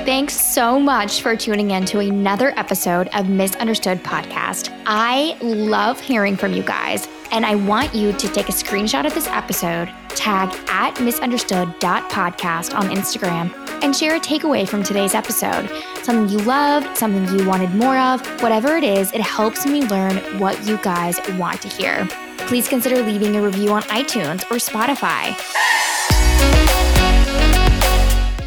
Thanks 0.03 0.33
so 0.33 0.79
much 0.79 1.21
for 1.21 1.35
tuning 1.35 1.71
in 1.71 1.85
to 1.85 1.99
another 1.99 2.57
episode 2.57 3.07
of 3.13 3.29
Misunderstood 3.29 4.03
Podcast. 4.03 4.75
I 4.87 5.37
love 5.41 5.99
hearing 5.99 6.35
from 6.35 6.53
you 6.53 6.63
guys, 6.63 7.07
and 7.31 7.45
I 7.45 7.53
want 7.53 7.93
you 7.93 8.11
to 8.11 8.27
take 8.29 8.49
a 8.49 8.51
screenshot 8.51 9.05
of 9.05 9.13
this 9.13 9.27
episode, 9.27 9.93
tag 10.09 10.49
at 10.69 10.99
misunderstood.podcast 10.99 12.75
on 12.75 12.89
Instagram, 12.89 13.53
and 13.83 13.95
share 13.95 14.15
a 14.15 14.19
takeaway 14.19 14.67
from 14.67 14.81
today's 14.81 15.13
episode. 15.13 15.69
Something 16.01 16.29
you 16.29 16.43
loved, 16.45 16.97
something 16.97 17.37
you 17.37 17.47
wanted 17.47 17.69
more 17.75 17.97
of, 17.97 18.25
whatever 18.41 18.75
it 18.75 18.83
is, 18.83 19.11
it 19.11 19.21
helps 19.21 19.67
me 19.67 19.83
learn 19.83 20.17
what 20.39 20.65
you 20.65 20.77
guys 20.77 21.19
want 21.37 21.61
to 21.61 21.67
hear. 21.67 22.07
Please 22.47 22.67
consider 22.67 23.03
leaving 23.03 23.35
a 23.35 23.41
review 23.41 23.69
on 23.69 23.83
iTunes 23.83 24.41
or 24.49 24.55
Spotify. 24.55 25.37